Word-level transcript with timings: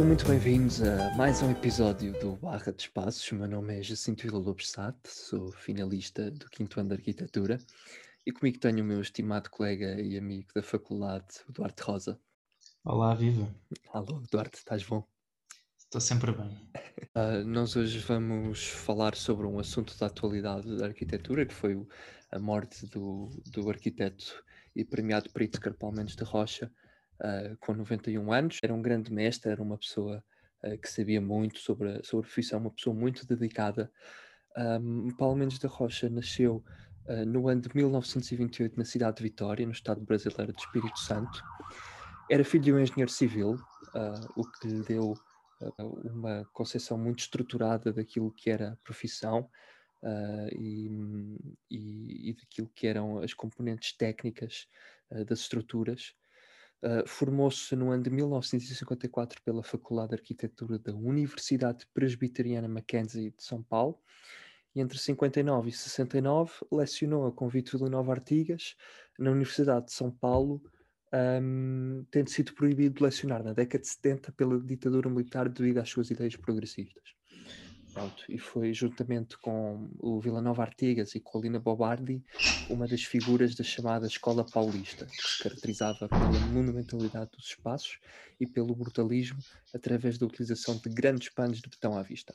Sejam 0.00 0.08
muito 0.08 0.26
bem-vindos 0.26 0.82
a 0.82 1.14
mais 1.14 1.42
um 1.42 1.50
episódio 1.50 2.18
do 2.18 2.34
Barra 2.36 2.72
de 2.72 2.84
Espaços. 2.84 3.30
O 3.32 3.34
meu 3.34 3.46
nome 3.46 3.78
é 3.78 3.82
Jacinto 3.82 4.22
Vila 4.22 4.38
Lopes 4.38 4.70
Sate, 4.70 5.10
sou 5.10 5.52
finalista 5.52 6.30
do 6.30 6.46
5 6.56 6.80
ano 6.80 6.88
de 6.88 6.94
Arquitetura 6.94 7.58
e 8.24 8.32
comigo 8.32 8.58
tenho 8.58 8.82
o 8.82 8.86
meu 8.86 9.02
estimado 9.02 9.50
colega 9.50 10.00
e 10.00 10.16
amigo 10.16 10.48
da 10.54 10.62
faculdade, 10.62 11.26
o 11.46 11.52
Duarte 11.52 11.82
Rosa. 11.82 12.18
Olá, 12.82 13.14
viva. 13.14 13.54
Alô, 13.92 14.22
Duarte, 14.32 14.56
estás 14.56 14.82
bom? 14.84 15.06
Estou 15.76 16.00
sempre 16.00 16.32
bem. 16.32 16.66
Uh, 17.14 17.44
nós 17.44 17.76
hoje 17.76 17.98
vamos 17.98 18.68
falar 18.68 19.14
sobre 19.14 19.46
um 19.46 19.58
assunto 19.58 19.98
da 19.98 20.06
atualidade 20.06 20.78
da 20.78 20.86
arquitetura, 20.86 21.44
que 21.44 21.52
foi 21.52 21.78
a 22.32 22.38
morte 22.38 22.86
do, 22.86 23.28
do 23.52 23.68
arquiteto 23.68 24.42
e 24.74 24.82
premiado 24.82 25.28
Pritzker 25.28 25.74
Palmeiras 25.74 26.16
de 26.16 26.24
Rocha, 26.24 26.72
uh, 27.20 27.56
com 27.58 27.74
91 27.74 28.32
anos. 28.32 28.58
Era 28.62 28.74
um 28.74 28.82
grande 28.82 29.12
mestre, 29.12 29.50
era 29.50 29.62
uma 29.62 29.78
pessoa 29.78 30.22
uh, 30.64 30.78
que 30.78 30.88
sabia 30.88 31.20
muito 31.20 31.58
sobre 31.58 31.90
a, 31.90 32.04
sobre 32.04 32.26
a 32.26 32.28
profissão, 32.28 32.60
uma 32.60 32.70
pessoa 32.70 32.94
muito 32.94 33.26
dedicada. 33.26 33.90
Um, 34.56 35.10
Palmeiras 35.16 35.58
de 35.58 35.66
Rocha 35.66 36.08
nasceu 36.08 36.64
uh, 37.06 37.24
no 37.26 37.48
ano 37.48 37.60
de 37.60 37.70
1928 37.74 38.76
na 38.76 38.84
cidade 38.84 39.18
de 39.18 39.22
Vitória, 39.22 39.64
no 39.64 39.72
estado 39.72 40.00
brasileiro 40.00 40.52
de 40.52 40.60
Espírito 40.60 40.98
Santo. 40.98 41.42
Era 42.30 42.44
filho 42.44 42.64
de 42.64 42.72
um 42.72 42.78
engenheiro 42.78 43.10
civil, 43.10 43.58
o 44.36 44.44
que 44.44 44.68
lhe 44.68 44.84
deu 44.84 45.14
uma 45.78 46.48
concepção 46.52 46.96
muito 46.96 47.18
estruturada 47.18 47.92
daquilo 47.92 48.30
que 48.30 48.50
era 48.50 48.72
a 48.72 48.76
profissão 48.84 49.50
uh, 50.02 50.48
e, 50.52 50.88
e, 51.70 52.30
e, 52.30 52.34
daquilo 52.34 52.70
que 52.74 52.86
eram 52.86 53.18
as 53.18 53.34
componentes 53.34 53.96
técnicas 53.96 54.66
uh, 55.10 55.24
das 55.24 55.40
estruturas. 55.40 56.14
Uh, 56.82 57.06
Formou-se 57.06 57.76
no 57.76 57.90
ano 57.90 58.02
de 58.02 58.10
1954 58.10 59.42
pela 59.42 59.62
Faculdade 59.62 60.10
de 60.10 60.14
Arquitetura 60.14 60.78
da 60.78 60.94
Universidade 60.94 61.86
Presbiteriana 61.92 62.68
Mackenzie 62.68 63.34
de 63.36 63.42
São 63.42 63.62
Paulo 63.62 64.00
e 64.74 64.80
entre 64.80 64.98
59 64.98 65.68
e 65.68 65.72
69 65.72 66.52
lecionou 66.72 67.26
a 67.26 67.32
convite 67.32 67.76
de 67.76 67.84
Nova 67.84 68.12
Artigas 68.12 68.76
na 69.18 69.30
Universidade 69.30 69.86
de 69.86 69.92
São 69.92 70.10
Paulo, 70.10 70.62
um, 71.42 72.04
tendo 72.10 72.30
sido 72.30 72.54
proibido 72.54 72.94
de 72.94 73.02
lecionar 73.02 73.42
na 73.42 73.52
década 73.52 73.82
de 73.82 73.88
70 73.88 74.32
pela 74.32 74.58
ditadura 74.60 75.10
militar 75.10 75.48
devido 75.48 75.78
às 75.78 75.90
suas 75.90 76.10
ideias 76.10 76.36
progressistas. 76.36 77.19
Pronto, 77.92 78.24
e 78.28 78.38
foi 78.38 78.72
juntamente 78.72 79.36
com 79.38 79.90
o 79.98 80.20
Vila 80.20 80.40
Nova 80.40 80.62
Artigas 80.62 81.14
e 81.14 81.20
com 81.20 81.38
a 81.38 81.40
Lina 81.42 81.58
Bobardi 81.58 82.22
uma 82.68 82.86
das 82.86 83.02
figuras 83.02 83.56
da 83.56 83.64
chamada 83.64 84.06
Escola 84.06 84.48
Paulista, 84.48 85.06
que 85.06 85.24
se 85.24 85.36
caracterizava 85.36 86.08
pela 86.08 86.38
monumentalidade 86.38 87.32
dos 87.32 87.46
espaços 87.46 87.98
e 88.38 88.46
pelo 88.46 88.76
brutalismo 88.76 89.44
através 89.74 90.16
da 90.18 90.26
utilização 90.26 90.78
de 90.78 90.88
grandes 90.88 91.30
panos 91.30 91.60
de 91.60 91.68
betão 91.68 91.98
à 91.98 92.02
vista. 92.02 92.32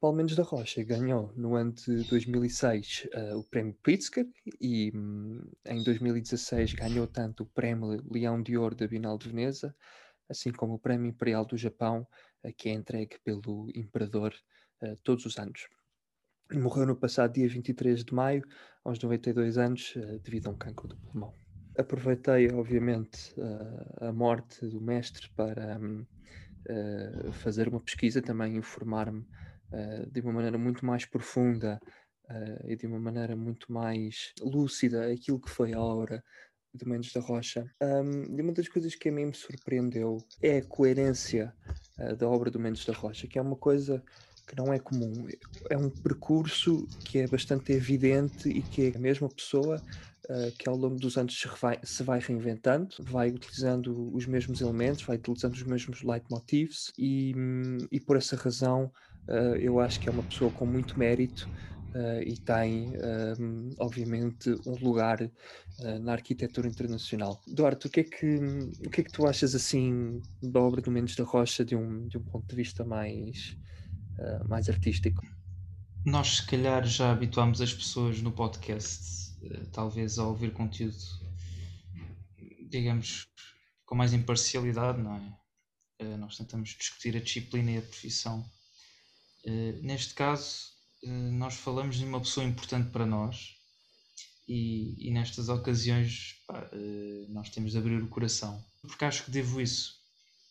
Paulo 0.00 0.16
Mendes 0.16 0.36
da 0.36 0.44
Rocha 0.44 0.82
ganhou 0.84 1.32
no 1.36 1.56
ano 1.56 1.72
de 1.72 2.04
2006 2.04 3.08
uh, 3.12 3.18
eh, 3.18 3.34
o 3.34 3.42
prémio 3.42 3.76
Pritzker 3.82 4.26
e 4.58 4.90
um, 4.94 5.42
em 5.66 5.82
2016 5.82 6.72
ganhou 6.72 7.06
tanto 7.06 7.42
o 7.42 7.46
prémio 7.46 8.02
Leão 8.10 8.40
de 8.40 8.56
Ouro 8.56 8.74
da 8.74 8.86
Bienal 8.86 9.18
de 9.18 9.28
Veneza, 9.28 9.76
assim 10.26 10.52
como 10.52 10.74
o 10.74 10.78
prémio 10.78 11.06
Imperial 11.06 11.44
do 11.44 11.56
Japão 11.56 12.06
que 12.56 12.68
é 12.68 12.72
entregue 12.72 13.18
pelo 13.24 13.68
Imperador 13.74 14.34
uh, 14.82 14.96
todos 15.02 15.26
os 15.26 15.38
anos. 15.38 15.68
Morreu 16.52 16.86
no 16.86 16.96
passado 16.96 17.34
dia 17.34 17.48
23 17.48 18.04
de 18.04 18.14
maio, 18.14 18.42
aos 18.84 18.98
92 18.98 19.58
anos, 19.58 19.94
uh, 19.96 20.18
devido 20.20 20.48
a 20.48 20.50
um 20.50 20.56
cancro 20.56 20.88
do 20.88 20.96
pulmão. 20.96 21.34
Aproveitei, 21.78 22.50
obviamente, 22.50 23.32
uh, 23.38 24.06
a 24.06 24.12
morte 24.12 24.66
do 24.66 24.80
mestre 24.80 25.28
para 25.36 25.78
um, 25.78 26.04
fazer 27.32 27.68
uma 27.68 27.80
pesquisa, 27.80 28.20
também 28.20 28.56
informar-me 28.56 29.26
de 30.12 30.20
uma 30.20 30.32
maneira 30.32 30.58
muito 30.58 30.84
mais 30.84 31.06
profunda 31.06 31.80
e 32.66 32.76
de 32.76 32.86
uma 32.86 33.00
maneira 33.00 33.34
muito 33.34 33.72
mais 33.72 34.34
lúcida 34.40 35.10
aquilo 35.10 35.40
que 35.40 35.48
foi 35.48 35.72
a 35.72 35.80
obra 35.80 36.22
de 36.74 36.86
Mendes 36.86 37.12
da 37.12 37.20
Rocha. 37.20 37.66
Um, 37.80 38.36
e 38.36 38.42
uma 38.42 38.52
das 38.52 38.68
coisas 38.68 38.94
que 38.94 39.08
a 39.08 39.12
mim 39.12 39.26
me 39.26 39.34
surpreendeu 39.34 40.18
é 40.42 40.58
a 40.58 40.64
coerência 40.64 41.52
uh, 41.98 42.16
da 42.16 42.28
obra 42.28 42.50
do 42.50 42.58
Mendes 42.58 42.84
da 42.84 42.92
Rocha, 42.92 43.26
que 43.26 43.38
é 43.38 43.42
uma 43.42 43.56
coisa 43.56 44.02
que 44.46 44.56
não 44.56 44.72
é 44.72 44.78
comum. 44.78 45.28
É 45.68 45.76
um 45.76 45.88
percurso 45.88 46.86
que 47.04 47.18
é 47.18 47.26
bastante 47.26 47.72
evidente 47.72 48.48
e 48.48 48.62
que 48.62 48.88
é 48.88 48.96
a 48.96 48.98
mesma 48.98 49.28
pessoa 49.28 49.80
uh, 50.28 50.52
que 50.58 50.68
ao 50.68 50.76
longo 50.76 50.96
dos 50.96 51.16
anos 51.16 51.38
se 51.38 51.48
vai, 51.60 51.78
se 51.82 52.02
vai, 52.02 52.20
reinventando, 52.20 52.96
vai 53.00 53.30
utilizando 53.30 54.14
os 54.14 54.26
mesmos 54.26 54.60
elementos, 54.60 55.02
vai 55.02 55.16
utilizando 55.16 55.54
os 55.54 55.62
mesmos 55.62 56.02
leitmotivs 56.02 56.92
e, 56.98 57.34
e 57.90 58.00
por 58.00 58.16
essa 58.16 58.36
razão 58.36 58.90
uh, 59.28 59.56
eu 59.56 59.78
acho 59.80 60.00
que 60.00 60.08
é 60.08 60.12
uma 60.12 60.24
pessoa 60.24 60.50
com 60.50 60.66
muito 60.66 60.98
mérito 60.98 61.48
uh, 61.94 62.22
e 62.24 62.36
tem, 62.38 62.92
um, 63.38 63.74
obviamente, 63.78 64.50
um 64.66 64.76
lugar 64.82 65.20
uh, 65.22 65.98
na 66.00 66.12
arquitetura 66.12 66.68
internacional. 66.68 67.40
Duarte, 67.46 67.86
o 67.86 67.90
que, 67.90 68.00
é 68.00 68.04
que, 68.04 68.36
o 68.86 68.90
que 68.90 69.00
é 69.00 69.04
que 69.04 69.12
tu 69.12 69.26
achas 69.26 69.54
assim 69.54 70.20
da 70.42 70.60
obra 70.60 70.80
do 70.80 70.90
Mendes 70.90 71.16
da 71.16 71.24
Rocha 71.24 71.64
de 71.64 71.76
um, 71.76 72.06
de 72.08 72.18
um 72.18 72.22
ponto 72.22 72.46
de 72.46 72.56
vista 72.56 72.84
mais, 72.84 73.56
uh, 74.18 74.48
mais 74.48 74.68
artístico? 74.68 75.22
Nós, 76.04 76.36
se 76.36 76.46
calhar, 76.46 76.86
já 76.86 77.12
habituámos 77.12 77.60
as 77.60 77.74
pessoas 77.74 78.22
no 78.22 78.32
podcast, 78.32 79.34
talvez 79.72 80.18
a 80.18 80.26
ouvir 80.26 80.52
conteúdo, 80.52 80.96
digamos, 82.68 83.26
com 83.84 83.94
mais 83.94 84.14
imparcialidade, 84.14 85.00
não 85.00 85.16
é? 85.16 85.40
nós 86.16 86.38
tentamos 86.38 86.70
discutir 86.70 87.14
a 87.14 87.20
disciplina 87.20 87.72
e 87.72 87.76
a 87.76 87.82
profissão. 87.82 88.42
neste 89.82 90.14
caso, 90.14 90.70
eh, 90.70 90.79
nós 91.02 91.54
falamos 91.54 91.96
de 91.96 92.04
uma 92.04 92.20
pessoa 92.20 92.44
importante 92.46 92.90
para 92.90 93.06
nós 93.06 93.56
e, 94.48 95.08
e 95.08 95.10
nestas 95.10 95.48
ocasiões 95.48 96.42
pá, 96.46 96.68
eh, 96.72 97.26
nós 97.28 97.50
temos 97.50 97.72
de 97.72 97.78
abrir 97.78 98.02
o 98.02 98.08
coração 98.08 98.62
porque 98.82 99.04
acho 99.04 99.24
que 99.24 99.30
devo 99.30 99.60
isso. 99.60 100.00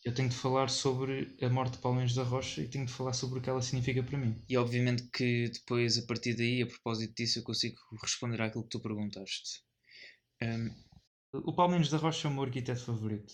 Eu 0.04 0.14
tenho 0.14 0.30
de 0.30 0.34
falar 0.34 0.70
sobre 0.70 1.36
a 1.42 1.48
morte 1.50 1.72
de 1.72 1.78
Paulinhos 1.78 2.14
da 2.14 2.22
Rocha 2.22 2.62
e 2.62 2.68
tenho 2.68 2.86
de 2.86 2.92
falar 2.92 3.12
sobre 3.12 3.38
o 3.38 3.42
que 3.42 3.50
ela 3.50 3.60
significa 3.60 4.02
para 4.02 4.16
mim. 4.16 4.42
E 4.48 4.56
obviamente 4.56 5.02
que 5.12 5.50
depois, 5.50 5.98
a 5.98 6.06
partir 6.06 6.34
daí, 6.34 6.62
a 6.62 6.66
propósito 6.66 7.14
disso, 7.14 7.38
eu 7.38 7.42
consigo 7.42 7.76
responder 8.00 8.40
àquilo 8.40 8.64
que 8.64 8.70
tu 8.70 8.80
perguntaste. 8.80 9.62
Um... 10.42 10.70
O 11.32 11.54
Paulinhos 11.54 11.90
da 11.90 11.98
Rocha 11.98 12.26
é 12.26 12.30
o 12.30 12.34
meu 12.34 12.44
arquiteto 12.44 12.80
favorito. 12.80 13.32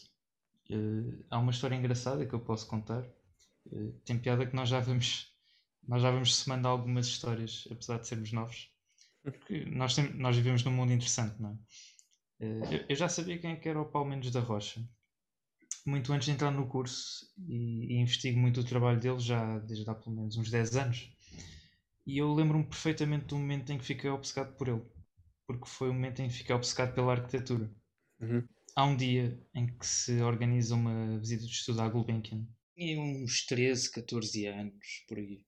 Uh, 0.69 1.25
há 1.31 1.38
uma 1.38 1.53
história 1.53 1.77
engraçada 1.77 2.27
que 2.27 2.34
eu 2.34 2.41
posso 2.41 2.66
contar. 2.66 3.06
Uh, 3.66 3.93
tem 4.04 4.19
piada 4.19 4.44
que 4.44 4.56
nós 4.56 4.69
já 4.69 4.81
vamos 4.81 5.36
nós 5.89 6.03
já 6.03 6.11
vamos 6.11 6.37
semando 6.37 6.67
algumas 6.67 7.07
histórias, 7.07 7.67
apesar 7.71 7.99
de 7.99 8.09
sermos 8.09 8.33
novos. 8.33 8.71
Porque 9.23 9.65
nós, 9.65 9.95
tem, 9.95 10.13
nós 10.15 10.37
vivemos 10.37 10.63
num 10.65 10.73
mundo 10.73 10.93
interessante, 10.93 11.41
não 11.41 11.51
é? 11.51 12.45
Eh, 12.47 12.77
eu, 12.77 12.87
eu 12.91 12.97
já 12.97 13.09
sabia 13.09 13.39
quem 13.39 13.53
é 13.53 13.57
que 13.57 13.69
era 13.69 13.81
o 13.81 13.91
Paulo 13.91 14.09
Mendes 14.09 14.31
da 14.31 14.41
Rocha. 14.41 14.81
Muito 15.85 16.13
antes 16.13 16.27
de 16.27 16.33
entrar 16.33 16.51
no 16.51 16.67
curso 16.69 17.27
e, 17.49 17.93
e 17.93 18.01
investigo 18.01 18.39
muito 18.39 18.60
o 18.60 18.65
trabalho 18.65 19.01
dele 19.01 19.21
já 19.21 19.59
desde 19.60 19.89
há 19.89 19.95
pelo 19.95 20.16
menos 20.16 20.37
uns 20.37 20.51
10 20.51 20.77
anos. 20.77 21.10
E 22.05 22.19
eu 22.19 22.33
lembro-me 22.34 22.65
perfeitamente 22.65 23.27
do 23.27 23.37
momento 23.37 23.72
em 23.72 23.78
que 23.78 23.84
fiquei 23.84 24.10
obcecado 24.10 24.57
por 24.57 24.69
ele. 24.69 24.83
Porque 25.47 25.69
foi 25.69 25.89
o 25.91 25.95
momento 25.95 26.21
em 26.22 26.28
que 26.28 26.34
fiquei 26.34 26.55
obcecado 26.55 26.95
pela 26.95 27.13
arquitetura. 27.13 27.72
Uhum. 28.21 28.47
Há 28.75 28.84
um 28.84 28.97
dia 28.97 29.41
em 29.55 29.66
que 29.66 29.87
se 29.87 30.21
organiza 30.21 30.75
uma 30.75 31.19
visita 31.19 31.45
de 31.45 31.53
estudo 31.53 31.81
à 31.81 31.89
Gulbenkian. 31.89 32.47
Tinha 32.77 33.01
uns 33.01 33.47
13, 33.47 33.91
14 33.91 34.47
anos, 34.47 35.05
por 35.09 35.19
aí 35.19 35.46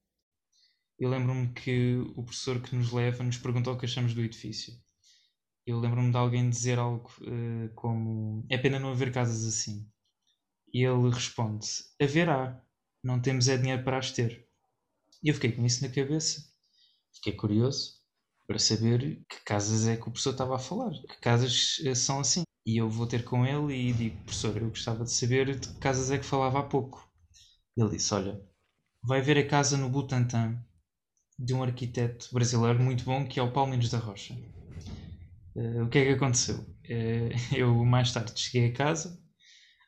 eu 0.98 1.08
lembro-me 1.08 1.52
que 1.52 1.96
o 2.16 2.24
professor 2.24 2.60
que 2.60 2.74
nos 2.74 2.90
leva 2.92 3.22
nos 3.22 3.38
perguntou 3.38 3.74
o 3.74 3.78
que 3.78 3.86
achamos 3.86 4.14
do 4.14 4.20
edifício. 4.20 4.74
Eu 5.64 5.78
lembro-me 5.78 6.10
de 6.10 6.16
alguém 6.16 6.50
dizer 6.50 6.78
algo 6.78 7.08
uh, 7.20 7.72
como: 7.74 8.44
É 8.48 8.58
pena 8.58 8.80
não 8.80 8.90
haver 8.90 9.12
casas 9.12 9.46
assim. 9.46 9.88
E 10.74 10.84
ele 10.84 11.10
responde: 11.10 11.68
Haverá, 12.02 12.60
não 13.02 13.20
temos 13.20 13.48
é 13.48 13.56
dinheiro 13.56 13.84
para 13.84 13.98
as 13.98 14.10
ter. 14.10 14.48
E 15.22 15.28
eu 15.28 15.34
fiquei 15.34 15.52
com 15.52 15.64
isso 15.64 15.82
na 15.82 15.88
cabeça. 15.92 16.42
Fiquei 17.14 17.32
curioso 17.32 17.98
para 18.46 18.58
saber 18.58 19.24
que 19.28 19.40
casas 19.44 19.86
é 19.86 19.96
que 19.96 20.02
o 20.02 20.10
professor 20.10 20.32
estava 20.32 20.56
a 20.56 20.58
falar, 20.58 20.92
que 20.92 21.20
casas 21.20 21.78
uh, 21.80 21.94
são 21.94 22.20
assim. 22.20 22.42
E 22.66 22.76
eu 22.76 22.90
vou 22.90 23.06
ter 23.06 23.24
com 23.24 23.46
ele 23.46 23.90
e 23.90 23.92
digo: 23.92 24.16
Professor, 24.24 24.56
eu 24.56 24.70
gostava 24.70 25.04
de 25.04 25.12
saber 25.12 25.58
de 25.58 25.68
que 25.68 25.78
casas 25.78 26.10
é 26.10 26.18
que 26.18 26.24
falava 26.24 26.58
há 26.58 26.62
pouco. 26.64 27.08
Ele 27.76 27.90
disse: 27.90 28.12
Olha, 28.14 28.42
vai 29.02 29.22
ver 29.22 29.38
a 29.38 29.46
casa 29.46 29.76
no 29.76 29.88
Butantã 29.88 30.60
de 31.38 31.54
um 31.54 31.62
arquiteto 31.62 32.28
brasileiro 32.32 32.80
muito 32.80 33.04
bom 33.04 33.26
que 33.26 33.38
é 33.38 33.42
o 33.42 33.52
Paulo 33.52 33.70
Mendes 33.70 33.90
da 33.90 33.98
Rocha. 33.98 34.34
Uh, 35.54 35.84
o 35.84 35.88
que 35.88 35.98
é 35.98 36.04
que 36.04 36.12
aconteceu? 36.12 36.56
Uh, 36.56 37.30
eu 37.56 37.84
mais 37.84 38.12
tarde 38.12 38.32
cheguei 38.38 38.70
a 38.70 38.72
casa, 38.72 39.18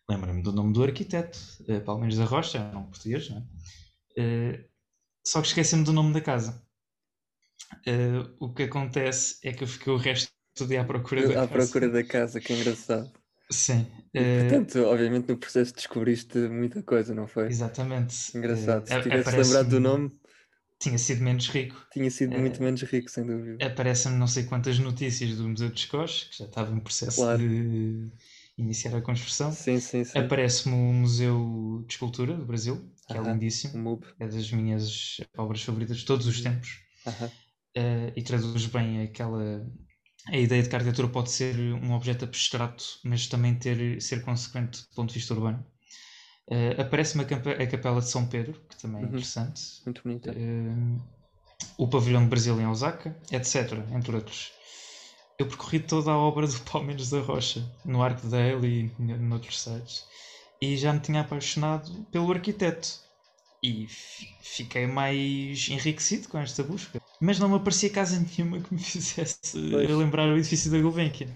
lembro-me 0.09 0.43
do 0.43 0.53
nome 0.53 0.73
do 0.73 0.83
arquiteto, 0.83 1.39
uh, 1.69 1.81
Paulo 1.81 2.03
Mendes 2.03 2.19
da 2.19 2.25
Rocha, 2.25 2.59
é 2.59 2.63
um 2.63 2.73
nome 2.73 2.91
português, 2.91 3.29
não 3.29 3.39
é? 3.39 4.65
só 5.27 5.41
que 5.41 5.49
esqueci-me 5.49 5.85
do 5.85 5.93
nome 5.93 6.13
da 6.13 6.21
casa. 6.21 6.63
o 8.39 8.53
que 8.53 8.65
acontece 8.65 9.39
é 9.43 9.53
que 9.53 9.63
eu 9.63 9.69
fiquei 9.69 9.93
o 9.93 9.97
resto 9.97 10.33
do 10.59 10.67
dia 10.67 10.83
à 10.83 10.85
procura 10.85 11.23
da 11.23 11.29
à 11.29 11.35
casa. 11.35 11.45
À 11.45 11.49
procura 11.49 11.89
da 11.89 12.05
casa, 12.05 12.41
que 12.41 12.53
engraçado. 12.53 13.11
Sim. 13.51 13.87
E, 14.15 14.21
portanto, 14.41 14.85
obviamente 14.85 15.29
no 15.29 15.37
processo 15.37 15.75
descobriste 15.75 16.39
muita 16.49 16.83
coisa, 16.83 17.15
não 17.15 17.27
foi? 17.27 17.47
exatamente. 17.49 18.37
Engraçado. 18.37 18.85
Eh, 18.85 18.87
Se 18.87 18.95
a- 18.95 19.03
tivesse 19.03 19.37
lembrado 19.37 19.69
do 19.69 19.81
nome, 19.81 20.20
Tinha 20.81 20.99
sido 20.99 21.23
menos 21.23 21.49
rico. 21.49 21.77
tinha 21.93 22.11
sido 22.11 22.33
Eh, 22.35 22.41
muito 22.41 22.63
menos 22.63 22.83
rico, 22.83 23.11
sem 23.11 23.25
dúvida. 23.27 23.65
Aparecem-me 23.67 24.17
não 24.19 24.27
sei 24.27 24.45
quantas 24.45 24.79
notícias 24.79 25.37
do 25.37 25.49
Museu 25.49 25.69
de 25.71 25.79
Escós, 25.81 26.25
que 26.25 26.39
já 26.39 26.47
estava 26.47 26.75
em 26.75 26.81
processo 26.81 27.17
Claro. 27.17 27.39
de 27.39 28.11
iniciar 28.57 28.97
a 28.97 29.03
construção. 29.03 29.53
Sim, 29.53 29.79
sim, 29.81 30.05
sim. 30.05 30.19
Aparece-me 30.21 30.75
o 30.75 30.93
Museu 30.93 31.85
de 31.87 31.93
Escultura 31.95 32.35
do 32.37 32.47
Brasil, 32.47 32.91
que 33.07 33.17
é 33.17 33.21
Aham. 33.21 33.31
O 33.31 33.33
lindíssimo. 33.35 34.01
É 34.19 34.27
das 34.27 34.51
minhas 34.53 35.19
obras 35.37 35.63
favoritas 35.63 35.99
de 35.99 36.05
todos 36.07 36.27
os 36.27 36.41
tempos. 36.41 36.81
Aham. 37.07 37.31
eh, 37.75 38.13
e 38.17 38.23
traduz 38.23 38.67
bem 38.67 39.03
aquela. 39.03 39.67
A 40.29 40.37
ideia 40.37 40.63
de 40.63 40.69
que 40.69 40.75
a 40.77 40.79
arquitetura 40.79 41.09
pode 41.09 41.31
ser 41.31 41.57
um 41.59 41.93
objeto 41.93 42.25
abstrato, 42.25 42.85
mas 43.05 43.27
também 43.27 43.59
ter, 43.59 44.01
ser 44.03 44.23
consequente 44.23 44.83
do 44.83 44.95
ponto 44.95 45.09
de 45.11 45.15
vista 45.19 45.35
urbano. 45.35 45.65
Eh, 46.51 46.77
Aparece-me 46.81 47.25
a, 47.25 47.63
a 47.63 47.67
Capela 47.69 48.01
de 48.01 48.09
São 48.11 48.27
Pedro, 48.27 48.55
que 48.69 48.77
também 48.79 49.03
é 49.03 49.05
Uhum. 49.05 49.09
interessante. 49.09 49.63
Muito 49.85 50.03
bonita. 50.03 50.33
Eh, 50.35 50.99
o 51.79 51.89
Pavilhão 51.89 52.23
de 52.25 52.29
Brasil 52.31 52.61
em 52.61 52.67
Osaka, 52.67 53.17
etc., 53.31 53.85
entre 53.93 54.15
outros. 54.17 54.53
Eu 55.39 55.47
percorri 55.49 55.81
toda 55.81 56.11
a 56.13 56.17
obra 56.19 56.47
do 56.47 56.61
Palmeiras 56.71 57.11
da 57.11 57.21
Rocha, 57.21 57.65
no 57.85 58.03
Arco 58.03 58.27
dele 58.29 58.95
e 58.99 59.03
noutros 59.03 59.61
sites, 59.63 60.05
e 60.61 60.77
já 60.77 60.93
me 60.93 61.01
tinha 61.01 61.23
apaixonado 61.23 62.05
pelo 62.13 62.31
arquiteto. 62.33 62.89
E 63.63 63.87
fi- 63.89 64.29
fiquei 64.43 64.87
mais 64.87 65.69
enriquecido 65.71 66.29
com 66.29 66.39
esta 66.39 66.63
busca. 66.63 67.01
Mas 67.21 67.39
não 67.39 67.49
me 67.49 67.57
aparecia 67.57 67.91
casa 67.91 68.19
nenhuma 68.21 68.61
que 68.61 68.75
me 68.75 68.81
fizesse 68.83 69.57
Pois. 69.71 69.91
lembrar 69.97 70.29
o 70.29 70.39
edifício 70.39 70.71
da 70.71 70.81
Gulbenkian. 70.81 71.29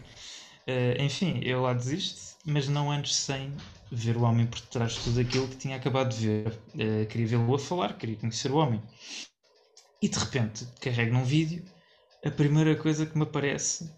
Eh, 0.66 0.96
enfim, 1.05 1.40
eu 1.43 1.62
lá 1.62 1.75
desisto, 1.75 2.37
mas 2.46 2.69
não 2.69 2.90
antes 2.90 3.14
sem 3.16 3.52
ver 3.96 4.17
o 4.17 4.23
homem 4.23 4.46
por 4.46 4.61
trás 4.61 4.93
de 4.93 5.00
tudo 5.00 5.20
aquilo 5.20 5.49
que 5.49 5.56
tinha 5.56 5.76
acabado 5.76 6.14
de 6.14 6.26
ver. 6.26 6.58
Eh, 6.79 7.06
queria 7.06 7.26
vê-lo 7.26 7.55
a 7.55 7.58
falar, 7.58 7.96
queria 7.96 8.17
conhecer 8.17 8.50
o 8.50 8.56
homem. 8.56 8.82
E 10.00 10.08
de 10.08 10.19
repente, 10.19 10.67
carrego 10.81 11.12
num 11.14 11.25
vídeo, 11.25 11.64
a 12.25 12.31
primeira 12.31 12.76
coisa 12.76 13.06
que 13.06 13.17
me 13.17 13.25
aparece 13.25 13.91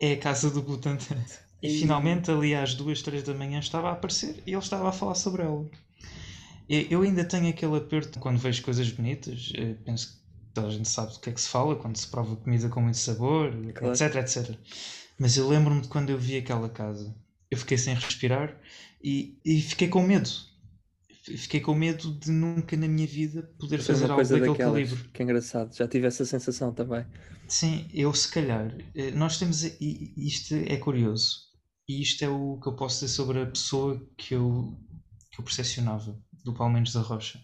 é 0.00 0.12
a 0.12 0.18
casa 0.18 0.50
do 0.50 0.62
Butantan. 0.62 1.16
E 1.62 1.68
E- 1.68 1.80
finalmente, 1.80 2.30
ali 2.30 2.54
às 2.54 2.74
duas, 2.74 3.02
três 3.02 3.22
da 3.24 3.34
manhã, 3.34 3.58
estava 3.58 3.88
a 3.88 3.92
aparecer 3.92 4.42
e 4.46 4.50
ele 4.52 4.58
estava 4.58 4.88
a 4.88 4.92
falar 4.92 5.14
sobre 5.16 5.42
ela. 5.42 5.68
Eu 6.68 7.02
ainda 7.02 7.24
tenho 7.24 7.48
aquele 7.48 7.76
aperto 7.76 8.18
quando 8.18 8.38
vejo 8.38 8.62
coisas 8.62 8.90
bonitas. 8.90 9.52
eh, 9.54 9.74
Penso 9.84 10.08
que 10.08 10.14
toda 10.54 10.68
a 10.68 10.70
gente 10.70 10.88
sabe 10.88 11.12
do 11.12 11.20
que 11.20 11.30
é 11.30 11.32
que 11.32 11.40
se 11.40 11.48
fala 11.48 11.76
quando 11.76 11.96
se 11.96 12.08
prova 12.08 12.36
comida 12.36 12.68
com 12.68 12.80
muito 12.80 12.98
sabor, 12.98 13.50
Claro. 13.74 13.94
etc, 13.94 14.16
etc. 14.16 14.58
Mas 15.18 15.36
eu 15.36 15.48
lembro-me 15.48 15.80
de 15.82 15.88
quando 15.88 16.10
eu 16.10 16.18
vi 16.18 16.36
aquela 16.38 16.68
casa, 16.68 17.14
eu 17.50 17.58
fiquei 17.58 17.78
sem 17.78 17.94
respirar 17.94 18.56
e, 19.08 19.38
e 19.44 19.60
fiquei 19.62 19.88
com 19.88 20.02
medo. 20.02 20.28
Fiquei 21.22 21.60
com 21.60 21.74
medo 21.74 22.12
de 22.14 22.30
nunca 22.30 22.76
na 22.76 22.86
minha 22.86 23.06
vida 23.06 23.42
poder 23.58 23.80
Fazer 23.82 24.10
algo 24.10 24.22
daquele 24.22 24.46
daquelas. 24.48 24.58
calibre. 24.90 25.10
Que 25.12 25.22
engraçado. 25.22 25.74
Já 25.74 25.88
tive 25.88 26.06
essa 26.06 26.24
sensação 26.24 26.72
também. 26.72 27.04
Sim, 27.48 27.88
eu 27.92 28.12
se 28.14 28.28
calhar, 28.30 28.76
eh, 28.94 29.10
nós 29.12 29.38
temos, 29.38 29.64
e- 29.64 29.76
e 30.16 30.26
isto 30.26 30.54
é 30.54 30.76
curioso, 30.76 31.38
e 31.88 32.00
isto 32.02 32.24
é 32.24 32.28
o 32.28 32.58
que 32.60 32.68
eu 32.68 32.76
posso 32.76 33.00
dizer 33.00 33.14
sobre 33.14 33.40
a 33.40 33.46
pessoa 33.46 34.00
que 34.16 34.34
eu, 34.34 34.76
que 35.32 35.40
eu 35.40 35.44
percepcionava, 35.44 36.16
do 36.44 36.52
Palmeiras 36.54 36.92
da 36.92 37.00
Rocha. 37.00 37.40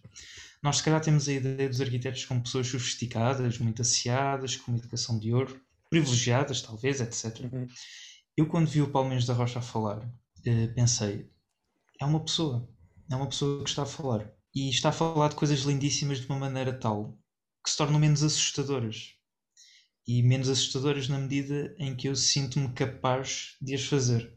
Nós 0.63 0.77
se 0.77 0.85
calhar 0.85 1.01
temos 1.01 1.29
a 1.29 1.33
ideia 1.33 1.69
dos 1.69 1.81
arquitetos 1.81 2.25
como 2.25 2.41
pessoas 2.43 2.69
sofisticadas, 2.69 3.59
muito 3.59 3.83
asseadas, 3.83 4.55
com 4.57 4.71
uma 4.73 4.79
educação 4.79 5.19
de 5.19 5.33
ouro, 5.35 5.61
privilegiadas 5.91 6.63
talvez, 6.63 7.01
etc. 7.01 7.25
Uhum. 7.53 7.67
Eu 8.37 8.47
quando 8.47 8.69
vi 8.69 8.81
o 8.81 8.91
Palmeiras 8.91 9.27
da 9.27 9.35
Rocha 9.35 9.59
a 9.59 9.63
falar, 9.63 10.09
eh, 10.47 10.69
pensei, 10.69 11.29
é 12.03 12.07
uma 12.07 12.21
pessoa, 12.21 12.69
é 13.11 13.17
uma 13.17 13.29
pessoa 13.29 13.63
que 13.65 13.71
está 13.71 13.83
a 13.83 13.87
falar. 13.87 14.31
E 14.55 14.69
está 14.69 14.91
a 14.91 14.93
falar 14.93 15.29
de 15.29 15.37
coisas 15.37 15.61
lindíssimas 15.61 16.21
de 16.21 16.27
uma 16.27 16.39
maneira 16.39 16.73
tal 16.79 17.19
que 17.65 17.71
se 17.71 17.77
tornam 17.77 17.99
menos 18.01 18.23
assustadoras. 18.23 19.15
E 20.07 20.23
menos 20.23 20.49
assustadoras 20.49 21.09
na 21.09 21.19
medida 21.19 21.75
em 21.79 21.95
que 21.95 22.09
eu 22.09 22.17
sinto-me 22.17 22.73
capaz 22.73 23.57
de 23.61 23.75
as 23.75 23.85
fazer. 23.85 24.35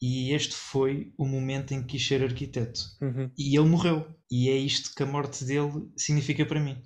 E 0.00 0.32
este 0.32 0.54
foi 0.54 1.12
o 1.18 1.26
momento 1.26 1.74
em 1.74 1.80
que 1.82 1.88
quis 1.98 2.06
ser 2.06 2.22
arquiteto. 2.22 2.80
Uhum. 3.02 3.30
E 3.36 3.56
ele 3.58 3.68
morreu. 3.68 4.06
E 4.30 4.48
é 4.48 4.56
isto 4.56 4.94
que 4.94 5.02
a 5.02 5.06
morte 5.06 5.44
dele 5.44 5.90
significa 5.96 6.46
para 6.46 6.60
mim. 6.60 6.80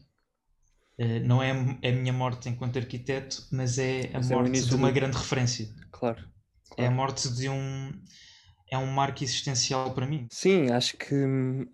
Eh, 0.98 1.20
não 1.20 1.42
é 1.42 1.50
a 1.50 1.92
minha 1.92 2.12
morte 2.12 2.48
enquanto 2.48 2.78
arquiteto, 2.78 3.46
mas 3.52 3.78
é 3.78 4.10
a 4.14 4.18
Mas 4.18 4.30
é 4.30 4.34
morte 4.34 4.48
início 4.48 4.68
de 4.70 4.76
uma 4.76 4.88
do- 4.88 4.94
grande 4.94 5.16
referência. 5.16 5.68
Claro. 5.90 6.26
É 6.76 6.86
a 6.86 6.90
morte 6.90 7.28
de 7.30 7.48
um. 7.48 7.92
É 8.72 8.78
um 8.78 8.86
marco 8.86 9.22
existencial 9.22 9.92
para 9.92 10.06
mim. 10.06 10.26
Sim, 10.30 10.70
acho 10.70 10.96
que, 10.96 11.14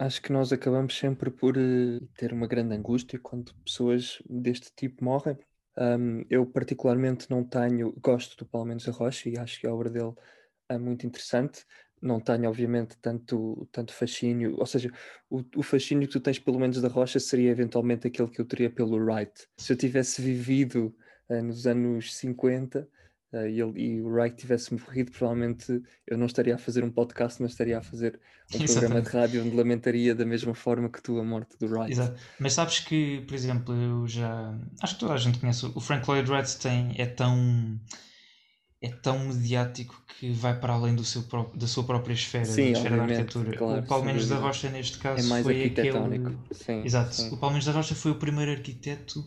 acho 0.01 0.21
que 0.21 0.33
nós 0.33 0.53
acabamos 0.53 0.99
sempre 0.99 1.31
por 1.31 1.57
eh, 1.57 2.01
ter 2.17 2.33
uma 2.33 2.49
grande 2.49 2.75
angústia 2.75 3.21
quando 3.21 3.55
pessoas 3.65 4.21
deste 4.29 4.73
tipo 4.75 5.05
morrem. 5.05 5.39
Um, 5.77 6.25
eu 6.29 6.45
particularmente 6.45 7.31
não 7.31 7.45
tenho, 7.45 7.95
gosto 8.01 8.37
do 8.37 8.45
Palmeiras 8.45 8.83
da 8.83 8.91
Rocha 8.91 9.29
e 9.29 9.39
acho 9.39 9.61
que 9.61 9.67
a 9.69 9.73
obra 9.73 9.89
dele 9.89 10.13
é 10.69 10.77
muito 10.77 11.07
interessante. 11.07 11.65
Não 12.03 12.19
tenho, 12.19 12.49
obviamente, 12.49 12.97
tanto, 13.01 13.69
tanto 13.71 13.93
fascínio, 13.93 14.57
ou 14.59 14.67
seja, 14.67 14.91
o, 15.31 15.45
o 15.55 15.63
fascínio 15.63 16.09
que 16.09 16.15
tu 16.15 16.21
tens 16.21 16.41
pelo 16.41 16.59
menos 16.59 16.83
da 16.83 16.89
Rocha 16.89 17.21
seria 17.21 17.53
eventualmente 17.53 18.09
aquele 18.09 18.29
que 18.29 18.41
eu 18.41 18.45
teria 18.45 18.71
pelo 18.71 18.97
Wright. 18.97 19.47
Se 19.57 19.73
eu 19.73 19.77
tivesse 19.77 20.21
vivido 20.21 20.93
eh, 21.29 21.43
nos 21.43 21.65
anos 21.65 22.13
50 22.17 22.89
e, 23.33 23.61
ele, 23.61 23.73
e 23.81 24.01
o 24.01 24.09
Wright 24.09 24.37
tivesse 24.37 24.73
morrido, 24.73 25.11
provavelmente 25.13 25.83
eu 26.07 26.17
não 26.17 26.27
estaria 26.27 26.55
a 26.55 26.59
fazer 26.59 26.83
um 26.83 26.91
podcast, 26.91 27.43
mas 27.43 27.53
estaria 27.53 27.79
a 27.79 27.83
fazer 27.83 28.19
um 28.55 28.59
programa 28.59 28.67
de 28.67 28.71
Exatamente. 28.71 29.09
rádio 29.11 29.45
onde 29.45 29.57
lamentaria 29.57 30.15
da 30.15 30.25
mesma 30.25 30.55
forma 30.55 30.89
que 30.89 31.03
tu 31.03 31.19
a 31.19 31.25
morte 31.25 31.59
do 31.59 31.67
Wright. 31.67 31.93
Exato. 31.93 32.19
Mas 32.41 32.55
sabes 32.55 32.81
que, 32.81 33.21
por 33.29 33.35
exemplo, 33.35 33.75
eu 33.75 34.09
já. 34.09 34.59
Acho 34.83 34.95
que 34.95 35.01
toda 35.01 35.13
a 35.13 35.19
gente 35.19 35.39
conhece. 35.39 35.67
O 35.67 35.81
Frank 35.81 36.09
Lloyd 36.09 36.31
Wright 36.31 36.59
tem, 36.59 36.95
é 36.97 37.07
tão. 37.07 37.79
É 38.81 38.89
tão 38.91 39.19
mediático 39.27 40.01
que 40.07 40.31
vai 40.31 40.59
para 40.59 40.73
além 40.73 40.95
do 40.95 41.05
seu 41.05 41.25
da 41.57 41.67
sua 41.67 41.83
própria 41.83 42.15
esfera, 42.15 42.45
Sim, 42.45 42.73
da 42.73 42.79
esfera 42.79 42.97
da 42.97 43.03
arquitetura. 43.03 43.59
claro, 43.59 43.83
o 43.83 43.87
Palmeiras 43.87 44.29
da. 44.29 44.37
Rocha, 44.37 44.71
neste 44.71 44.99
caso, 44.99 45.21
É 45.21 45.29
mais 45.29 45.43
foi 45.43 45.65
aquele. 45.65 45.91
Sim, 46.53 46.85
Exato. 46.85 47.13
sim, 47.15 47.35
O 47.35 47.39
Palmeiras 47.39 47.67
da 47.67 47.73
Rocha 47.73 47.97
foi 47.97 48.13
o 48.13 48.15
primeiro 48.15 48.53
arquiteto 48.53 49.25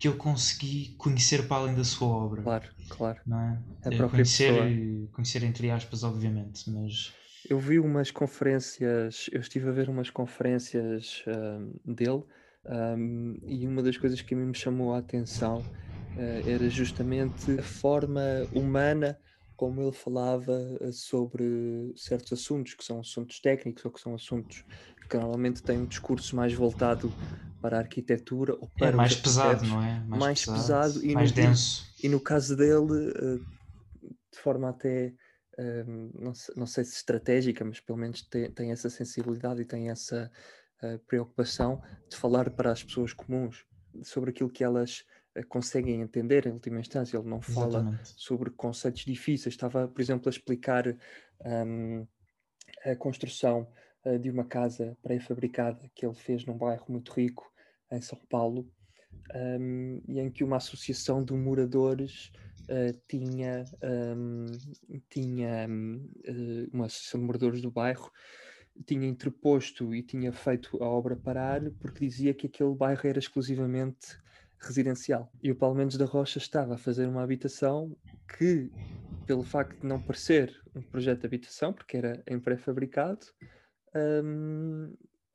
que 0.00 0.08
eu 0.08 0.18
consegui 0.18 0.96
conhecer 0.98 1.48
para 1.48 1.58
além 1.64 1.76
da 1.76 1.84
sua 1.84 2.08
obra. 2.08 2.44
claro, 2.44 2.74
claro. 2.88 3.22
Não 3.26 3.40
é? 3.40 3.64
A 3.84 3.92
Eh, 3.92 4.02
própria 4.02 4.26
conhecer, 4.26 4.26
pessoa. 4.26 4.76
eh, 5.06 5.08
conhecer 5.12 5.42
entre 5.44 5.70
aspas, 5.70 6.04
obviamente, 6.04 6.70
mas 6.70 7.18
Eu 7.48 7.58
vi 7.58 7.78
umas 7.80 8.10
conferências, 8.10 9.28
eu 9.32 9.40
estive 9.40 9.68
a 9.68 9.72
ver 9.72 9.88
umas 9.88 10.10
conferências 10.10 11.24
ahm, 11.26 11.72
dele 11.84 12.24
ahm, 12.66 13.38
e 13.42 13.66
uma 13.66 13.82
das 13.82 13.96
coisas 13.96 14.20
que 14.22 14.34
a 14.34 14.36
mim 14.36 14.46
me 14.46 14.54
chamou 14.54 14.92
a 14.94 14.98
atenção 14.98 15.66
eh, 16.14 16.42
era 16.44 16.68
justamente 16.68 17.50
a 17.58 17.62
forma 17.62 18.20
humana 18.52 19.18
como 19.56 19.82
ele 19.82 19.92
falava 19.92 20.58
sobre 20.92 21.92
certos 21.96 22.32
assuntos, 22.32 22.74
que 22.74 22.82
são 22.84 23.00
assuntos 23.00 23.40
técnicos 23.40 23.84
ou 23.84 23.90
que 23.92 24.00
são 24.00 24.14
assuntos 24.14 24.64
que 25.10 25.16
normalmente 25.18 25.62
têm 25.62 25.78
um 25.78 25.86
discurso 25.86 26.36
mais 26.36 26.54
voltado 26.54 27.12
para 27.60 27.76
a 27.76 27.80
arquitetura 27.80 28.54
ou 28.54 28.68
para 28.78 28.88
é 28.88 28.96
mais 28.96 29.16
pesado, 29.16 29.66
não 29.66 29.82
é? 29.82 30.00
mais 30.08 30.46
pesado 30.46 31.04
e 31.04 31.14
mais 31.14 31.30
no- 31.30 31.34
denso. 31.34 31.90
E 32.02 32.08
no 32.08 32.20
caso 32.20 32.56
dele, 32.56 33.12
eh, 33.14 33.38
de 34.32 34.38
forma 34.38 34.70
até, 34.70 35.14
eh, 35.58 35.84
não 36.14 36.32
sei, 36.34 36.54
não 36.56 36.66
sei 36.66 36.84
se 36.84 36.94
estratégica, 36.96 37.64
mas 37.64 37.80
pelo 37.80 37.98
menos 37.98 38.22
tem, 38.22 38.50
tem 38.52 38.70
essa 38.72 38.88
sensibilidade 38.88 39.60
e 39.62 39.64
tem 39.64 39.90
essa 39.90 40.30
eh, 40.82 40.98
preocupação 41.06 41.82
de 42.10 42.16
falar 42.16 42.50
para 42.50 42.72
as 42.72 42.82
pessoas 42.82 43.12
comuns 43.12 43.66
sobre 44.02 44.30
aquilo 44.30 44.50
que 44.50 44.64
elas 44.64 45.04
eh, 45.34 45.42
conseguem 45.42 46.00
entender 46.00 46.46
em 46.46 46.52
última 46.52 46.80
instância. 46.80 47.16
Ele 47.18 47.28
não 47.28 47.42
fala 47.42 47.80
Exatamente. 47.82 48.14
sobre 48.16 48.50
conceitos 48.50 49.04
difíceis. 49.04 49.54
Estava, 49.54 49.86
por 49.88 50.00
exemplo, 50.00 50.28
a 50.28 50.30
explicar 50.30 50.84
hum, 51.44 52.06
a 52.84 52.96
construção 52.96 53.70
eh, 54.04 54.18
de 54.18 54.30
uma 54.30 54.44
casa 54.44 54.96
pré-fabricada 55.02 55.90
que 55.94 56.06
ele 56.06 56.14
fez 56.14 56.44
num 56.44 56.56
bairro 56.56 56.86
muito 56.88 57.12
rico 57.12 57.50
em 57.90 58.00
São 58.00 58.18
Paulo, 58.28 58.68
hum, 59.34 60.00
e 60.06 60.20
em 60.20 60.30
que 60.30 60.44
uma 60.44 60.56
associação 60.56 61.24
de 61.24 61.32
moradores 61.32 62.32
eh, 62.68 62.94
tinha, 63.08 63.64
hum, 64.16 64.46
tinha 65.08 65.66
hum, 65.68 66.08
eh, 66.24 66.68
uma 66.72 66.86
associação 66.86 67.20
de 67.20 67.26
moradores 67.26 67.60
do 67.60 67.70
bairro 67.70 68.10
tinha 68.86 69.06
interposto 69.08 69.94
e 69.94 70.02
tinha 70.02 70.32
feito 70.32 70.82
a 70.82 70.86
obra 70.86 71.16
parar 71.16 71.60
porque 71.80 72.06
dizia 72.06 72.32
que 72.32 72.46
aquele 72.46 72.74
bairro 72.74 73.06
era 73.06 73.18
exclusivamente 73.18 74.18
residencial. 74.58 75.30
E 75.42 75.50
o 75.50 75.56
Palmeiras 75.56 75.96
da 75.96 76.04
Rocha 76.04 76.38
estava 76.38 76.74
a 76.74 76.78
fazer 76.78 77.06
uma 77.08 77.22
habitação 77.22 77.96
que, 78.38 78.70
pelo 79.26 79.42
facto 79.42 79.80
de 79.80 79.86
não 79.86 80.00
parecer 80.00 80.54
um 80.74 80.82
projeto 80.82 81.20
de 81.20 81.26
habitação, 81.26 81.72
porque 81.72 81.96
era 81.96 82.22
em 82.26 82.38
pré-fabricado, 82.38 83.26
hum, 83.94 84.94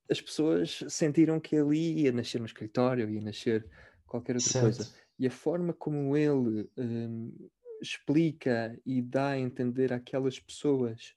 as 0.09 0.21
pessoas 0.21 0.83
sentiram 0.89 1.39
que 1.39 1.55
ali 1.55 2.03
ia 2.03 2.11
nascer 2.11 2.41
um 2.41 2.45
escritório, 2.45 3.09
ia 3.09 3.21
nascer 3.21 3.67
qualquer 4.05 4.35
outra 4.35 4.61
coisa. 4.61 4.83
Certo. 4.83 5.05
E 5.17 5.27
a 5.27 5.31
forma 5.31 5.73
como 5.73 6.15
ele 6.15 6.69
hum, 6.77 7.49
explica 7.81 8.79
e 8.85 9.01
dá 9.01 9.29
a 9.29 9.39
entender 9.39 9.93
àquelas 9.93 10.39
pessoas 10.39 11.15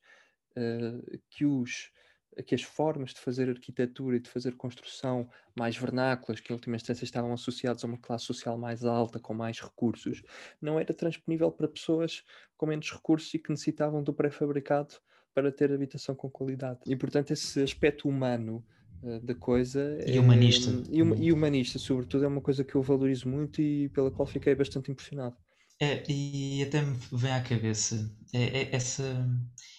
uh, 0.57 1.21
que 1.31 1.45
os 1.45 1.91
que 2.47 2.55
as 2.55 2.63
formas 2.63 3.13
de 3.13 3.21
fazer 3.21 3.49
arquitetura 3.49 4.17
e 4.17 4.21
de 4.21 4.31
fazer 4.31 4.55
construção 4.55 5.29
mais 5.57 5.77
vernáculas, 5.77 6.41
que 6.41 6.53
em 6.53 6.55
última 6.55 6.77
instância 6.77 7.05
estavam 7.05 7.33
associados 7.33 7.83
a 7.83 7.87
uma 7.87 7.99
classe 7.99 8.27
social 8.27 8.57
mais 8.57 8.85
alta, 8.85 9.19
com 9.19 9.35
mais 9.35 9.61
recursos, 9.61 10.23
não 10.61 10.79
era 10.79 10.95
transponível 10.95 11.51
para 11.51 11.67
pessoas 11.67 12.25
com 12.57 12.67
menos 12.67 12.91
recursos 12.93 13.33
e 13.35 13.39
que 13.39 13.51
necessitavam 13.51 14.03
do 14.03 14.15
pré-fabricado 14.15 14.95
para 15.39 15.53
ter 15.53 15.73
habitação 15.73 16.17
com 16.17 16.29
qualidade. 16.29 16.81
E 16.85 16.97
portanto 16.97 17.31
esse 17.31 17.63
aspecto 17.63 18.09
humano 18.09 18.65
uh, 19.03 19.21
da 19.21 19.35
coisa 19.35 19.97
e 20.05 20.17
é, 20.17 20.21
humanista 20.21 20.71
e, 20.91 20.99
e 20.99 21.33
humanista 21.33 21.79
sobretudo 21.79 22.25
é 22.25 22.29
uma 22.29 22.41
coisa 22.41 22.65
que 22.65 22.75
eu 22.75 22.83
valorizo 22.83 23.29
muito 23.29 23.63
e 23.63 23.89
pela 23.91 24.11
qual 24.11 24.27
fiquei 24.27 24.55
bastante 24.55 24.91
impressionado. 24.91 25.37
É, 25.81 26.03
e 26.11 26.61
até 26.65 26.83
me 26.83 26.97
vem 27.13 27.33
à 27.33 27.41
cabeça 27.41 28.11
é, 28.35 28.63
é 28.63 28.75
essa 28.75 29.05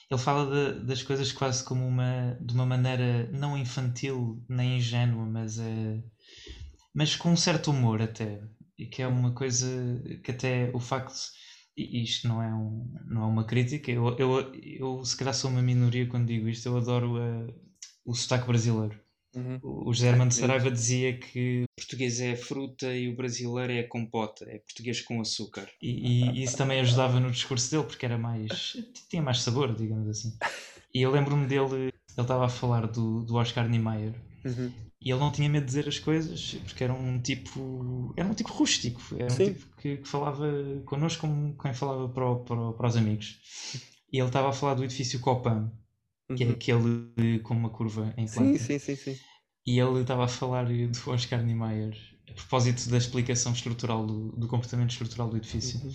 ele 0.10 0.20
fala 0.20 0.74
de, 0.74 0.86
das 0.86 1.04
coisas 1.04 1.32
quase 1.34 1.62
como 1.64 1.86
uma 1.86 2.38
de 2.40 2.54
uma 2.54 2.66
maneira 2.66 3.30
não 3.34 3.58
infantil 3.58 4.42
nem 4.48 4.78
ingênua, 4.78 5.26
mas 5.26 5.60
é, 5.60 6.02
mas 6.94 7.16
com 7.16 7.32
um 7.32 7.38
certo 7.38 7.70
humor 7.70 8.02
até, 8.02 8.42
e 8.78 8.88
que 8.88 9.02
é 9.02 9.08
uma 9.08 9.34
coisa 9.34 9.68
que 10.24 10.32
até 10.32 10.72
o 10.74 10.80
facto 10.80 11.14
isto 12.04 12.28
não 12.28 12.42
é, 12.42 12.54
um, 12.54 12.92
não 13.06 13.24
é 13.24 13.26
uma 13.26 13.44
crítica, 13.44 13.92
eu, 13.92 14.16
eu, 14.18 14.54
eu 14.64 15.06
se 15.06 15.16
calhar 15.16 15.34
sou 15.34 15.50
uma 15.50 15.62
minoria 15.62 16.08
quando 16.08 16.28
digo 16.28 16.48
isto, 16.48 16.68
eu 16.68 16.78
adoro 16.78 17.18
uh, 17.18 17.54
o 18.06 18.14
sotaque 18.14 18.48
brasileiro. 18.48 19.00
Uhum. 19.36 19.60
O 19.62 19.94
José 19.94 20.10
Armando 20.10 20.34
Saraiva 20.34 20.72
dizia 20.72 21.18
que 21.18 21.64
o 21.64 21.82
português 21.82 22.20
é 22.20 22.36
fruta 22.36 22.94
e 22.96 23.08
o 23.08 23.16
brasileiro 23.16 23.74
é 23.74 23.84
compota, 23.84 24.44
é 24.46 24.58
português 24.58 25.02
com 25.02 25.22
açúcar. 25.22 25.70
E, 25.82 26.32
e 26.32 26.44
isso 26.44 26.58
também 26.58 26.80
ajudava 26.80 27.20
no 27.20 27.30
discurso 27.30 27.70
dele, 27.70 27.84
porque 27.84 28.06
era 28.06 28.18
mais. 28.18 28.76
tinha 29.08 29.22
mais 29.22 29.42
sabor, 29.42 29.76
digamos 29.76 30.10
assim. 30.10 30.36
E 30.94 31.04
eu 31.04 31.12
lembro-me 31.12 31.46
dele, 31.46 31.76
ele 31.76 31.94
estava 32.18 32.46
a 32.46 32.50
falar 32.50 32.88
do, 32.88 33.24
do 33.24 33.36
Oscar 33.36 33.70
Niemeyer. 33.70 34.16
Uhum. 34.44 34.72
E 35.02 35.12
ele 35.12 35.20
não 35.20 35.32
tinha 35.32 35.48
medo 35.48 35.64
de 35.64 35.68
dizer 35.68 35.88
as 35.88 35.98
coisas, 35.98 36.56
porque 36.66 36.84
era 36.84 36.94
um 36.94 37.22
tipo. 37.22 38.14
Era 38.18 38.28
um 38.28 38.34
tipo 38.34 38.52
rústico, 38.52 39.02
era 39.18 39.30
Sim. 39.30 39.44
um 39.44 39.54
tipo 39.54 39.76
que, 39.78 39.98
que, 39.98 40.08
falava 40.08 40.46
connosco 40.86 41.22
como 41.22 41.58
quem 41.58 41.74
falava 41.74 42.10
para, 42.10 42.30
o, 42.30 42.40
para, 42.44 42.74
para 42.74 42.88
os 42.88 42.98
amigos. 42.98 43.40
E 44.12 44.18
ele 44.18 44.28
estava 44.28 44.50
a 44.50 44.54
falar 44.54 44.74
do 44.74 44.84
edifício 44.84 45.20
Copan, 45.20 45.72
que 46.36 46.44
é 46.44 46.48
uhum. 46.48 46.52
aquele 46.52 47.40
com 47.44 47.54
uma 47.54 47.70
curva 47.70 48.14
em. 48.18 48.28
Sim, 48.28 48.58
sim, 48.58 48.78
sim, 48.78 48.96
sim. 48.96 49.18
E 49.66 49.80
ele 49.80 50.02
estava 50.02 50.26
a 50.26 50.28
falar 50.28 50.66
do 50.66 51.12
Oscar 51.12 51.44
Niemeyer 51.44 51.96
a 52.30 52.34
propósito 52.34 52.90
da 52.90 52.98
explicação 52.98 53.54
estrutural 53.54 54.06
do, 54.06 54.32
do 54.34 54.48
comportamento 54.48 54.92
estrutural 54.92 55.30
do 55.30 55.38
edifício. 55.38 55.80
Uhum. 55.82 55.94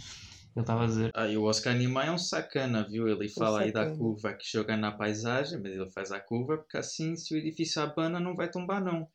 Ele 0.55 0.63
estava 0.63 0.85
a 0.85 0.87
dizer. 0.87 1.11
Ah, 1.15 1.27
e 1.27 1.37
o 1.37 1.45
Oscar 1.45 1.75
Niemeyer 1.75 2.09
é 2.09 2.13
um 2.13 2.19
sacana, 2.19 2.87
viu? 2.89 3.09
Ele 3.09 3.29
fala 3.29 3.63
aí 3.63 3.73
da 3.73 3.91
curva 3.97 4.33
que 4.35 4.51
joga 4.51 4.77
na 4.77 4.93
paisagem, 4.93 5.61
mas 5.61 5.73
ele 5.73 5.91
faz 5.91 6.13
a 6.13 6.21
curva 6.21 6.57
porque 6.59 6.77
assim, 6.77 7.17
se 7.17 7.35
o 7.35 7.37
edifício 7.37 7.83
abana, 7.83 8.21
não 8.21 8.37
vai 8.37 8.49
tombar, 8.49 8.83
não 8.83 9.09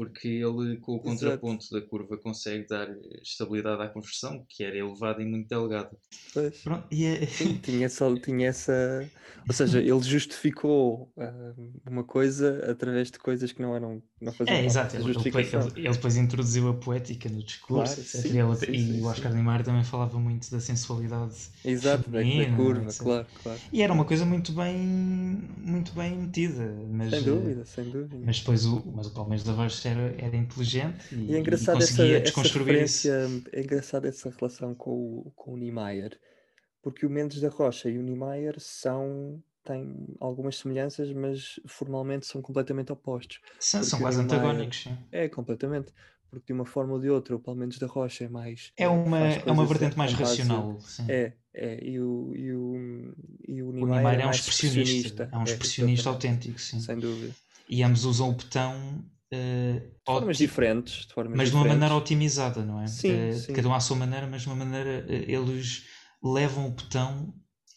porque 0.00 0.28
ele 0.28 0.78
com 0.78 0.94
o 0.94 0.98
contraponto 0.98 1.62
Exato. 1.62 1.74
da 1.74 1.86
curva 1.86 2.16
consegue 2.16 2.66
dar 2.66 2.88
estabilidade 3.20 3.82
à 3.82 3.86
construção, 3.86 4.46
que 4.48 4.64
era 4.64 4.74
elevada 4.74 5.20
e 5.20 5.26
muito 5.26 5.46
delgada. 5.46 5.90
Pois. 6.32 6.56
Pronto, 6.62 6.86
e 6.90 7.04
é... 7.04 7.26
Sim, 7.26 7.58
tinha, 7.62 7.86
só, 7.90 8.16
tinha 8.16 8.48
essa. 8.48 9.06
Ou 9.46 9.52
seja, 9.52 9.78
ele 9.78 10.00
justificou 10.00 11.12
uh, 11.18 11.70
uma 11.86 12.02
coisa 12.02 12.70
através 12.70 13.10
de 13.10 13.18
coisas 13.18 13.52
que 13.52 13.60
não 13.60 13.76
eram. 13.76 14.02
Não 14.18 14.32
faziam 14.32 14.56
é, 14.56 14.64
exato. 14.64 14.96
Ele, 14.96 15.10
ele, 15.10 15.70
ele, 15.76 15.92
depois 15.92 16.16
introduziu 16.16 16.68
a 16.70 16.74
poética 16.74 17.28
no 17.28 17.42
discurso, 17.42 17.96
claro, 17.96 18.08
sim, 18.08 18.38
ele, 18.38 18.56
sim, 18.56 18.72
e 18.72 18.94
sim, 18.94 19.00
o 19.02 19.06
Oscar 19.06 19.34
Niemeyer 19.34 19.62
também 19.62 19.84
falava 19.84 20.18
muito 20.18 20.50
da 20.50 20.60
sensualidade. 20.60 21.34
Exato, 21.62 22.04
feminina, 22.04 22.50
da, 22.50 22.56
curva, 22.56 22.84
etc. 22.84 23.02
claro, 23.02 23.26
claro. 23.42 23.60
E 23.70 23.82
era 23.82 23.92
uma 23.92 24.04
coisa 24.06 24.24
muito 24.24 24.52
bem, 24.52 24.78
muito 25.58 25.92
bem 25.92 26.16
metida. 26.16 26.74
Mas, 26.90 27.10
sem 27.10 27.22
dúvida, 27.22 27.64
sem 27.66 27.84
dúvida. 27.84 28.22
Mas 28.24 28.38
depois 28.38 28.64
o, 28.64 28.82
mas 28.94 29.06
o 29.06 29.10
Palmeiras 29.10 29.44
da 29.44 29.52
Voz 29.52 29.80
era, 29.90 30.14
era 30.18 30.36
inteligente 30.36 31.14
e, 31.14 31.32
e 31.32 31.34
é 31.34 31.38
engraçado 31.38 31.76
e 31.76 31.80
conseguia 31.80 32.16
essa, 32.16 32.24
desconstruir 32.24 32.76
essa 32.76 33.08
isso. 33.08 33.48
É 33.52 33.60
engraçado 33.60 34.06
essa 34.06 34.30
relação 34.30 34.74
com 34.74 34.90
o, 34.90 35.32
com 35.34 35.54
o 35.54 35.56
Niemeyer, 35.56 36.18
porque 36.82 37.04
o 37.04 37.10
Mendes 37.10 37.40
da 37.40 37.48
Rocha 37.48 37.88
e 37.88 37.98
o 37.98 38.02
Niemeyer 38.02 38.56
são 38.58 39.42
têm 39.64 40.16
algumas 40.18 40.56
semelhanças, 40.56 41.12
mas 41.12 41.60
formalmente 41.66 42.26
são 42.26 42.40
completamente 42.40 42.92
opostos. 42.92 43.40
São, 43.58 43.82
são 43.82 44.00
quase 44.00 44.18
Niemeyer, 44.18 44.40
antagónicos. 44.40 44.82
Sim. 44.84 44.98
É, 45.12 45.28
completamente. 45.28 45.92
Porque 46.30 46.46
de 46.46 46.52
uma 46.52 46.64
forma 46.64 46.92
ou 46.92 47.00
de 47.00 47.10
outra, 47.10 47.34
o 47.34 47.40
Palmeiras 47.40 47.76
da 47.78 47.88
Rocha 47.88 48.24
é 48.24 48.28
mais. 48.28 48.72
É 48.76 48.88
uma, 48.88 49.18
é 49.18 49.50
uma 49.50 49.66
vertente 49.66 49.98
mais 49.98 50.12
racional. 50.12 50.80
Sim. 50.80 51.04
É, 51.08 51.32
é. 51.52 51.84
E 51.84 52.00
o, 52.00 52.32
e 52.36 52.52
o, 52.52 53.14
e 53.48 53.62
o 53.62 53.72
Niemeyer, 53.72 53.82
o 53.82 53.86
Niemeyer 53.86 54.20
é, 54.20 54.22
é, 54.22 54.26
um 54.26 54.30
expressionista. 54.30 54.80
expressionista. 54.80 55.28
É 55.32 55.36
um 55.36 55.42
expressionista 55.42 56.08
é, 56.08 56.12
autêntico, 56.12 56.60
sim. 56.60 56.80
Sem 56.80 56.98
dúvida. 56.98 57.34
E 57.68 57.82
ambos 57.82 58.04
usam 58.04 58.30
o 58.30 58.32
botão 58.32 59.04
de 59.32 59.82
formas 60.04 60.36
diferentes, 60.38 61.06
de 61.06 61.14
formas 61.14 61.36
mas 61.36 61.48
diferentes. 61.48 61.50
de 61.50 61.56
uma 61.56 61.74
maneira 61.74 61.94
otimizada, 61.94 62.64
não 62.64 62.80
é? 62.80 62.86
Sim, 62.88 63.30
uh, 63.30 63.34
sim. 63.34 63.52
Cada 63.52 63.68
um 63.68 63.74
à 63.74 63.80
sua 63.80 63.96
maneira, 63.96 64.26
mas 64.26 64.42
de 64.42 64.48
uma 64.48 64.56
maneira 64.56 65.06
uh, 65.06 65.12
eles 65.12 65.84
levam 66.22 66.66
o 66.66 66.70
botão 66.70 67.32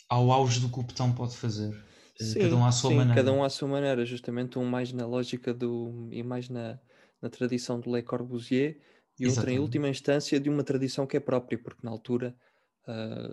ao 0.10 0.32
auge 0.32 0.60
do 0.60 0.70
que 0.70 0.80
o 0.80 0.84
botão 0.84 1.14
pode 1.14 1.38
fazer. 1.38 1.72
Sim, 2.20 2.40
cada 2.40 2.56
um 2.56 2.66
à 2.66 2.72
sua 2.72 2.90
sim, 2.90 2.98
maneira. 2.98 3.22
Cada 3.22 3.34
um 3.34 3.44
à 3.44 3.50
sua 3.50 3.68
maneira, 3.68 4.06
justamente 4.06 4.58
um 4.58 4.66
mais 4.66 4.92
na 4.92 5.06
lógica 5.06 5.54
do 5.54 6.10
e 6.12 6.24
mais 6.24 6.50
na, 6.50 6.80
na 7.22 7.30
tradição 7.30 7.80
do 7.80 7.94
Le 7.94 8.02
Corbusier 8.02 8.80
e 9.20 9.28
outra 9.28 9.52
em 9.52 9.60
última 9.60 9.90
instância 9.90 10.40
de 10.40 10.50
uma 10.50 10.64
tradição 10.64 11.06
que 11.06 11.18
é 11.18 11.20
própria, 11.20 11.58
porque 11.58 11.82
na 11.84 11.92
altura 11.92 12.36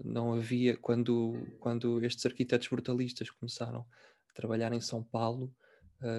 não 0.04 0.34
havia, 0.34 0.76
quando, 0.76 1.34
quando 1.58 2.04
estes 2.04 2.24
arquitetos 2.24 2.68
brutalistas 2.68 3.30
começaram 3.30 3.84
a 4.28 4.32
trabalhar 4.34 4.72
em 4.72 4.80
São 4.80 5.02
Paulo, 5.02 5.52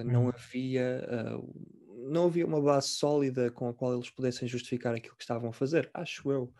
não 0.04 0.24
uhum. 0.24 0.28
havia 0.28 1.40
não 2.02 2.26
havia 2.26 2.46
uma 2.46 2.60
base 2.60 2.88
sólida 2.88 3.50
com 3.50 3.68
a 3.68 3.74
qual 3.74 3.94
eles 3.94 4.10
pudessem 4.10 4.48
justificar 4.48 4.94
aquilo 4.94 5.16
que 5.16 5.22
estavam 5.22 5.50
a 5.50 5.52
fazer, 5.52 5.90
acho 5.94 6.30
eu. 6.30 6.52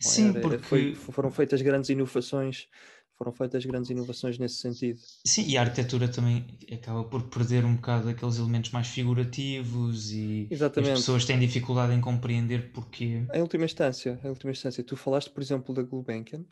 Sim, 0.00 0.30
Era, 0.30 0.40
porque 0.40 0.58
foi, 0.58 0.94
foram 0.94 1.30
feitas 1.30 1.60
grandes 1.60 1.90
inovações, 1.90 2.68
foram 3.16 3.32
feitas 3.32 3.64
grandes 3.64 3.90
inovações 3.90 4.38
nesse 4.38 4.56
sentido. 4.56 4.98
Sim, 5.26 5.46
e 5.46 5.56
a 5.56 5.62
arquitetura 5.62 6.08
também 6.08 6.44
acaba 6.72 7.04
por 7.04 7.22
perder 7.24 7.64
um 7.64 7.76
bocado 7.76 8.08
aqueles 8.08 8.38
elementos 8.38 8.70
mais 8.70 8.88
figurativos 8.88 10.10
e, 10.10 10.48
e 10.50 10.54
as 10.54 10.88
pessoas 10.88 11.24
têm 11.24 11.38
dificuldade 11.38 11.92
em 11.92 12.00
compreender 12.00 12.72
porquê. 12.72 13.24
Em 13.32 13.40
última 13.40 13.64
instância, 13.64 14.18
em 14.24 14.28
última 14.28 14.52
instância, 14.52 14.82
tu 14.82 14.96
falaste, 14.96 15.30
por 15.30 15.42
exemplo, 15.42 15.74
da 15.74 15.82
Gulbenkian, 15.82 16.44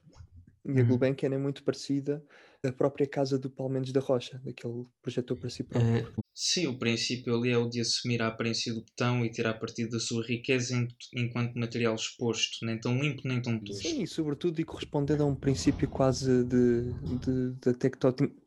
e 0.65 0.71
a 0.71 0.83
uhum. 0.83 0.89
Gulbenkian 0.89 1.35
é 1.35 1.39
muito 1.39 1.65
parecida 1.65 2.25
à 2.65 2.71
própria 2.71 3.07
casa 3.07 3.37
do 3.39 3.51
Palmeiras 3.51 3.91
da 3.91 4.01
Rocha, 4.01 4.41
daquele 4.45 4.85
projetor 5.03 5.37
para 5.37 5.51
si 5.51 5.65
próprio. 5.65 6.13
Sim, 6.45 6.67
o 6.67 6.77
princípio 6.77 7.37
ali 7.37 7.51
é 7.51 7.57
o 7.57 7.69
de 7.69 7.81
assumir 7.81 8.21
a 8.21 8.27
aparência 8.27 8.75
do 8.75 8.81
botão 8.81 9.25
e 9.25 9.31
tirar 9.31 9.55
partido 9.55 9.91
da 9.91 10.01
sua 10.01 10.27
riqueza 10.27 10.75
enquanto 11.15 11.55
material 11.55 11.95
exposto, 11.95 12.67
nem 12.67 12.77
tão 12.81 13.01
limpo 13.01 13.23
nem 13.25 13.41
tão 13.41 13.61
tosco. 13.61 13.81
Sim, 13.81 14.03
e 14.03 14.09
sobretudo 14.09 14.61
e 14.61 14.65
correspondendo 14.65 15.23
a 15.23 15.27
um 15.27 15.37
princípio 15.37 15.89
quase 15.89 16.43
de, 16.43 16.95
de 17.21 17.55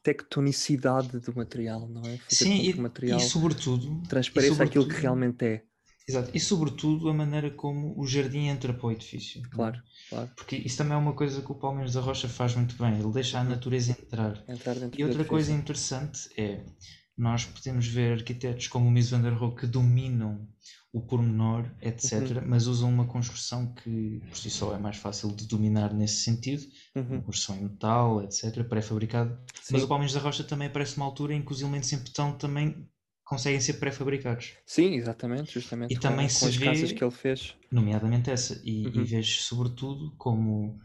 tectonicidade 0.04 1.22
do 1.22 1.34
material, 1.34 1.88
não 1.88 2.02
é? 2.02 2.18
Fazer 2.18 2.36
sim, 2.36 2.70
e, 2.70 2.74
material 2.74 3.18
e 3.18 3.24
sobretudo 3.24 4.04
transpareça 4.10 4.52
e 4.52 4.58
sobretudo, 4.58 4.82
aquilo 4.82 4.94
que 4.94 5.02
realmente 5.02 5.46
é. 5.46 5.64
Exato, 6.06 6.32
e 6.34 6.40
sobretudo 6.42 7.08
a 7.08 7.14
maneira 7.14 7.50
como 7.50 7.98
o 7.98 8.06
jardim 8.06 8.48
entra 8.48 8.74
para 8.74 8.88
o 8.88 8.92
edifício. 8.92 9.42
Claro, 9.52 9.82
claro. 10.10 10.30
Porque 10.36 10.58
isso 10.58 10.78
também 10.78 10.96
é 10.96 10.98
uma 10.98 11.14
coisa 11.14 11.42
que 11.42 11.50
o 11.50 11.56
Palmeiras 11.56 11.94
da 11.94 12.02
Rocha 12.02 12.28
faz 12.28 12.56
muito 12.56 12.76
bem, 12.78 13.00
ele 13.00 13.14
deixa 13.14 13.40
a 13.40 13.42
uhum. 13.42 13.52
natureza 13.52 13.92
entrar. 13.94 14.44
entrar 14.50 14.76
e 14.98 15.04
outra 15.06 15.24
coisa 15.24 15.54
interessante 15.54 16.28
é, 16.38 16.62
nós 17.18 17.46
podemos 17.46 17.88
ver 17.88 18.14
arquitetos 18.14 18.68
como 18.68 18.88
o 18.88 18.92
Mies 18.92 19.10
van 19.10 19.22
der 19.22 19.34
Rohe 19.34 19.56
que 19.56 19.68
dominam 19.68 20.48
o 20.92 21.02
pormenor, 21.02 21.70
etc., 21.82 22.14
uhum. 22.14 22.44
mas 22.46 22.68
usam 22.68 22.90
uma 22.90 23.06
construção 23.06 23.74
que 23.74 24.22
por 24.30 24.38
si 24.38 24.50
só 24.50 24.74
é 24.74 24.80
mais 24.80 24.96
fácil 24.96 25.30
de 25.34 25.46
dominar 25.46 25.94
nesse 25.94 26.24
sentido, 26.24 26.64
uhum. 26.96 27.22
construção 27.22 27.58
em 27.58 27.64
metal, 27.64 28.24
etc., 28.24 28.64
pré-fabricado. 28.64 29.38
Mas 29.72 29.84
o 29.84 29.88
Palmeiras 29.88 30.14
da 30.14 30.22
Rocha 30.22 30.44
também 30.44 30.68
aparece 30.68 30.96
uma 30.96 31.06
altura 31.06 31.34
em 31.34 31.42
que 31.42 31.52
os 31.52 31.62
elementos 31.62 31.92
em 31.92 31.98
betão 31.98 32.38
também 32.38 32.88
conseguem 33.26 33.60
ser 33.60 33.74
pré-fabricados. 33.74 34.54
Sim, 34.66 34.94
exatamente, 34.96 35.54
justamente. 35.54 35.92
E 35.92 35.96
com, 35.96 36.02
também 36.02 36.28
com 36.28 36.34
se 36.34 36.46
as 36.46 36.56
vê, 36.56 36.66
casas 36.66 36.92
que 36.94 37.04
ele 37.04 37.12
fez. 37.12 37.56
Nomeadamente 37.70 38.30
essa. 38.30 38.62
E, 38.64 38.88
uhum. 38.88 39.02
e 39.02 39.04
vejo 39.04 39.42
sobretudo 39.42 40.16
como 40.18 40.80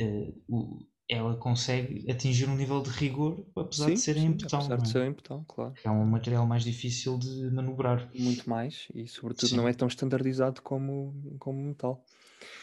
uh, 0.00 0.42
o, 0.46 0.86
ela 1.08 1.36
consegue 1.36 2.10
atingir 2.10 2.48
um 2.48 2.56
nível 2.56 2.82
de 2.82 2.90
rigor, 2.90 3.44
apesar 3.56 3.86
sim, 3.86 3.94
de 3.94 4.00
ser 4.00 4.14
sim, 4.14 4.26
em 4.26 4.32
betão. 4.32 4.58
Apesar 4.60 4.76
de 4.76 4.88
é? 4.88 4.92
ser 4.92 5.02
em 5.06 5.12
betão, 5.12 5.44
claro. 5.48 5.74
É 5.82 5.90
um 5.90 6.04
material 6.04 6.46
mais 6.46 6.64
difícil 6.64 7.18
de 7.18 7.50
manobrar. 7.50 8.10
Muito 8.14 8.48
mais, 8.48 8.88
e 8.94 9.06
sobretudo 9.08 9.48
sim. 9.48 9.56
não 9.56 9.66
é 9.66 9.72
tão 9.72 9.88
standardizado 9.88 10.60
como, 10.62 11.14
como 11.38 11.62
metal. 11.62 12.04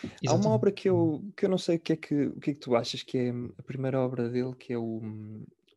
Exatamente. 0.03 0.27
Há 0.27 0.33
uma 0.33 0.49
obra 0.49 0.71
que 0.71 0.87
eu, 0.87 1.23
que 1.35 1.45
eu 1.45 1.49
não 1.49 1.57
sei 1.57 1.77
o 1.77 1.79
que, 1.79 1.93
é 1.93 1.95
que, 1.95 2.27
o 2.27 2.39
que 2.39 2.51
é 2.51 2.53
que 2.53 2.59
tu 2.59 2.75
achas 2.75 3.01
que 3.01 3.17
é 3.17 3.29
a 3.57 3.63
primeira 3.63 3.99
obra 3.99 4.29
dele, 4.29 4.53
que 4.55 4.71
é 4.71 4.77
o 4.77 5.01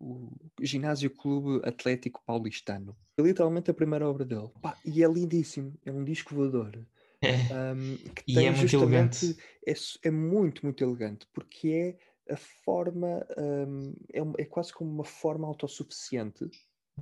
o 0.00 0.30
Ginásio 0.60 1.10
Clube 1.10 1.60
Atlético 1.66 2.22
Paulistano. 2.24 2.96
É 3.16 3.22
literalmente 3.22 3.70
a 3.70 3.74
primeira 3.74 4.08
obra 4.08 4.24
dele. 4.24 4.48
Pá, 4.62 4.76
e 4.84 5.02
é 5.02 5.08
lindíssimo. 5.08 5.74
É 5.84 5.90
um 5.90 6.04
disco 6.04 6.34
voador. 6.34 6.78
É. 7.20 7.34
Um, 7.74 7.96
que 8.14 8.22
E 8.28 8.34
tem 8.34 8.46
é 8.46 8.50
muito 8.50 8.68
justamente 8.68 9.24
elegante. 9.26 9.42
é, 9.66 10.08
é 10.08 10.10
muito, 10.10 10.64
muito 10.64 10.84
elegante, 10.84 11.26
porque 11.32 11.68
é 11.68 11.96
a 12.30 12.36
forma, 12.36 13.26
um, 13.38 13.94
é, 14.12 14.22
um- 14.22 14.32
é 14.38 14.44
quase 14.44 14.72
como 14.72 14.90
uma 14.90 15.04
forma 15.04 15.46
autossuficiente, 15.48 16.48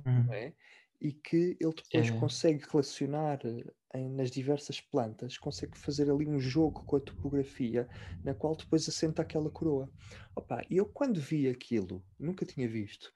Hum, 0.05 0.27
não 0.27 0.35
é? 0.35 0.55
E 0.99 1.13
que 1.13 1.57
ele 1.61 1.73
depois 1.75 2.09
É. 2.09 2.11
consegue 2.11 2.65
relacionar 2.71 3.39
eh, 3.45 3.63
em- 3.95 4.09
nas 4.09 4.31
diversas 4.31 4.81
plantas, 4.81 5.37
consegue 5.37 5.77
fazer 5.77 6.09
ali 6.11 6.27
um 6.27 6.39
jogo 6.39 6.83
com 6.85 6.95
a 6.97 7.01
topografia, 7.01 7.87
na 8.23 8.33
qual 8.33 8.55
depois 8.55 8.87
assenta 8.89 9.21
aquela 9.21 9.51
coroa. 9.51 9.91
Opa, 10.35 10.63
e 10.69 10.77
eu 10.77 10.85
quando 10.87 11.21
vi 11.21 11.47
aquilo, 11.47 12.05
nunca 12.19 12.45
tinha 12.45 12.67
visto, 12.67 13.13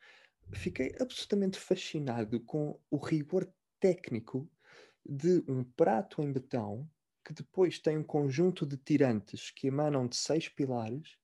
fiquei 0.53 0.95
absolutamente 0.99 1.59
fascinado 1.59 2.39
com 2.45 2.79
o 2.91 2.97
rigor 2.97 3.51
técnico 3.79 4.49
de 5.05 5.43
um 5.49 5.63
prato 5.63 6.21
em 6.21 6.31
betão 6.31 6.89
que 7.25 7.33
depois 7.33 7.79
tem 7.79 7.97
um 7.97 8.03
conjunto 8.03 8.65
de 8.65 8.77
tirantes 8.77 9.51
que 9.51 9.67
emanam 9.67 10.07
de 10.07 10.15
seis 10.15 10.49
pilares 10.49 11.17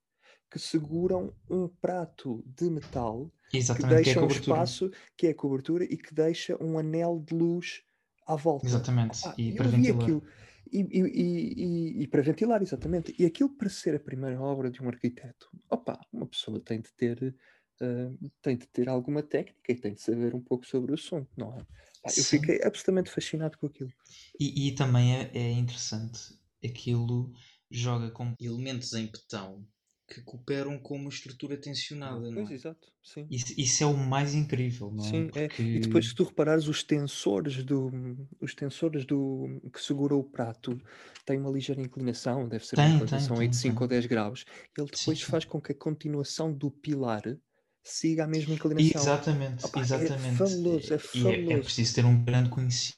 que 0.51 0.59
seguram 0.59 1.33
um 1.49 1.67
prato 1.67 2.43
de 2.45 2.69
metal 2.69 3.31
que 3.51 3.57
Exatamente, 3.57 4.03
que 4.03 4.09
é 4.09 4.13
deixa 4.13 4.19
um 4.21 4.27
cobertura. 4.27 4.57
espaço 4.57 4.91
que 5.17 5.27
é 5.27 5.29
a 5.31 5.35
cobertura 5.35 5.83
e 5.83 5.97
que 5.97 6.13
deixa 6.13 6.61
um 6.63 6.77
anel 6.79 7.19
de 7.19 7.33
luz 7.35 7.83
à 8.25 8.35
volta. 8.35 8.67
Exatamente. 8.67 9.19
Opa, 9.19 9.35
E 9.37 9.51
para 9.53 9.67
ventilar. 9.69 10.01
aquilo 10.01 10.23
e, 10.71 10.79
e- 10.81 11.63
e- 12.01 12.03
e- 12.03 12.07
para 12.07 12.21
ventilar, 12.21 12.61
exatamente. 12.61 13.15
E 13.17 13.25
aquilo 13.25 13.49
para 13.49 13.69
ser 13.69 13.95
a 13.95 13.99
primeira 13.99 14.39
obra 14.41 14.69
de 14.69 14.81
um 14.81 14.87
arquiteto, 14.87 15.49
opa, 15.69 15.99
uma 16.11 16.25
pessoa 16.27 16.59
tem 16.59 16.81
de 16.81 16.91
ter 16.93 17.35
ah, 17.81 18.11
tem 18.41 18.57
de 18.57 18.67
ter 18.67 18.89
alguma 18.89 19.21
técnica 19.23 19.71
e 19.71 19.75
tem 19.75 19.93
de 19.93 20.01
saber 20.01 20.33
um 20.35 20.41
pouco 20.41 20.65
sobre 20.65 20.91
o 20.91 20.95
assunto, 20.95 21.29
não 21.37 21.53
é? 21.57 21.63
Pá, 22.01 22.09
eu 22.17 22.23
Sim. 22.23 22.37
fiquei 22.37 22.61
absolutamente 22.63 23.09
fascinado 23.11 23.57
com 23.57 23.67
aquilo. 23.67 23.91
E, 24.39 24.71
também 24.73 25.15
é, 25.15 25.31
é 25.33 25.51
interessante, 25.51 26.19
aquilo 26.63 27.31
joga 27.69 28.09
com. 28.11 28.33
Elementos 28.39 28.93
em 28.93 29.05
betão 29.07 29.65
que 30.07 30.21
cooperam 30.21 30.79
com 30.79 30.95
uma 30.97 31.09
estrutura 31.09 31.57
tensionada, 31.59 32.31
não 32.31 32.43
Pois, 32.43 32.49
é? 32.49 32.51
exato, 32.51 32.91
sim. 33.03 33.31
Isso, 33.31 33.53
isso 33.57 33.83
é 33.83 33.87
o 33.87 33.97
mais 33.97 34.33
incrível, 34.35 34.91
não 34.91 35.09
é? 35.09 35.23
Sim, 35.23 35.29
é. 35.35 35.47
Porque 35.49 35.63
E 35.73 35.79
depois, 35.79 36.07
se 36.09 36.15
tu 36.15 36.23
reparares, 36.23 36.67
os 36.67 36.83
tensores 36.83 37.63
do, 37.63 37.91
os 38.41 38.55
tensores 38.55 39.05
do 39.05 39.61
que 39.71 39.79
segura 39.81 40.15
o 40.15 40.23
prato 40.23 40.75
têm 41.23 41.39
uma 41.39 41.51
ligeira 41.51 41.79
inclinação, 41.81 42.47
deve 42.49 42.65
ser 42.65 42.79
uma 42.79 42.89
Tem, 42.89 43.03
tem, 43.05 43.29
inclinação 43.29 43.39
aí 43.39 43.47
tem, 43.47 43.49
de 43.49 43.55
5 43.55 43.83
tem. 43.83 43.83
ou 43.83 43.87
10 43.87 44.07
graus. 44.07 44.43
Ele 44.77 44.87
depois 44.89 45.21
sim. 45.21 45.21
faz 45.21 45.45
com 45.45 45.61
que 45.61 45.71
a 45.71 45.75
continuação 45.77 46.51
do 46.51 46.71
pilar 46.71 47.21
siga 47.83 48.23
a 48.23 48.27
mesma 48.27 48.55
inclinação. 48.55 49.15
Exatamente, 49.15 49.63
Opa, 49.63 49.87
é 49.93 50.09
exatamente. 50.09 50.49
fabuloso, 50.49 50.93
é 50.93 50.97
E 51.13 51.31
é, 51.31 51.53
fabuloso. 51.53 51.59
é 51.59 51.61
preciso 51.61 51.95
ter 51.95 52.05
um 52.05 52.23
grande 52.23 52.49
conhecimento 52.49 52.96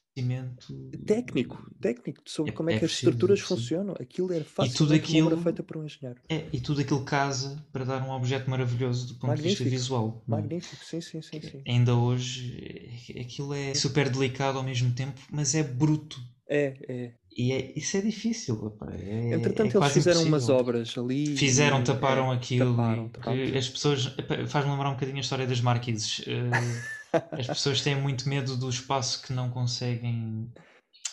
Técnico, 1.06 1.70
técnico, 1.82 2.22
sobre 2.26 2.52
É- 2.52 2.56
como 2.56 2.70
é, 2.70 2.76
é 2.76 2.80
que 2.80 2.86
as 2.86 2.92
estruturas 2.92 3.40
funcionam. 3.40 3.96
Aquilo 4.00 4.32
era 4.34 4.44
tudo 4.44 4.54
facilmente 4.54 5.12
uma 5.12 5.18
obra 5.26 5.28
aquilo- 5.36 5.42
feita 5.44 5.64
por 5.64 5.78
um 5.78 5.86
engenheiro. 5.86 6.20
É, 6.30 6.46
e 6.54 6.60
tudo 6.60 6.82
aquilo 6.82 7.04
casa 7.04 7.64
para 7.72 7.86
dar 7.86 8.02
um 8.04 8.12
objeto 8.12 8.50
maravilhoso 8.50 9.08
do 9.08 9.14
ponto 9.16 9.22
de 9.22 9.28
Magnífico, 9.28 9.64
vista 9.64 9.70
visual. 9.78 10.24
é? 10.28 10.32
Magnífico, 10.32 10.84
sim, 10.86 11.02
sim, 11.02 11.22
sim, 11.22 11.42
sim. 11.42 11.62
Ainda 11.68 11.96
hoje, 11.96 13.02
eh, 13.16 13.22
aquilo 13.22 13.54
é 13.54 13.74
super 13.74 14.10
delicado 14.10 14.58
ao 14.58 14.64
mesmo 14.64 14.92
tempo, 14.94 15.20
mas 15.32 15.56
é 15.56 15.64
bruto. 15.64 16.20
É, 16.48 16.74
é. 16.88 17.12
E 17.38 17.52
é, 17.54 17.74
isso 17.78 17.96
é 17.96 18.02
difícil. 18.02 18.76
É, 18.92 19.36
Entretanto, 19.36 19.78
é 19.78 19.80
eles 19.82 19.94
fizeram 19.94 20.24
umas 20.24 20.44
impossível. 20.44 20.56
obras 20.56 20.98
ali. 20.98 21.38
Fizeram, 21.38 21.80
e- 21.80 21.84
taparam 21.84 22.34
é, 22.34 22.36
aquilo. 22.36 22.72
taparam, 22.76 23.06
e 23.06 23.10
taparam 23.10 23.46
tudo. 23.46 23.58
as 23.58 23.70
pessoas. 23.70 24.16
Faz-me 24.48 24.72
lembrar 24.72 24.90
um 24.90 24.94
bocadinho 24.94 25.18
a 25.18 25.22
história 25.22 25.46
das 25.48 25.62
marquises. 25.62 26.22
Eh, 26.28 26.50
as 27.32 27.48
pessoas 27.48 27.82
têm 27.82 27.96
muito 27.96 28.28
medo 28.30 28.56
do 28.58 28.70
espaço 28.70 29.22
que 29.22 29.34
não 29.34 29.50
conseguem. 29.50 30.52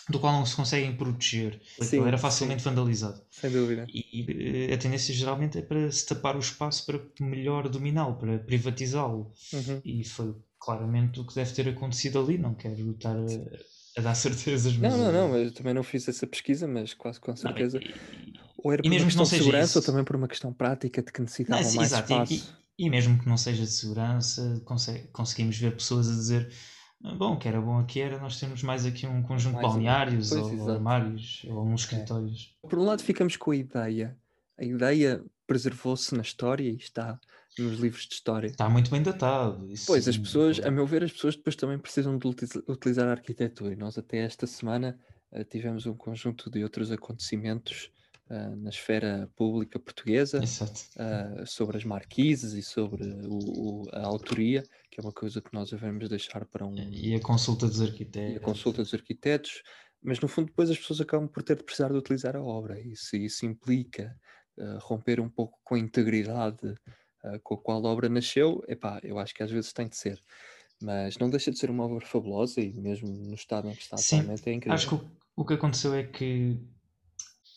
do 0.09 0.19
qual 0.19 0.33
não 0.33 0.45
se 0.45 0.55
conseguem 0.55 0.95
proteger. 0.95 1.61
Sim, 1.81 2.01
era 2.07 2.17
sim. 2.17 2.21
facilmente 2.21 2.63
vandalizado. 2.63 3.21
Sem 3.29 3.51
dúvida. 3.51 3.85
E 3.93 4.69
a 4.73 4.77
tendência 4.77 5.13
geralmente 5.13 5.57
é 5.57 5.61
para 5.61 5.91
se 5.91 6.05
tapar 6.05 6.35
o 6.35 6.39
espaço 6.39 6.85
para 6.85 6.99
melhor 7.19 7.67
dominá-lo, 7.69 8.15
para 8.15 8.39
privatizá-lo. 8.39 9.31
Uhum. 9.53 9.81
E 9.83 10.03
foi 10.03 10.33
claramente 10.59 11.19
o 11.19 11.25
que 11.25 11.35
deve 11.35 11.53
ter 11.53 11.67
acontecido 11.69 12.19
ali. 12.19 12.37
Não 12.37 12.53
quero 12.55 12.91
estar 12.91 13.15
a, 13.15 13.99
a 13.99 14.01
dar 14.01 14.15
certezas, 14.15 14.75
mas. 14.77 14.91
Não, 14.93 14.97
não, 15.11 15.29
não, 15.29 15.37
eu 15.37 15.51
também 15.53 15.73
não 15.73 15.83
fiz 15.83 16.07
essa 16.07 16.25
pesquisa, 16.25 16.67
mas 16.67 16.93
quase 16.93 17.19
com 17.19 17.31
não, 17.31 17.37
certeza. 17.37 17.79
e- 17.79 17.93
Ou 18.63 18.71
era 18.73 18.81
por 18.81 18.89
uma 18.91 19.03
questão 19.03 19.23
não 19.23 19.29
de 19.29 19.37
segurança 19.37 19.77
ou 19.77 19.81
isso- 19.81 19.91
também 19.91 20.03
por 20.05 20.15
uma 20.15 20.27
questão 20.27 20.51
prática 20.53 21.01
de 21.03 21.11
que 21.11 21.19
Não, 21.19 21.25
necessitavam 21.25 21.63
sim, 21.69 21.75
mais 21.77 21.91
exato, 21.91 22.11
espaço. 22.13 22.33
E, 22.33 22.66
e 22.77 22.89
mesmo 22.89 23.17
que 23.19 23.27
não 23.27 23.37
seja 23.37 23.63
de 23.63 23.71
segurança, 23.71 24.61
conse- 24.65 25.07
conseguimos 25.11 25.57
ver 25.57 25.73
pessoas 25.75 26.07
a 26.09 26.13
dizer 26.13 26.51
"Ah, 27.03 27.13
bom, 27.15 27.37
que 27.37 27.47
era 27.47 27.59
bom 27.61 27.77
aqui 27.79 27.99
era 28.01 28.19
nós 28.19 28.39
termos 28.39 28.61
mais 28.63 28.85
aqui 28.85 29.05
um 29.07 29.21
conjunto 29.23 29.55
de 29.55 29.61
Mais 29.61 29.67
um- 29.67 29.73
balneários 29.73 30.31
ou. 30.31 30.69
É. 30.69 30.73
armários 30.73 31.45
ou 31.49 31.65
uns 31.65 31.81
escritórios. 31.81 32.55
Por 32.61 32.79
um 32.79 32.83
lado, 32.83 33.01
ficamos 33.03 33.35
com 33.37 33.51
a 33.51 33.55
ideia. 33.55 34.17
A 34.57 34.63
ideia 34.65 35.23
preservou-se 35.45 36.13
na 36.15 36.21
história 36.21 36.69
e 36.69 36.75
está 36.75 37.19
nos 37.57 37.79
livros 37.79 38.05
de 38.07 38.13
história. 38.15 38.47
Está 38.47 38.69
muito 38.69 38.91
bem 38.91 39.01
datado. 39.01 39.71
isso 39.71 39.85
Pois, 39.87 40.07
as 40.07 40.17
pessoas, 40.17 40.59
a 40.59 40.69
meu 40.69 40.85
ver, 40.85 41.03
as 41.03 41.11
pessoas 41.11 41.35
depois 41.35 41.55
também 41.55 41.77
precisam 41.79 42.17
de 42.17 42.27
utiliza- 42.27 42.63
utilizar 42.67 43.07
a 43.07 43.11
arquitetura. 43.11 43.73
E 43.73 43.75
nós 43.75 43.97
até 43.97 44.17
esta 44.19 44.45
semana 44.45 44.99
eh, 45.31 45.43
tivemos 45.43 45.85
um 45.85 45.93
conjunto 45.95 46.49
de 46.49 46.63
outros 46.63 46.91
acontecimentos 46.91 47.91
eh, 48.29 48.55
na 48.55 48.69
esfera 48.69 49.29
pública 49.35 49.79
portuguesa 49.79 50.49
eh, 50.97 51.45
sobre 51.45 51.77
as 51.77 51.83
marquises 51.85 52.53
e 52.53 52.63
sobre 52.63 53.03
o- 53.27 53.83
o- 53.83 53.89
a 53.93 54.05
autoria, 54.05 54.63
que 54.91 54.99
é 54.99 55.03
uma 55.03 55.13
coisa 55.13 55.41
que 55.41 55.53
nós 55.53 55.69
devemos 55.69 56.09
deixar 56.09 56.45
para 56.45 56.65
um, 56.65 56.75
E 56.75 57.15
a 57.15 57.21
consulta 57.21 57.67
dos 57.67 57.81
e 57.81 57.83
arquitetos. 57.91 58.37
a 58.37 58.39
consulta 58.39 58.81
dos 58.83 58.93
arquitetos, 58.93 59.61
mas 60.01 60.19
no 60.19 60.27
fundo 60.27 60.47
depois 60.47 60.69
as 60.69 60.77
pessoas 60.77 61.01
acabam 61.01 61.27
por 61.29 61.43
ter 61.43 61.57
de 61.57 61.63
precisar 61.63 61.89
de 61.91 61.97
utilizar 61.97 62.35
a 62.35 62.41
obra 62.43 62.79
e 62.79 62.95
se 62.95 63.17
isso 63.23 63.45
implica 63.45 64.15
eh, 64.59 64.77
romper 64.81 65.19
um 65.19 65.29
pouco 65.29 65.59
com 65.63 65.75
a 65.75 65.79
integridade 65.79 66.75
com 67.43 67.55
a 67.55 67.61
qual 67.61 67.85
a 67.85 67.89
obra 67.89 68.07
nasceu, 68.09 68.63
epá, 68.67 68.99
eu 69.03 69.17
acho 69.19 69.33
que 69.33 69.43
às 69.43 69.51
vezes 69.51 69.73
tem 69.73 69.87
de 69.87 69.97
ser. 69.97 70.19
Mas 70.81 71.17
não 71.17 71.29
deixa 71.29 71.51
de 71.51 71.57
ser 71.57 71.69
uma 71.69 71.85
obra 71.85 72.05
fabulosa 72.05 72.61
e 72.61 72.71
mesmo 72.73 73.09
no 73.09 73.33
estado 73.33 73.67
em 73.69 73.73
que 73.75 73.81
está 73.81 73.97
atualmente 73.97 74.49
é 74.49 74.53
incrível. 74.53 74.75
Acho 74.75 74.87
que 74.89 74.95
o, 74.95 75.11
o 75.37 75.45
que 75.45 75.53
aconteceu 75.55 75.93
é 75.95 76.03
que 76.03 76.57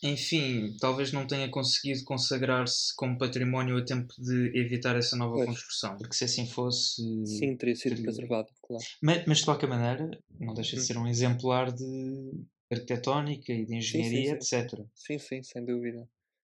Enfim, 0.03 0.75
talvez 0.79 1.11
não 1.11 1.27
tenha 1.27 1.49
conseguido 1.49 2.03
consagrar-se 2.03 2.95
como 2.95 3.17
património 3.17 3.77
a 3.77 3.85
tempo 3.85 4.13
de 4.19 4.51
evitar 4.57 4.95
essa 4.95 5.15
nova 5.15 5.35
Pois. 5.35 5.45
construção. 5.47 5.97
porque 5.97 6.15
se 6.15 6.23
assim 6.23 6.47
fosse. 6.47 7.01
Sim, 7.25 7.55
teria 7.55 7.75
sido 7.75 7.91
teria- 7.91 8.03
preservado, 8.03 8.49
claro. 8.63 8.83
Mas, 9.01 9.25
mas 9.27 9.37
de 9.39 9.45
qualquer 9.45 9.67
maneira, 9.69 10.09
não 10.39 10.53
deixa 10.55 10.71
de 10.75 10.81
Uhum. 10.81 10.87
ser 10.87 10.97
um 10.97 11.07
exemplar 11.07 11.71
de 11.71 12.31
arquitetónica 12.71 13.53
e 13.53 13.65
de 13.65 13.75
engenharia, 13.75 14.31
etc. 14.33 14.85
Sim, 14.95 15.19
sim, 15.19 15.43
sem 15.43 15.63
dúvida. 15.63 16.09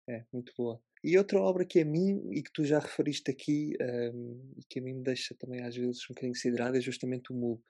É, 0.06 0.24
muito 0.32 0.52
boa. 0.56 0.80
E 1.02 1.16
outra 1.16 1.40
obra 1.40 1.64
que 1.64 1.80
a 1.80 1.84
mim, 1.84 2.28
e 2.32 2.42
que 2.42 2.52
tu 2.52 2.64
já 2.64 2.78
referiste 2.80 3.30
aqui, 3.30 3.74
ehm, 3.80 4.37
e 4.58 4.64
que 4.68 4.78
a 4.78 4.82
mim 4.82 4.94
me 4.94 5.02
deixa 5.02 5.34
também 5.34 5.62
às 5.62 5.74
vezes 5.76 6.02
um 6.04 6.08
bocadinho 6.14 6.34
siderado, 6.34 6.76
é 6.76 6.80
justamente 6.80 7.32
o 7.32 7.37
MUB. 7.37 7.61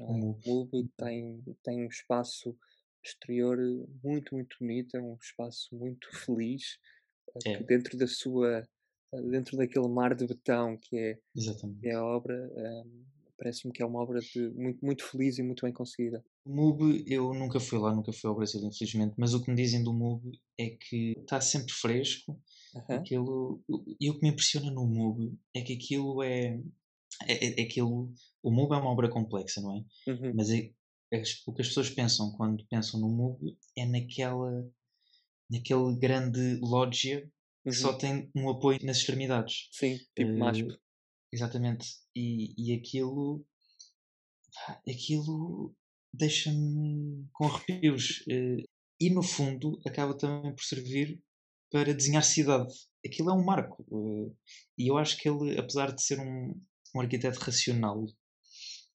é? 0.00 0.02
MUB. 0.04 0.40
O 0.44 0.50
MUB 0.64 0.88
tem, 0.96 1.42
tem 1.62 1.84
um 1.84 1.88
espaço 1.88 2.56
exterior 3.04 3.56
muito, 4.02 4.34
muito 4.34 4.56
bonito, 4.60 4.96
é 4.96 5.02
um 5.02 5.16
espaço 5.20 5.68
muito 5.74 6.08
feliz, 6.24 6.78
eh, 7.46 7.50
É. 7.52 7.62
dentro 7.64 7.96
da 7.98 8.06
sua, 8.06 8.62
eh, 9.14 9.22
dentro 9.30 9.56
daquele 9.56 9.88
mar 9.88 10.14
de 10.14 10.26
betão 10.26 10.78
que 10.78 10.96
é, 10.98 11.18
que 11.80 11.88
é 11.88 11.94
a 11.94 12.04
obra, 12.04 12.34
ehm, 12.56 13.04
parece-me 13.38 13.72
que 13.72 13.82
é 13.82 13.86
uma 13.86 14.00
obra 14.02 14.20
de, 14.20 14.50
muito, 14.50 14.84
muito 14.84 15.04
feliz 15.04 15.38
e 15.38 15.42
muito 15.42 15.64
bem 15.64 15.72
conseguida. 15.72 16.24
O 16.44 16.50
MUB, 16.50 17.04
eu 17.06 17.34
nunca 17.34 17.60
fui 17.60 17.78
lá, 17.78 17.94
nunca 17.94 18.12
fui 18.12 18.28
ao 18.28 18.36
Brasil, 18.36 18.60
infelizmente, 18.64 19.14
mas 19.18 19.34
o 19.34 19.42
que 19.42 19.50
me 19.50 19.56
dizem 19.56 19.82
do 19.84 19.92
MUB 19.92 20.32
é 20.58 20.70
que 20.70 21.14
está 21.18 21.40
sempre 21.40 21.72
fresco. 21.72 22.40
Aham. 22.74 22.96
Aquilo, 22.96 23.62
e 24.00 24.10
o 24.10 24.14
que 24.14 24.22
me 24.22 24.30
impressiona 24.30 24.70
no 24.70 24.86
MUB 24.86 25.38
é 25.54 25.60
que 25.62 25.74
aquilo 25.74 26.22
é, 26.22 26.60
é, 27.28 27.34
é- 27.46 27.60
é 27.60 27.62
aquilo. 27.64 28.12
O 28.42 28.50
MUB 28.50 28.74
é 28.74 28.78
uma 28.78 28.90
obra 28.90 29.10
complexa, 29.10 29.60
não 29.60 29.76
é? 29.76 29.84
Uhum. 30.10 30.32
Mas 30.36 30.50
é 30.50 30.70
as- 31.12 31.42
o 31.46 31.52
que 31.54 31.62
as 31.62 31.68
pessoas 31.68 31.90
pensam 31.90 32.32
quando 32.32 32.66
pensam 32.68 33.00
no 33.00 33.08
MUB 33.08 33.56
é 33.76 33.86
naquela, 33.86 34.70
naquele 35.50 35.96
grande 35.98 36.58
que 36.60 37.70
Uhum. 37.70 37.72
só 37.74 37.92
tem 37.94 38.30
um 38.34 38.48
apoio 38.50 38.78
nas 38.82 38.98
extremidades. 38.98 39.68
Sim, 39.72 39.98
tipo 40.16 40.30
MASP. 40.38 40.68
Exatamente. 41.32 41.86
E, 42.16 42.54
e 42.56 42.74
aquilo. 42.74 43.44
Aquilo 44.88 45.74
deixa-me 46.12 47.26
com 47.32 47.46
arrepios. 47.46 48.24
Eh, 48.28 48.64
E 49.00 49.10
no 49.10 49.22
fundo 49.22 49.80
acaba 49.86 50.16
também 50.18 50.52
por 50.52 50.64
servir 50.64 51.22
para 51.70 51.94
desenhar 51.94 52.24
cidade. 52.24 52.72
Aquilo 53.06 53.30
é 53.30 53.32
um 53.34 53.44
marco. 53.44 53.86
eh, 53.92 54.32
E 54.78 54.88
eu 54.90 54.96
acho 54.98 55.16
que 55.18 55.28
ele, 55.28 55.56
apesar 55.58 55.92
de 55.94 56.02
ser 56.02 56.18
um, 56.18 56.60
um 56.94 57.00
arquiteto 57.00 57.38
racional, 57.38 58.04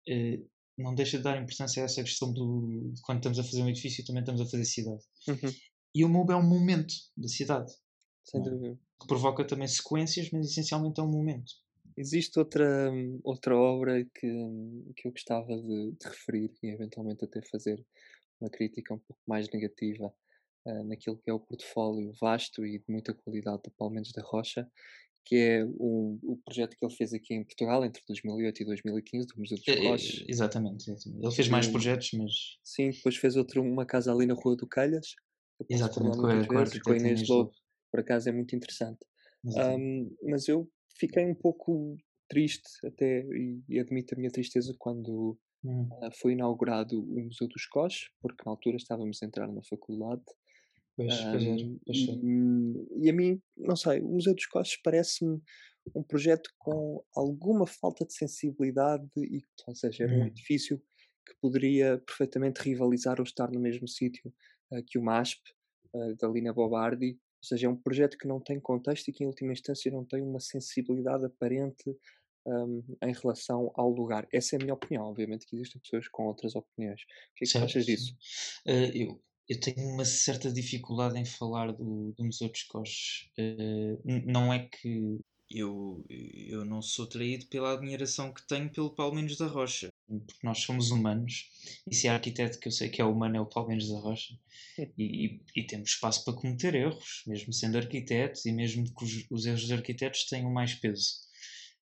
eh, 0.07 0.41
não 0.77 0.95
deixa 0.95 1.17
de 1.17 1.23
dar 1.23 1.41
importância 1.41 1.81
a 1.81 1.85
essa 1.85 2.03
questão 2.03 2.33
do 2.33 2.91
de 2.93 3.01
quando 3.01 3.17
estamos 3.19 3.39
a 3.39 3.43
fazer 3.43 3.61
um 3.61 3.69
edifício 3.69 4.05
também 4.05 4.21
estamos 4.21 4.41
a 4.41 4.45
fazer 4.45 4.65
cidade. 4.65 5.03
Uhum. 5.27 5.53
E 5.95 6.03
o 6.03 6.09
MUB 6.09 6.31
é 6.31 6.35
um 6.35 6.47
momento 6.47 6.93
da 7.15 7.27
cidade, 7.27 7.71
Sem 8.23 8.41
Não. 8.41 8.49
dúvida. 8.49 8.79
que 8.99 9.07
provoca 9.07 9.45
também 9.45 9.67
sequências, 9.67 10.29
mas 10.31 10.49
essencialmente 10.49 10.99
é 10.99 11.03
um 11.03 11.11
momento. 11.11 11.53
Existe 11.95 12.39
outra, 12.39 12.91
outra 13.23 13.55
obra 13.55 14.03
que, 14.03 14.27
que 14.95 15.07
eu 15.07 15.11
gostava 15.11 15.55
de, 15.55 15.91
de 15.91 16.07
referir 16.07 16.51
e 16.63 16.69
eventualmente 16.69 17.23
até 17.23 17.41
fazer 17.43 17.85
uma 18.41 18.49
crítica 18.49 18.93
um 18.93 18.99
pouco 18.99 19.21
mais 19.27 19.47
negativa 19.51 20.11
uh, 20.65 20.83
naquilo 20.85 21.17
que 21.17 21.29
é 21.29 21.33
o 21.33 21.39
portfólio 21.39 22.11
vasto 22.19 22.65
e 22.65 22.79
de 22.79 22.85
muita 22.89 23.13
qualidade 23.13 23.61
de 23.63 23.71
Palmeiras 23.77 24.11
da 24.11 24.23
Rocha, 24.23 24.67
que 25.25 25.35
é 25.35 25.65
o, 25.65 26.19
o 26.23 26.37
projeto 26.45 26.75
que 26.77 26.85
ele 26.85 26.93
fez 26.95 27.13
aqui 27.13 27.33
em 27.33 27.43
Portugal 27.43 27.83
entre 27.85 28.01
2008 28.07 28.61
e 28.61 28.65
2015, 28.65 29.27
do 29.27 29.39
Museu 29.39 29.57
dos 29.57 29.67
É, 29.67 29.73
é, 29.73 29.89
Roches. 29.89 30.25
exatamente, 30.27 30.89
exatamente. 30.91 31.25
Ele 31.25 31.35
fez 31.35 31.49
mais 31.49 31.67
projetos, 31.67 32.11
mas 32.13 32.31
Sim, 32.63 32.89
depois 32.91 33.15
fez 33.17 33.35
outro, 33.35 33.61
uma 33.61 33.85
casa 33.85 34.11
ali 34.13 34.25
na 34.25 34.33
Rua 34.33 34.55
do 34.55 34.67
Calhas. 34.67 35.15
Exatamente 35.69 36.17
com 36.17 36.27
a, 36.27 36.45
com 36.45 36.57
vezes, 36.57 36.79
com 36.81 36.91
a 36.91 36.97
Inês 36.97 37.27
Lobo, 37.27 37.51
por 37.91 37.99
acaso 37.99 38.29
é 38.29 38.31
muito 38.31 38.55
interessante. 38.55 38.99
Ahm, 39.55 40.09
mas 40.23 40.47
eu 40.47 40.69
fiquei 40.97 41.25
um 41.25 41.35
pouco 41.35 41.95
triste 42.27 42.69
até, 42.85 43.21
e, 43.21 43.61
e 43.69 43.79
admito 43.79 44.13
a 44.15 44.17
minha 44.17 44.31
tristeza 44.31 44.73
quando 44.77 45.37
Hum. 45.63 45.89
ah, 46.01 46.11
foi 46.11 46.33
inaugurado 46.33 47.01
o 47.01 47.23
Museu 47.23 47.47
dos 47.47 47.65
Coches, 47.67 48.09
porque 48.21 48.43
na 48.45 48.51
altura 48.51 48.77
estávamos 48.77 49.21
a 49.21 49.25
entrar 49.25 49.47
na 49.51 49.63
faculdade. 49.63 50.23
Pois, 50.95 51.15
pois 51.29 51.43
é, 51.45 51.55
pois 51.85 51.99
e, 52.01 53.05
e 53.05 53.09
a 53.09 53.13
mim, 53.13 53.41
não 53.57 53.75
sei, 53.75 54.01
o 54.01 54.07
Museu 54.09 54.33
dos 54.33 54.45
Coches 54.45 54.79
parece-me 54.83 55.41
um 55.95 56.03
projeto 56.03 56.49
com 56.57 57.03
alguma 57.15 57.67
falta 57.67 58.05
de 58.05 58.13
sensibilidade, 58.13 59.07
e, 59.17 59.41
ou 59.67 59.75
seja, 59.75 60.05
era 60.05 60.15
um 60.15 60.25
Hum. 60.25 60.27
edifício 60.27 60.79
que 61.25 61.35
poderia 61.41 61.99
perfeitamente 62.05 62.61
rivalizar 62.61 63.19
ou 63.19 63.23
estar 63.23 63.51
no 63.51 63.59
mesmo 63.59 63.87
sítio 63.87 64.33
ah, 64.71 64.81
que 64.85 64.97
o 64.97 65.03
MASP, 65.03 65.41
ah, 65.95 66.13
da 66.19 66.27
Lina 66.27 66.53
Bobardi. 66.53 67.11
Ou 67.43 67.47
seja, 67.47 67.67
é 67.67 67.69
um 67.69 67.75
projeto 67.75 68.17
que 68.17 68.27
não 68.27 68.39
tem 68.39 68.59
contexto 68.59 69.09
e 69.09 69.13
que, 69.13 69.23
em 69.23 69.27
última 69.27 69.51
instância, 69.53 69.91
não 69.91 70.05
tem 70.05 70.21
uma 70.21 70.39
sensibilidade 70.39 71.25
aparente 71.25 71.83
ahm, 72.47 72.81
em 73.03 73.13
relação 73.13 73.71
ao 73.75 73.89
lugar. 73.89 74.27
Essa 74.33 74.55
é 74.55 74.59
a 74.59 74.61
minha 74.61 74.73
opinião. 74.73 75.05
Obviamente 75.05 75.45
que 75.45 75.55
existem 75.55 75.81
pessoas 75.81 76.07
com 76.07 76.25
outras 76.27 76.55
opiniões. 76.55 77.01
O 77.01 77.05
que 77.35 77.45
é 77.45 77.47
que 77.47 77.55
tu 77.55 77.63
Certo, 77.63 77.65
achas 77.65 77.85
disso? 77.85 78.13
Eh, 78.65 78.91
eu, 78.95 79.21
eu 79.49 79.59
tenho 79.59 79.87
uma 79.89 80.05
certa 80.05 80.51
dificuldade 80.51 81.17
em 81.19 81.25
falar 81.25 81.71
do, 81.73 82.13
do 82.17 82.23
Museu 82.25 82.49
dos 82.49 82.63
Coches. 82.63 83.29
N- 84.05 84.25
não 84.25 84.53
é 84.53 84.67
que 84.67 85.19
Eu, 85.49 86.03
eu 86.09 86.65
não 86.65 86.81
sou 86.81 87.07
traído 87.07 87.45
pela 87.47 87.73
admiração 87.73 88.33
que 88.33 88.45
tenho 88.47 88.71
pelo 88.71 88.95
Palmeiras 88.95 89.37
da 89.37 89.45
Rocha. 89.47 89.89
porque 90.07 90.39
nós 90.47 90.59
somos 90.59 90.89
humanos, 90.91 91.49
e 91.89 91.95
se 91.95 92.07
é 92.07 92.11
arquiteto 92.11 92.59
que 92.59 92.67
eu 92.67 92.71
sei 92.71 92.89
que 92.89 93.01
é 93.01 93.05
humano 93.05 93.37
é 93.37 93.41
o 93.41 93.45
Palmeiras 93.45 93.87
da 93.89 93.99
Rocha, 93.99 94.33
e, 94.97 95.41
e- 95.55 95.67
temos 95.67 95.89
espaço 95.91 96.23
para 96.25 96.33
cometer 96.33 96.73
erros, 96.75 97.23
mesmo 97.27 97.53
sendo 97.53 97.77
arquitetos, 97.77 98.45
e 98.45 98.51
mesmo 98.51 98.83
que 98.95 99.03
os, 99.05 99.27
os 99.29 99.45
erros 99.45 99.61
dos 99.63 99.71
arquitetos 99.71 100.25
tenham 100.25 100.51
mais 100.51 100.73
peso 100.75 101.07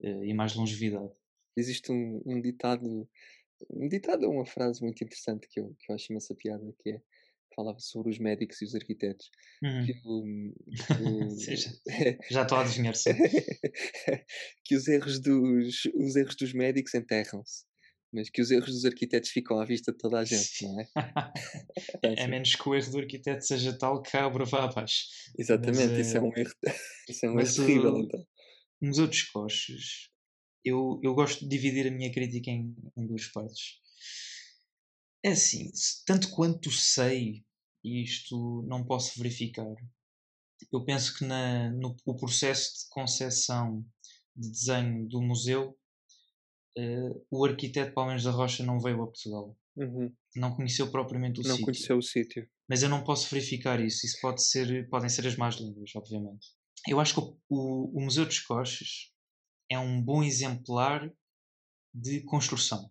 eh, 0.02 0.26
e 0.28 0.34
mais 0.34 0.56
longevidade. 0.56 1.12
Existe 1.56 1.92
um, 1.92 2.22
um 2.26 2.42
ditado, 2.42 3.10
um 3.70 3.88
ditado 3.90 4.26
é 4.26 4.28
uma 4.30 4.46
frase 4.46 4.82
muito 4.84 5.04
interessante 5.04 5.48
que 5.50 5.60
eu, 5.60 5.76
que 5.80 5.92
eu 5.92 5.96
acho 5.96 6.12
imensa 6.12 6.36
piada, 6.36 6.74
que 6.84 6.92
é, 6.92 7.02
falava 7.56 7.80
sobre 7.80 8.12
os 8.12 8.20
médicos 8.20 8.62
e 8.62 8.66
os 8.66 8.76
arquitetos, 8.76 9.30
Uhum. 9.64 9.86
que, 9.86 9.94
o, 10.04 10.54
o- 11.02 11.36
já- 12.32 12.42
estou 12.44 12.58
a 12.58 12.62
adivinhar, 12.62 12.94
que 14.64 14.76
os 14.76 14.88
erros 14.88 15.20
dos, 15.20 15.86
os 15.96 16.16
erros 16.16 16.36
dos 16.36 16.54
médicos 16.54 16.94
enterram-se, 16.94 17.64
mas 18.14 18.30
que 18.30 18.42
os 18.42 18.52
erros 18.52 18.72
dos 18.72 18.86
arquitetos 18.86 19.30
ficam 19.30 19.60
à 19.60 19.66
vista 19.66 19.92
de 19.92 19.98
toda 19.98 20.20
a 20.20 20.26
gente, 20.26 20.64
não 20.64 20.80
é? 20.80 20.88
É, 22.04 22.14
assim. 22.14 22.22
a 22.24 22.28
menos 22.28 22.56
que 22.56 22.70
o 22.70 22.76
erro 22.76 22.92
do 22.92 23.00
arquiteto 23.00 23.46
seja 23.46 23.78
tal 23.78 24.02
que 24.02 24.16
a 24.16 24.28
obra 24.28 24.46
vá 24.46 24.66
abaixo. 24.66 25.06
Exatamente, 25.38 25.98
Mas, 25.98 26.08
isso 26.08 26.18
é 26.18 26.20
eh, 26.20 26.24
um 26.24 26.38
erro, 26.38 26.54
isso 27.10 27.26
é 27.26 27.30
um 27.30 27.40
erro 27.40 27.54
terrível, 27.56 27.94
o- 27.94 28.00
então. 28.02 28.28
O 28.82 28.88
Museu 28.88 29.08
dos 29.08 29.22
Coches, 29.24 30.10
eu, 30.64 31.00
eu 31.04 31.14
gosto 31.14 31.40
de 31.42 31.48
dividir 31.48 31.88
a 31.88 31.92
minha 31.92 32.12
crítica 32.12 32.50
em, 32.52 32.76
em 32.98 33.08
duas 33.08 33.26
partes. 33.28 33.80
É 35.24 35.30
assim, 35.30 35.72
tanto 36.06 36.30
quanto 36.32 36.70
sei, 36.72 37.44
e 37.86 38.02
isto 38.02 38.64
não 38.68 38.84
posso 38.84 39.18
verificar, 39.18 39.76
eu 40.72 40.84
penso 40.84 41.18
que 41.18 41.24
na, 41.26 41.70
no 41.72 41.96
o 42.06 42.16
processo 42.16 42.80
de 42.80 42.90
concepção 42.90 43.86
de 44.36 44.50
desenho 44.50 45.08
do 45.08 45.22
museu, 45.22 45.78
eh, 46.76 47.12
o 47.30 47.46
arquiteto 47.46 47.94
Palmeiras 47.94 48.24
da 48.24 48.32
Rocha 48.32 48.64
não 48.64 48.80
veio 48.80 49.04
a 49.04 49.06
Portugal. 49.06 49.56
Uhum. 49.78 50.12
Não 50.36 50.56
conheceu 50.56 50.90
propriamente 50.90 51.40
o 51.40 51.44
Não 51.44 51.52
sítio. 51.52 51.66
conheceu 51.66 51.98
o 51.98 52.02
sítio. 52.02 52.50
Mas 52.68 52.82
eu 52.82 52.90
não 52.90 53.04
posso 53.04 53.30
verificar 53.30 53.80
isso. 53.80 54.06
Isso 54.06 54.18
pode 54.22 54.42
ser, 54.44 54.90
podem 54.90 55.10
ser 55.10 55.28
as 55.28 55.36
más 55.36 55.56
línguas, 55.56 55.92
obviamente. 55.96 56.48
Eu 56.88 57.00
acho 57.00 57.14
que 57.14 57.20
o, 57.20 57.38
o, 57.50 58.00
o 58.00 58.02
Museu 58.02 58.26
dos 58.26 58.40
Coches 58.40 59.12
é 59.70 59.78
um 59.78 60.02
bom 60.02 60.24
exemplar 60.24 61.12
de 61.94 62.22
construção. 62.22 62.90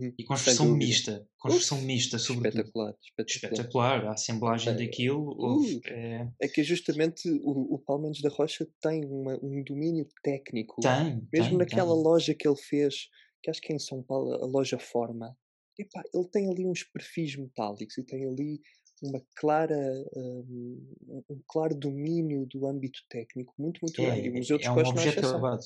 Uhum. 0.00 0.14
E 0.18 0.24
construção 0.24 0.66
mista. 0.74 1.28
Construção 1.38 1.78
Uf, 1.78 1.86
mista, 1.86 2.18
sobretudo. 2.18 2.60
Espetacular, 2.60 2.94
espetacular. 3.02 3.52
Espetacular. 3.52 4.06
A 4.06 4.12
assemblagem 4.12 4.76
daquilo. 4.76 5.30
Uh. 5.38 5.80
é, 5.86 6.28
É 6.40 6.48
que 6.48 6.62
justamente 6.62 7.28
o, 7.42 7.74
o 7.74 7.78
Palmeiras 7.78 8.20
da 8.20 8.28
Rocha 8.28 8.66
tem 8.80 9.04
uma- 9.04 9.38
um 9.42 9.62
domínio 9.62 10.06
técnico, 10.22 10.80
tem, 10.80 11.26
mesmo 11.32 11.50
tem, 11.50 11.58
naquela 11.58 11.94
tem. 11.94 12.02
loja 12.02 12.34
que 12.34 12.46
ele 12.48 12.56
fez, 12.56 13.08
que 13.42 13.50
acho 13.50 13.60
que 13.60 13.72
é 13.72 13.76
em 13.76 13.78
São 13.78 14.02
Paulo, 14.02 14.32
a 14.34 14.46
loja 14.46 14.78
Forma. 14.78 15.36
Epá, 15.78 16.02
ele 16.14 16.28
tem 16.28 16.48
ali 16.50 16.66
uns 16.66 16.82
perfis 16.84 17.36
metálicos 17.36 17.98
e 17.98 18.04
tem 18.04 18.24
ali 18.26 18.60
uma 19.02 19.20
clara, 19.36 19.76
um, 20.16 20.94
um 21.28 21.40
claro 21.48 21.74
domínio 21.74 22.46
do 22.46 22.66
âmbito 22.66 23.00
técnico 23.08 23.52
muito, 23.58 23.80
muito 23.82 24.00
grande. 24.00 24.28
O 24.28 24.32
É, 24.34 24.38
Museu 24.38 24.56
dos 24.56 24.66
é 24.66 24.70
um 24.70 24.80
é 24.80 24.88
objeto 24.88 25.26
acabado. 25.26 25.60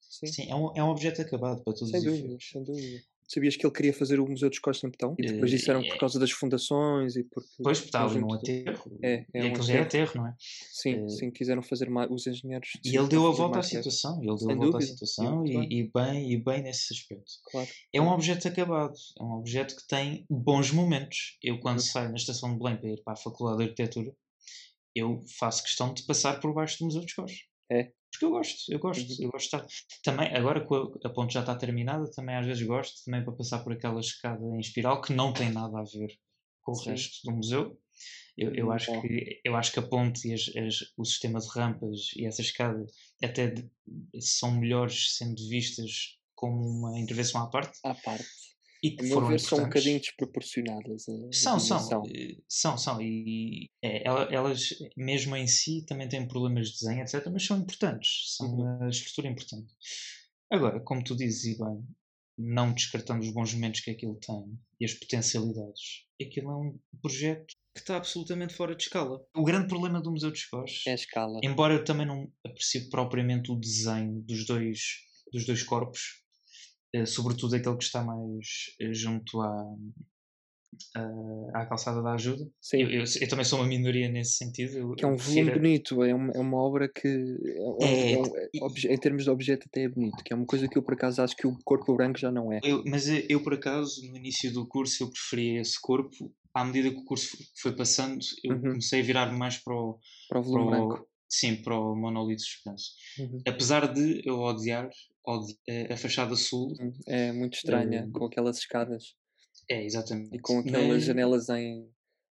Sim, 0.00 0.26
Sim, 0.28 0.50
é 0.50 0.54
um, 0.54 0.72
é 0.76 0.84
um 0.84 0.90
objeto 0.90 1.22
acabado 1.22 1.64
para 1.64 1.72
todos 1.74 1.90
sem 1.90 1.98
os 1.98 2.04
dúvida, 2.04 2.26
efeitos. 2.26 2.48
sem 2.50 2.62
dúvida. 2.62 3.02
Sabias 3.26 3.56
que 3.56 3.64
ele 3.66 3.72
queria 3.72 3.92
fazer 3.94 4.20
o 4.20 4.28
Museu 4.28 4.50
dos 4.50 4.58
Coches 4.58 4.84
em 4.84 4.90
Betão? 4.90 5.14
E 5.18 5.22
depois 5.24 5.50
Eh, 5.50 5.56
disseram 5.56 5.80
que 5.80 5.88
por 5.88 5.94
é- 5.96 5.98
causa 5.98 6.18
das 6.20 6.30
fundações 6.30 7.16
e 7.16 7.24
porque 7.24 7.48
Pois, 7.62 7.80
porque 7.80 7.96
ali 7.96 8.06
conjunto 8.20 8.20
num 8.34 8.38
de- 8.42 8.50
aterro. 8.68 8.98
É, 9.02 9.26
é 9.32 9.44
e 9.46 9.50
um 9.50 9.62
já 9.62 9.74
é 9.74 9.80
aterro. 9.80 9.84
aterro, 9.84 10.12
não 10.16 10.26
é? 10.28 10.34
Sim, 10.38 11.04
Eh, 11.04 11.08
sim, 11.08 11.30
quiseram 11.30 11.62
fazer 11.62 11.88
mais, 11.88 12.10
os 12.10 12.26
engenheiros 12.26 12.68
E 12.84 12.96
ele 12.96 13.08
deu 13.08 13.26
a 13.26 13.30
volta 13.30 13.58
à 13.60 13.62
situação, 13.62 14.18
ele 14.18 14.26
deu 14.26 14.38
Sem 14.38 14.52
a 14.52 14.54
volta 14.56 14.76
à 14.76 14.80
dúvida, 14.80 14.92
situação 14.92 15.46
e, 15.46 15.80
e 15.80 15.90
bem, 15.92 16.32
e 16.32 16.36
bem 16.44 16.62
nesse 16.62 16.92
aspecto. 16.92 17.32
Claro. 17.50 17.68
É 17.94 18.00
um 18.00 18.08
objeto 18.08 18.46
acabado, 18.46 18.94
é 19.18 19.22
um 19.22 19.32
objeto 19.32 19.74
que 19.74 19.86
tem 19.88 20.26
bons 20.28 20.70
momentos. 20.70 21.38
Eu, 21.42 21.58
quando 21.60 21.78
Uhum. 21.78 21.84
saio 21.84 22.08
na 22.10 22.16
estação 22.16 22.52
de 22.52 22.58
Belém 22.58 22.76
para 22.76 22.90
ir 22.90 23.02
para 23.02 23.14
a 23.14 23.16
Faculdade 23.16 23.58
de 23.58 23.64
Arquitetura, 23.64 24.14
eu 24.94 25.22
faço 25.38 25.62
questão 25.62 25.92
de 25.94 26.02
passar 26.04 26.38
por 26.40 26.52
baixo 26.54 26.78
do 26.78 26.84
Museu 26.84 27.00
dos 27.00 27.12
Coches. 27.14 27.38
É? 27.72 27.90
Porque 28.14 28.24
eu 28.26 28.30
gosto, 28.30 28.72
eu 28.72 28.78
gosto, 28.78 29.00
Uhum. 29.10 29.16
eu 29.24 29.30
gosto 29.30 29.50
de 29.50 29.56
estar. 29.64 29.66
Também, 30.04 30.34
agora 30.36 30.64
que 30.66 30.72
a, 30.74 31.08
a 31.08 31.12
ponte 31.12 31.34
já 31.34 31.40
está 31.40 31.54
terminada, 31.56 32.08
também 32.12 32.36
às 32.36 32.46
vezes 32.46 32.62
gosto 32.64 33.04
também 33.04 33.24
para 33.24 33.32
passar 33.34 33.58
por 33.64 33.72
aquela 33.72 33.98
escada 34.00 34.40
em 34.54 34.60
espiral 34.60 35.00
que 35.02 35.12
não 35.12 35.32
tem 35.32 35.50
nada 35.50 35.80
a 35.80 35.82
ver 35.84 36.16
com 36.62 36.72
o 36.72 36.76
Sim. 36.76 36.90
resto 36.90 37.18
do 37.24 37.32
museu. 37.36 37.78
Eu, 38.36 38.52
eu, 38.54 38.72
acho 38.72 38.90
Bom. 38.92 39.02
que, 39.02 39.40
eu 39.44 39.54
acho 39.56 39.72
que 39.72 39.78
a 39.78 39.82
ponte 39.82 40.28
e 40.28 40.32
as, 40.34 40.42
as- 40.56 40.92
o 40.96 41.04
sistema 41.04 41.38
de 41.40 41.46
rampas 41.48 42.10
e 42.16 42.26
essa 42.26 42.40
escada 42.40 42.84
até 43.22 43.48
de- 43.48 43.70
são 44.20 44.50
melhores 44.52 45.16
sendo 45.16 45.36
vistas 45.48 46.18
como 46.34 46.66
uma 46.66 46.98
intervenção 46.98 47.40
à 47.42 47.46
parte 47.48 47.78
À 47.84 47.94
parte. 47.94 48.24
E 48.84 48.88
A 48.88 48.96
que 48.96 49.08
foram 49.08 49.28
ver, 49.28 49.40
são 49.40 49.58
um 49.58 49.64
bocadinho 49.64 50.00
desproporcionadas. 50.00 51.04
A 51.08 51.32
São, 51.32 51.58
são, 51.58 52.02
eh, 52.06 52.36
são, 52.48 52.76
são, 52.78 53.00
e 53.02 53.70
é, 53.82 54.06
ela- 54.06 54.28
elas 54.32 54.68
mesmo 54.96 55.34
em 55.36 55.46
si 55.46 55.84
também 55.86 56.08
têm 56.08 56.28
problemas 56.28 56.68
de 56.68 56.74
desenho, 56.80 57.02
etc., 57.02 57.30
mas 57.32 57.44
são 57.46 57.58
importantes, 57.58 58.34
são 58.36 58.46
Uhum. 58.48 58.78
uma 58.78 58.88
estrutura 58.88 59.28
importante. 59.28 59.72
Agora, 60.50 60.80
como 60.80 61.02
tu 61.02 61.16
dizes, 61.16 61.44
e 61.44 61.58
bem, 61.58 61.82
não 62.36 62.72
descartando 62.72 63.24
os 63.24 63.32
bons 63.32 63.54
momentos 63.54 63.80
que 63.80 63.90
aquilo 63.90 64.18
tem 64.20 64.58
e 64.80 64.84
as 64.84 64.94
potencialidades, 64.94 66.04
aquilo 66.20 66.50
é 66.50 66.56
um 66.56 66.78
projeto 67.00 67.54
que 67.74 67.80
está 67.80 67.96
absolutamente 67.96 68.54
fora 68.54 68.76
de 68.76 68.82
escala. 68.84 69.20
O 69.36 69.44
grande 69.44 69.68
problema 69.68 70.00
do 70.00 70.10
Museu 70.10 70.30
dos 70.30 70.44
Coches, 70.46 70.82
É 70.86 70.92
a 70.92 70.94
escala. 70.94 71.40
embora 71.42 71.74
eu 71.74 71.84
também 71.84 72.06
não 72.06 72.30
aprecie 72.46 72.88
propriamente 72.90 73.50
o 73.50 73.56
desenho 73.56 74.20
dos 74.22 74.46
dois, 74.46 74.78
dos 75.32 75.46
dois 75.46 75.62
corpos, 75.62 76.00
eh, 76.00 76.23
sobretudo 77.06 77.56
aquele 77.56 77.76
que 77.76 77.84
está 77.84 78.02
mais 78.04 78.46
eh, 78.80 78.92
junto 78.92 79.40
à, 79.40 79.64
à, 80.96 81.60
à 81.62 81.66
calçada 81.66 82.02
da 82.02 82.14
ajuda. 82.14 82.44
Sim. 82.60 82.82
Eu, 82.82 82.90
eu- 82.90 83.04
eu 83.20 83.28
também 83.28 83.44
sou 83.44 83.58
uma 83.60 83.66
minoria 83.68 84.08
nesse 84.08 84.34
sentido. 84.36 84.76
Eu, 84.76 84.94
Que 84.94 85.04
é 85.04 85.08
um 85.08 85.16
volume 85.16 85.44
prefiro- 85.44 85.60
bonito, 85.60 86.02
é 86.04 86.14
uma, 86.14 86.32
é 86.32 86.38
uma 86.38 86.56
obra 86.58 86.88
que, 86.88 87.08
é, 87.08 87.84
É, 87.84 88.12
é 88.14 88.18
um- 88.18 88.36
é- 88.36 88.48
e- 88.54 88.92
em 88.92 88.98
termos 88.98 89.24
de 89.24 89.30
objeto, 89.30 89.66
até 89.68 89.82
é 89.82 89.88
bonito. 89.88 90.22
Que 90.24 90.32
é 90.32 90.36
uma 90.36 90.46
coisa 90.46 90.68
que 90.68 90.76
eu, 90.78 90.82
por 90.82 90.94
acaso, 90.94 91.22
acho 91.22 91.36
que 91.36 91.46
o 91.46 91.56
corpo 91.64 91.94
branco 91.96 92.18
já 92.18 92.30
não 92.30 92.52
é. 92.52 92.60
mas 92.86 93.08
eu, 93.08 93.42
por 93.42 93.54
acaso, 93.54 94.00
no 94.10 94.16
início 94.16 94.52
do 94.52 94.66
curso, 94.66 95.02
eu 95.04 95.10
preferia 95.10 95.60
esse 95.60 95.80
corpo. 95.80 96.32
À 96.52 96.64
medida 96.64 96.88
que 96.90 97.00
o 97.00 97.04
curso 97.04 97.36
foi 97.60 97.74
passando, 97.74 98.24
eu 98.44 98.54
Uhum. 98.54 98.60
comecei 98.62 99.00
a 99.00 99.04
virar 99.04 99.32
mais 99.32 99.56
para 99.58 99.74
o, 99.74 99.98
Para 100.28 100.38
o 100.38 100.42
para 100.42 100.50
volume 100.52 100.70
branco. 100.70 100.94
o, 100.94 100.98
sim, 100.98 101.04
para 101.62 101.78
o 101.78 101.94
monolito 101.94 102.42
suspenso. 102.42 102.90
Uhum. 103.18 103.38
Apesar 103.46 103.92
de 103.92 104.22
eu 104.24 104.38
odiar, 104.40 104.88
odi- 105.26 105.58
eh, 105.68 105.92
a 105.92 105.96
fachada 105.96 106.36
sul, 106.36 106.72
É 107.06 107.32
muito 107.32 107.54
estranha, 107.54 108.00
Eh, 108.06 108.10
com 108.12 108.24
aquelas 108.26 108.58
escadas 108.58 109.14
é 109.70 109.84
exatamente. 109.84 110.34
e 110.34 110.38
com 110.38 110.58
aquelas 110.60 110.88
Mas- 110.88 111.04
janelas 111.04 111.48
em, 111.48 111.88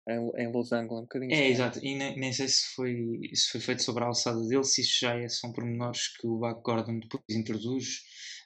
em, 0.09 0.31
em 0.43 0.53
losango. 0.53 0.95
É 0.95 0.99
um 0.99 1.03
bocadinho 1.03 1.31
É, 1.33 1.35
estranho. 1.35 1.53
exato. 1.53 1.79
E 1.85 1.95
nem, 1.95 2.17
nem 2.19 2.33
sei 2.33 2.49
se 2.49 2.65
foi, 2.75 2.97
se 3.35 3.49
foi 3.51 3.61
feito 3.61 3.83
sobre 3.83 4.03
a 4.05 4.07
alçada 4.09 4.41
dele, 4.47 4.65
se 4.65 4.81
isso 4.81 4.99
já 5.01 5.17
é, 5.17 5.29
são 5.29 5.53
pormenores 5.53 6.09
que 6.17 6.27
o 6.27 6.39
Buck 6.39 6.63
Gordon 6.63 6.99
depois 6.99 7.23
introduz. 7.31 8.01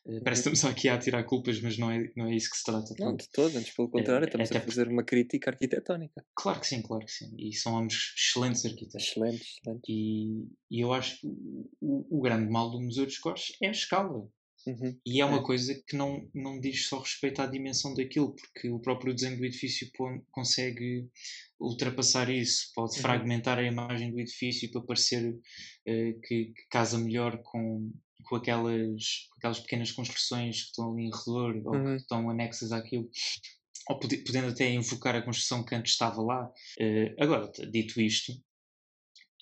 Uh, 0.07 0.23
parece 0.23 0.43
que 0.43 0.51
estamos 0.51 0.77
aqui 0.77 0.88
a 0.88 0.99
tirar 0.99 1.25
culpas, 1.25 1.61
mas 1.61 1.79
não 1.79 1.90
é, 1.90 2.11
não 2.14 2.27
é 2.27 2.35
isso 2.35 2.51
que 2.51 2.57
se 2.57 2.64
trata. 2.64 2.95
Não, 2.99 3.17
de 3.17 3.29
todo, 3.31 3.57
antes 3.57 3.75
pelo 3.75 3.88
contrário, 3.88 4.27
estamos 4.27 4.53
a 4.53 4.61
fazer 4.61 4.88
uma 4.88 5.03
crítica 5.03 5.51
arquitetónica. 5.51 6.25
Claro 6.35 6.61
que 6.61 6.67
sim, 6.67 6.83
claro 6.83 7.05
que 7.05 7.12
sim. 7.12 7.35
E 7.38 7.55
são 7.55 7.79
ambos 7.79 8.14
excelentes 8.17 8.64
arquitetos. 8.64 9.09
Excelentes, 9.09 9.57
excelentes. 9.59 9.88
E, 9.88 10.47
e 10.71 10.81
eu 10.81 10.93
acho 10.93 11.21
que 11.21 11.27
o, 11.81 12.19
o 12.19 12.21
grande 12.21 12.51
mal 12.51 12.71
do 12.71 12.81
Museu 12.81 13.07
dos 13.07 13.19
Coches 13.19 13.57
é 13.62 13.69
a 13.69 13.73
escala. 13.73 14.29
Uhum. 14.67 14.99
E 15.05 15.21
é 15.21 15.25
uma 15.25 15.40
é. 15.40 15.43
coisa 15.43 15.75
que 15.87 15.97
não, 15.97 16.27
não 16.35 16.59
diz 16.59 16.87
só 16.87 17.01
respeito 17.01 17.43
à 17.43 17.47
dimensão 17.47 17.93
daquilo, 17.95 18.35
porque 18.35 18.71
o 18.71 18.81
próprio 18.81 19.14
desenho 19.14 19.37
do 19.37 19.45
edifício 19.45 19.90
consegue 20.31 21.07
ultrapassar 21.61 22.31
isso, 22.31 22.71
pode 22.75 22.97
uhum. 22.97 23.03
fragmentar 23.03 23.59
a 23.59 23.62
imagem 23.62 24.11
do 24.11 24.21
edifício 24.21 24.71
para 24.71 24.83
parecer 24.83 25.29
uh, 25.31 26.21
que, 26.23 26.47
que, 26.47 26.69
casa 26.71 26.99
melhor 26.99 27.40
com, 27.43 27.93
com, 28.25 28.37
aquelas, 28.37 29.29
com 29.31 29.39
aquelas 29.39 29.61
pequenas 29.61 29.93
construções 29.93 30.63
que 30.63 30.69
estão 30.69 30.93
ali 30.93 31.05
em 31.05 31.11
redor 31.11 31.57
ou 31.65 31.75
uhum. 31.75 31.97
que 31.97 32.03
estão 32.03 32.31
anexas 32.31 32.73
àquilo. 32.73 33.09
Ou 33.89 33.99
podendo 33.99 34.49
até 34.49 34.71
invocar 34.73 35.15
a 35.15 35.23
construção 35.23 35.65
que 35.65 35.75
antes 35.75 35.93
estava 35.93 36.23
lá. 36.23 36.51
Uh, 36.81 37.23
agora, 37.23 37.51
dito 37.71 38.01
isto, 38.01 38.33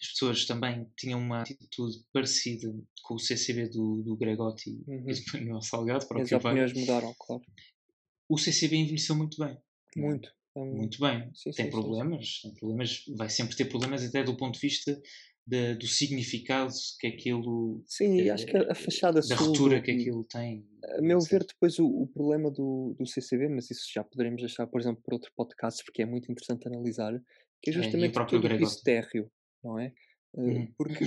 as 0.01 0.09
pessoas 0.09 0.45
também 0.47 0.91
tinham 0.99 1.21
uma 1.21 1.43
atitude 1.43 2.05
parecida 2.13 2.75
com 3.05 3.15
o 3.15 3.19
CCB 3.21 3.69
do, 3.69 4.03
do 4.03 4.17
Gregotti 4.17 4.71
uhum. 4.87 5.09
e 5.09 5.15
do 5.15 5.23
Manuel 5.33 5.63
Salgado. 5.63 6.09
Para 6.09 6.23
As 6.23 6.33
opiniões 6.33 6.73
mudaram, 6.73 7.15
claro. 7.19 7.43
O 8.29 8.37
CCB 8.37 8.77
envelheceu 8.77 9.15
muito 9.15 9.39
bem. 9.39 9.57
Muito. 9.97 10.29
Muito 10.55 11.01
bem. 11.01 11.31
Sim, 11.35 11.51
tem 11.53 11.65
sim, 11.67 11.71
problemas, 11.71 12.41
sim. 12.41 12.49
tem 12.49 12.55
problemas, 12.59 13.05
vai 13.17 13.31
sempre 13.31 13.57
ter 13.57 13.65
problemas 13.67 14.05
até 14.05 14.23
do 14.23 14.37
ponto 14.37 14.55
de 14.55 14.61
vista 14.61 15.01
do 15.47 15.87
significado 15.87 16.73
que 17.01 17.07
aquilo. 17.07 17.83
Sim, 17.87 18.21
é, 18.21 18.31
acho 18.31 18.47
que 18.47 18.57
a 18.57 18.75
fachada 18.75 19.15
da 19.15 19.23
sul. 19.23 19.49
ruptura 19.49 19.81
que 19.81 19.91
aquilo 19.91 20.25
tem. 20.25 20.65
A 20.99 21.03
meu 21.03 21.19
ver, 21.21 21.45
depois 21.45 21.79
o, 21.79 21.87
o, 21.87 22.07
problema 22.07 22.51
do, 22.51 22.95
do 22.99 23.07
CCB, 23.07 23.49
mas 23.49 23.71
isso 23.71 23.91
já 23.93 24.05
poderemos 24.05 24.41
deixar, 24.41 24.67
por 24.67 24.81
exemplo, 24.81 25.03
para 25.05 25.15
outro 25.15 25.33
podcast, 25.37 25.85
porque 25.85 26.03
é 26.03 26.07
muito 26.07 26.31
interessante 26.31 26.67
analisar, 26.69 27.13
que 27.61 27.71
é, 27.71 27.73
é 27.73 27.83
justamente 27.83 28.19
é, 28.19 28.25
todo 28.25 28.47
o 28.47 28.59
piso 28.59 28.83
térreo 28.83 29.31
não 29.63 29.79
é? 29.79 29.93
Uhum. 30.35 30.73
Porque, 30.77 31.05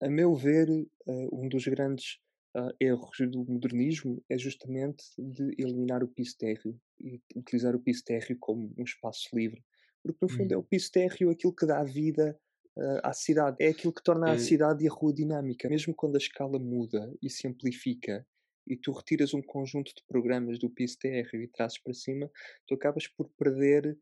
a, 0.00 0.06
a, 0.06 0.08
meu 0.08 0.34
ver, 0.34 0.68
um 1.06 1.48
dos 1.48 1.64
grandes 1.66 2.18
erros 2.80 3.16
do 3.30 3.44
modernismo 3.44 4.22
é 4.30 4.38
justamente 4.38 5.04
de 5.18 5.54
eliminar 5.58 6.02
o 6.02 6.08
piso 6.08 6.36
térreo 6.38 6.78
e 7.00 7.20
utilizar 7.34 7.74
o 7.74 7.80
piso 7.80 8.04
térreo 8.04 8.36
como 8.38 8.72
um 8.76 8.84
espaço 8.84 9.28
livre. 9.34 9.62
Porque, 10.02 10.18
no 10.22 10.28
fundo, 10.28 10.52
é 10.52 10.56
o 10.56 10.62
piso 10.62 10.90
térreo 10.90 11.30
aquilo 11.30 11.54
que 11.54 11.66
dá 11.66 11.82
vida 11.82 12.38
à 13.02 13.12
cidade. 13.12 13.56
É 13.60 13.68
aquilo 13.68 13.92
que 13.92 14.02
torna 14.02 14.32
a 14.32 14.38
cidade 14.38 14.84
e 14.84 14.88
a 14.88 14.92
rua 14.92 15.12
dinâmica. 15.12 15.68
Mesmo 15.68 15.94
quando 15.94 16.16
a 16.16 16.18
escala 16.18 16.58
muda 16.58 17.12
e 17.22 17.28
se 17.28 17.46
amplifica 17.46 18.26
e 18.66 18.76
tu 18.76 18.92
retiras 18.92 19.34
um 19.34 19.42
conjunto 19.42 19.88
de 19.88 20.02
programas 20.06 20.58
do 20.58 20.70
piso 20.70 20.96
térreo 20.98 21.42
e 21.42 21.48
trazes 21.48 21.78
para 21.82 21.92
cima, 21.92 22.30
tu 22.66 22.74
acabas 22.74 23.08
por 23.08 23.28
perder 23.36 23.98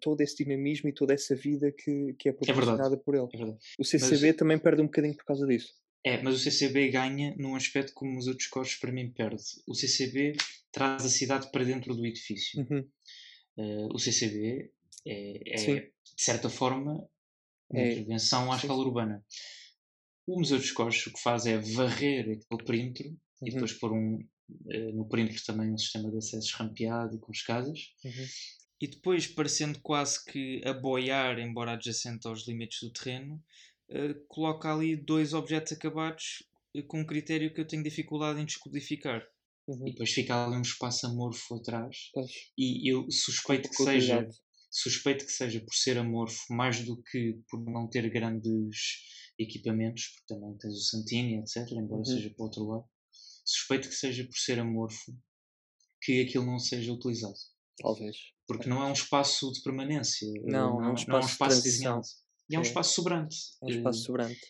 todo 0.00 0.20
esse 0.20 0.42
dinamismo 0.42 0.88
e 0.88 0.94
toda 0.94 1.12
essa 1.12 1.34
vida 1.34 1.70
que, 1.72 2.14
que 2.18 2.28
é, 2.28 2.32
é 2.32 2.34
proporcionada 2.34 2.94
é 2.94 2.98
por 2.98 3.14
ele. 3.14 3.28
É 3.34 3.56
o 3.78 3.84
CCB 3.84 4.28
mas, 4.28 4.36
também 4.36 4.58
perde 4.58 4.82
um 4.82 4.86
bocadinho 4.86 5.16
por 5.16 5.24
causa 5.24 5.46
disso. 5.46 5.74
É, 6.06 6.22
mas 6.22 6.36
o 6.36 6.38
CCB 6.38 6.90
ganha 6.90 7.34
num 7.38 7.54
aspecto 7.54 7.92
como 7.94 8.18
os 8.18 8.26
outros 8.26 8.46
corpos 8.48 8.76
para 8.76 8.92
mim 8.92 9.10
perde. 9.10 9.42
O 9.66 9.74
CCB 9.74 10.36
traz 10.70 11.04
a 11.04 11.08
cidade 11.08 11.50
para 11.50 11.64
dentro 11.64 11.94
do 11.94 12.06
edifício. 12.06 12.60
Uhum. 12.60 12.88
Uh, 13.56 13.94
o 13.94 13.98
CCB 13.98 14.70
é, 15.06 15.42
é 15.46 15.80
de 15.80 15.92
certa 16.22 16.48
forma, 16.48 17.08
é. 17.76 17.92
intervenção 17.92 18.52
à 18.52 18.56
escala 18.56 18.80
urbana. 18.80 19.24
O 20.26 20.38
Museu 20.38 20.58
dos 20.58 20.70
Coches 20.70 21.06
o 21.06 21.12
que 21.12 21.20
faz 21.20 21.46
é 21.46 21.58
varrer 21.58 22.22
aquele 22.22 22.64
perímetro 22.64 23.08
uhum. 23.08 23.16
e 23.42 23.50
depois 23.50 23.72
pôr 23.74 23.92
um, 23.92 24.16
uh, 24.16 24.92
no 24.94 25.08
perímetro 25.08 25.42
também 25.44 25.72
um 25.72 25.78
sistema 25.78 26.10
de 26.10 26.18
acessos 26.18 26.52
rampeado 26.52 27.16
e 27.16 27.18
com 27.18 27.32
escadas. 27.32 27.92
Uhum 28.04 28.26
e 28.84 28.86
depois, 28.86 29.26
parecendo 29.26 29.78
quase 29.80 30.22
que 30.24 30.60
a 30.62 30.72
boiar, 30.74 31.38
embora 31.38 31.72
adjacente 31.72 32.26
aos 32.26 32.46
limites 32.46 32.80
do 32.82 32.92
terreno, 32.92 33.42
uh, 33.88 34.14
coloca 34.28 34.72
ali 34.72 34.94
dois 34.94 35.32
objetos 35.32 35.72
acabados 35.72 36.42
uh, 36.76 36.82
com 36.82 37.00
um 37.00 37.06
critério 37.06 37.52
que 37.54 37.60
eu 37.60 37.66
tenho 37.66 37.82
dificuldade 37.82 38.40
em 38.40 38.44
descodificar. 38.44 39.24
Uhum. 39.66 39.88
E 39.88 39.92
depois 39.92 40.10
fica 40.10 40.44
ali 40.44 40.56
um 40.56 40.62
espaço 40.62 41.06
amorfo 41.06 41.54
atrás. 41.54 42.10
Pois. 42.12 42.30
E 42.58 42.92
eu 42.92 43.10
suspeito 43.10 43.70
que 43.70 43.76
seja 43.76 44.28
suspeito 44.74 45.24
que 45.24 45.30
seja 45.30 45.60
por 45.60 45.72
ser 45.72 45.96
amorfo 45.98 46.52
mais 46.52 46.84
do 46.84 47.00
que 47.00 47.38
por 47.48 47.64
não 47.64 47.88
ter 47.88 48.10
grandes 48.10 48.98
equipamentos, 49.38 50.08
porque 50.08 50.34
também 50.34 50.58
tens 50.58 50.74
o 50.74 50.84
Santini, 50.84 51.38
etc., 51.38 51.70
embora 51.72 51.98
uhum. 51.98 52.04
seja 52.04 52.30
para 52.30 52.42
o 52.42 52.44
outro 52.44 52.64
lado. 52.64 52.84
Suspeito 53.44 53.88
que 53.88 53.94
seja 53.94 54.24
por 54.24 54.36
ser 54.36 54.58
amorfo 54.58 55.16
que 56.02 56.22
aquilo 56.22 56.44
não 56.44 56.58
seja 56.58 56.92
utilizado. 56.92 57.34
Talvez. 57.78 58.16
Porque 58.46 58.68
não 58.68 58.82
é 58.82 58.86
um 58.86 58.92
espaço 58.92 59.50
de 59.52 59.62
permanência. 59.62 60.28
Não, 60.44 60.80
não, 60.80 60.84
é 60.84 60.90
um 60.90 60.94
espaço, 60.94 61.10
não 61.10 61.18
é 61.18 61.22
um 61.22 61.26
espaço 61.26 61.56
de 61.56 61.62
desenhado. 61.62 62.06
E 62.50 62.56
é 62.56 62.58
um 62.58 62.62
é. 62.62 62.66
espaço 62.66 62.94
sobrante. 62.94 63.36
É 63.62 63.66
um 63.66 63.68
espaço 63.68 64.00
eh, 64.00 64.06
sobrante. 64.06 64.40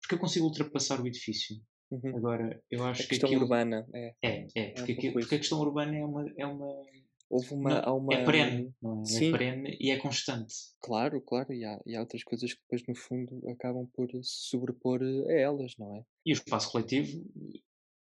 Porque 0.00 0.14
eu 0.14 0.18
consigo 0.18 0.46
ultrapassar 0.46 1.00
o 1.00 1.06
edifício. 1.06 1.56
Uhum. 1.90 2.16
Agora, 2.16 2.62
eu 2.70 2.84
acho 2.84 3.02
a 3.02 3.04
que. 3.04 3.06
A 3.06 3.08
questão 3.08 3.28
aquilo... 3.28 3.42
urbana. 3.42 3.86
É, 3.94 4.14
é, 4.22 4.46
é 4.54 4.70
porque, 4.70 4.92
é 5.06 5.10
um 5.10 5.12
porque 5.12 5.34
a 5.34 5.38
questão 5.38 5.60
urbana 5.60 5.96
é 5.96 6.04
uma. 6.04 6.24
É 6.36 6.46
uma... 6.46 6.82
Houve 7.28 7.54
uma, 7.54 7.82
não, 7.82 7.98
uma... 7.98 8.14
É 8.14 8.24
perene, 8.24 8.72
não 8.80 9.00
é? 9.00 9.02
é 9.02 9.04
Sim. 9.04 9.28
É 9.28 9.30
perene 9.32 9.76
e 9.80 9.90
é 9.90 9.96
constante. 9.98 10.54
Claro, 10.80 11.20
claro, 11.20 11.52
e 11.52 11.64
há, 11.64 11.80
e 11.84 11.96
há 11.96 12.00
outras 12.00 12.22
coisas 12.22 12.52
que 12.54 12.60
depois 12.60 12.82
no 12.86 12.94
fundo 12.94 13.42
acabam 13.48 13.86
por 13.94 14.08
se 14.10 14.48
sobrepor 14.48 15.02
a 15.02 15.32
elas, 15.32 15.74
não 15.76 15.96
é? 15.96 16.04
E 16.24 16.32
o 16.32 16.34
espaço 16.34 16.70
coletivo 16.70 17.24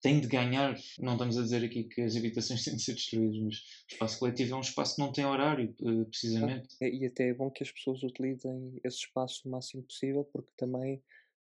tem 0.02 0.22
de 0.22 0.28
ganhar. 0.28 0.76
Não 1.00 1.14
estamos 1.14 1.38
a 1.38 1.42
dizer 1.42 1.64
aqui 1.64 1.84
que 1.84 2.02
as 2.02 2.16
habitações 2.16 2.64
têm 2.66 2.76
de 2.76 2.84
ser 2.84 2.94
destruídas, 2.94 3.38
mas 3.40 3.56
o 3.56 3.94
espaço 3.94 4.20
coletivo 4.20 4.54
é 4.54 4.58
um 4.58 4.62
espaço 4.62 4.96
que 4.96 5.02
não 5.02 5.12
tem 5.12 5.26
horário, 5.26 5.76
eh, 5.82 6.06
precisamente. 6.06 6.76
Ah, 6.82 6.88
e 6.88 7.06
até 7.06 7.30
é 7.30 7.34
bom 7.34 7.50
que 7.50 7.64
as 7.64 7.72
pessoas 7.72 8.04
utilizem 8.04 8.80
esse 8.84 8.98
espaço 8.98 9.48
o 9.48 9.52
máximo 9.52 9.84
possível, 9.84 10.24
porque 10.26 10.52
também 10.56 11.02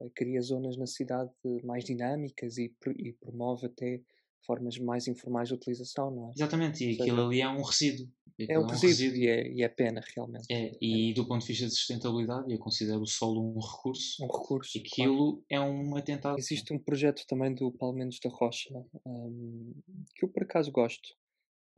eh, 0.00 0.10
cria 0.14 0.40
zonas 0.40 0.76
na 0.76 0.86
cidade 0.86 1.30
mais 1.62 1.84
dinâmicas 1.84 2.58
e, 2.58 2.74
e 2.98 3.12
promove 3.12 3.66
até 3.66 4.02
formas 4.44 4.78
mais 4.78 5.06
informais 5.08 5.48
de 5.48 5.54
utilização, 5.54 6.10
não 6.10 6.28
é? 6.28 6.32
Exatamente, 6.36 6.84
e 6.84 7.00
aquilo 7.00 7.26
ali 7.26 7.40
é 7.40 7.48
um 7.48 7.62
resíduo. 7.62 8.08
É 8.38 8.58
um, 8.58 8.62
é 8.62 8.64
um 8.64 8.66
resíduo, 8.66 8.90
resíduo. 8.90 9.16
E, 9.18 9.28
é, 9.28 9.52
e 9.52 9.62
é 9.62 9.68
pena, 9.68 10.00
realmente. 10.14 10.46
É, 10.50 10.76
e 10.80 11.10
é. 11.10 11.14
do 11.14 11.26
ponto 11.26 11.42
de 11.42 11.48
vista 11.48 11.66
de 11.66 11.72
sustentabilidade, 11.72 12.52
eu 12.52 12.58
considero 12.58 13.00
o 13.00 13.06
solo 13.06 13.40
um 13.40 13.58
recurso. 13.58 14.24
Um 14.24 14.26
recurso. 14.26 14.78
Aquilo 14.78 15.32
claro. 15.32 15.44
é 15.50 15.60
um 15.60 15.96
atentado. 15.96 16.38
Existe 16.38 16.72
um 16.72 16.78
projeto 16.78 17.24
também 17.28 17.54
do 17.54 17.70
Palmeiras 17.72 18.18
da 18.22 18.30
Rocha, 18.30 18.70
um, 19.06 19.72
que 20.16 20.24
eu 20.24 20.28
por 20.28 20.42
acaso 20.42 20.72
gosto, 20.72 21.14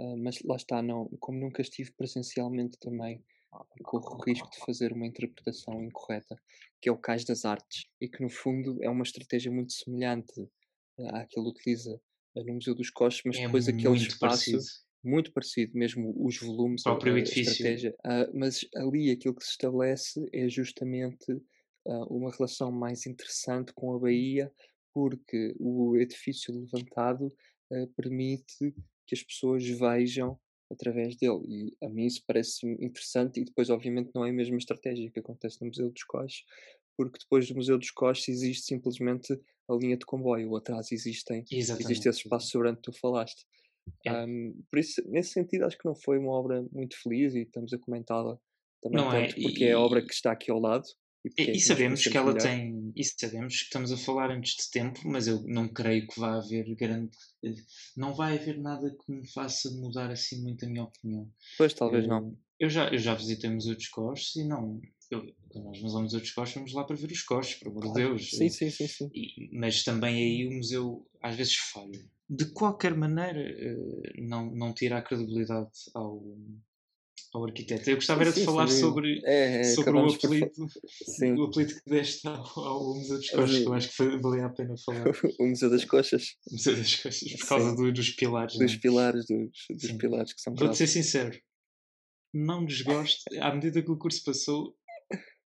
uh, 0.01 0.17
mas 0.17 0.43
lá 0.43 0.57
está, 0.57 0.83
não, 0.83 1.09
como 1.21 1.39
nunca 1.39 1.61
estive 1.61 1.93
presencialmente 1.93 2.79
também, 2.79 3.23
corro 3.83 4.17
o 4.17 4.23
risco 4.23 4.51
de 4.51 4.59
fazer 4.59 4.93
uma 4.93 5.07
interpretação 5.07 5.83
incorreta, 5.83 6.37
que 6.81 6.89
é 6.89 6.93
o 6.93 6.99
Cais 6.99 7.25
das 7.25 7.45
Artes, 7.45 7.85
e 8.01 8.09
que 8.09 8.23
no 8.23 8.29
fundo 8.29 8.83
é 8.83 8.91
uma 8.91 9.03
estratégia 9.03 9.51
muito 9.51 9.73
semelhante 9.73 10.49
àquilo 10.99 11.27
que 11.29 11.39
ele 11.41 11.49
utiliza 11.49 12.01
no 12.45 12.55
Museu 12.55 12.75
dos 12.75 12.91
Coches, 12.91 13.23
mas 13.25 13.37
é 13.37 13.47
depois 13.47 13.69
aquele 13.69 13.97
espaço 13.97 14.51
parecido. 14.51 14.63
muito 15.03 15.33
parecido, 15.33 15.79
mesmo 15.79 16.15
os 16.19 16.39
volumes, 16.39 16.83
o 16.83 16.85
próprio 16.85 17.15
a, 17.15 17.19
edifício. 17.19 17.53
estratégia. 17.53 17.95
Uh, 18.05 18.39
mas 18.39 18.67
ali 18.77 19.11
aquilo 19.11 19.35
que 19.35 19.45
se 19.45 19.51
estabelece 19.51 20.29
é 20.33 20.49
justamente 20.49 21.33
uh, 21.33 22.05
uma 22.11 22.31
relação 22.31 22.71
mais 22.71 23.07
interessante 23.07 23.73
com 23.75 23.95
a 23.95 23.99
Bahia, 23.99 24.53
porque 24.93 25.55
o 25.59 25.97
edifício 25.97 26.55
levantado 26.55 27.33
uh, 27.73 27.87
permite 27.97 28.75
que 29.07 29.15
as 29.15 29.23
pessoas 29.23 29.67
vejam 29.67 30.39
através 30.71 31.17
dele. 31.17 31.43
E 31.47 31.85
a 31.85 31.89
mim 31.89 32.07
isso 32.07 32.23
parece 32.27 32.67
interessante, 32.81 33.41
e 33.41 33.45
depois, 33.45 33.71
obviamente, 33.71 34.11
não 34.15 34.25
é 34.25 34.31
a 34.31 34.33
mesma 34.33 34.57
estratégia 34.57 35.11
que 35.11 35.21
acontece 35.21 35.61
no 35.61 35.69
Museu 35.69 35.91
dos 35.91 36.03
Coches, 36.05 36.45
porque 36.97 37.19
depois 37.19 37.49
do 37.49 37.55
Museu 37.55 37.79
dos 37.79 37.91
Coches 37.91 38.29
existe 38.29 38.67
simplesmente 38.67 39.39
a 39.69 39.75
linha 39.75 39.97
de 39.97 40.07
comboio, 40.07 40.55
atrás 40.57 40.93
existem, 40.93 41.45
existe 41.51 42.09
esse 42.09 42.21
espaço 42.21 42.49
sobrante 42.49 42.77
que 42.77 42.93
tu 42.93 42.93
falaste. 42.93 43.45
É. 44.05 44.13
Um, 44.13 44.55
por 44.71 44.79
isso, 44.79 45.03
nesse 45.09 45.31
sentido, 45.31 45.65
acho 45.65 45.79
que 45.79 45.85
não 45.85 45.95
foi 45.95 46.19
uma 46.19 46.33
obra 46.33 46.65
muito 46.73 47.01
feliz 47.01 47.35
e 47.35 47.43
estamos 47.43 47.73
a 47.73 47.79
comentá-la 47.79 48.39
também 48.83 48.99
não 48.99 49.13
é, 49.13 49.27
tanto 49.27 49.41
é. 49.41 49.43
porque 49.43 49.65
e, 49.65 49.69
é 49.69 49.73
a 49.73 49.81
obra 49.81 50.05
que 50.05 50.13
está 50.13 50.33
aqui 50.33 50.51
ao 50.51 50.61
lado. 50.61 50.85
E, 51.25 51.43
e, 51.43 51.51
é 51.51 51.59
sabemos 51.59 52.05
que 52.05 52.17
ela 52.17 52.33
melhor. 52.33 52.43
tem, 52.43 52.93
e 52.95 53.05
sabemos 53.05 53.59
que 53.59 53.65
estamos 53.65 53.91
a 53.91 53.97
falar 53.97 54.31
antes 54.31 54.57
de 54.57 54.71
tempo, 54.71 55.01
mas 55.05 55.27
eu 55.27 55.43
não 55.45 55.69
creio 55.69 56.07
que 56.07 56.21
vá 56.21 56.37
haver 56.37 56.73
grande, 56.77 57.11
não 57.97 58.15
vai 58.15 58.39
haver 58.39 58.61
nada 58.61 58.91
que 58.91 59.13
me 59.13 59.27
faça 59.33 59.71
mudar 59.73 60.11
assim 60.11 60.41
muito 60.43 60.65
a 60.65 60.69
minha 60.69 60.85
opinião. 60.85 61.29
Pois, 61.59 61.75
talvez 61.75 62.05
eu, 62.05 62.11
não. 62.11 62.39
Eu 62.61 62.71
já, 62.71 62.89
eu 62.89 62.99
já 62.99 63.15
visitei 63.15 63.51
o 63.51 63.55
Museu 63.55 63.75
dos 63.75 64.37
e 64.37 64.45
não, 64.45 64.81
eu, 65.11 65.35
quando 65.49 65.65
nós 65.65 65.79
vamos 65.79 65.95
ao 65.95 66.03
Museu 66.03 66.21
dos 66.21 66.31
Costos, 66.33 66.55
vamos 66.55 66.73
lá 66.73 66.85
para 66.85 66.97
ver 66.97 67.11
os 67.11 67.23
costos, 67.23 67.57
por 67.57 67.69
amor 67.69 67.87
de 67.87 67.93
Deus. 67.93 68.31
Sim, 68.31 68.49
sim, 68.49 68.71
sim. 68.71 68.89
sim. 68.89 69.11
E, 69.15 69.57
mas 69.57 69.85
também 69.85 70.17
aí 70.17 70.49
o 70.49 70.53
museu 70.57 71.07
às 71.23 71.37
vezes 71.37 71.55
falha. 71.57 72.05
De 72.29 72.47
qualquer 72.47 72.95
maneira, 72.97 73.41
eh, 73.41 74.13
não, 74.19 74.51
não 74.51 74.75
tira 74.75 74.99
a 74.99 75.03
credibilidade 75.03 75.71
ao, 75.95 76.21
ao 77.33 77.45
arquiteto. 77.45 77.89
Eu 77.89 77.97
gostava 77.97 78.23
era 78.23 78.33
de 78.33 78.41
sim, 78.41 78.45
falar 78.45 78.67
sim. 78.69 78.81
sobre, 78.81 79.21
é, 79.25 79.61
é, 79.61 79.65
sobre 79.65 79.91
o 79.93 80.07
apelido, 80.07 80.51
o 81.39 81.45
apelido 81.45 81.75
que 81.75 81.91
deste 81.91 82.27
ao, 82.27 82.59
ao 82.59 82.95
Museu 82.97 83.17
das 83.17 83.31
Coxas, 83.31 83.59
que 83.59 83.65
eu 83.65 83.75
acho 83.75 83.97
que 83.97 84.19
valia 84.19 84.47
a 84.47 84.51
pena 84.51 84.75
falar. 84.85 85.05
o 85.39 85.47
Museu 85.47 85.71
das 85.71 85.85
Coxas. 85.85 86.37
O 86.49 86.53
Museu 86.53 86.77
das 86.77 86.95
Coxas, 86.97 87.33
por 87.33 87.49
causa 87.49 87.77
do, 87.77 87.93
dos 87.93 88.11
pilares. 88.11 88.59
Dos 88.59 88.73
é? 88.73 88.79
pilares, 88.79 89.27
dos, 89.27 89.83
dos 89.83 89.93
pilares 89.93 90.33
que 90.33 90.41
são 90.41 90.55
Vou 90.55 90.73
ser 90.73 90.87
sincero, 90.87 91.39
não 92.35 92.65
desgosto, 92.65 93.23
à 93.41 93.55
medida 93.55 93.83
que 93.83 93.91
o 93.91 93.97
curso 93.97 94.23
passou, 94.25 94.77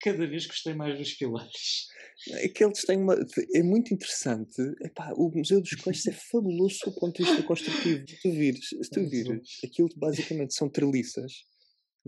cada 0.03 0.27
vez 0.27 0.47
gostei 0.47 0.75
mais 0.75 0.99
dos 0.99 1.12
pilares. 1.15 1.87
É 2.31 2.49
que 2.49 2.65
eles 2.65 2.85
têm 2.85 2.99
uma. 2.99 3.17
É 3.55 3.62
muito 3.62 3.93
interessante. 3.93 4.61
Epá, 4.83 5.12
o 5.17 5.31
Museu 5.35 5.61
dos 5.61 5.75
Coxos 5.75 6.07
é 6.07 6.12
fabuloso 6.12 6.79
do 6.85 6.93
ponto 6.95 7.23
de 7.23 7.29
vista 7.29 7.43
construtivo. 7.43 8.05
Se 8.09 8.21
tu 8.21 8.31
vires, 8.31 8.69
se 8.69 8.91
tu 8.91 9.09
vires 9.09 9.61
aquilo 9.65 9.88
basicamente 9.97 10.55
são 10.55 10.69
treliças 10.69 11.33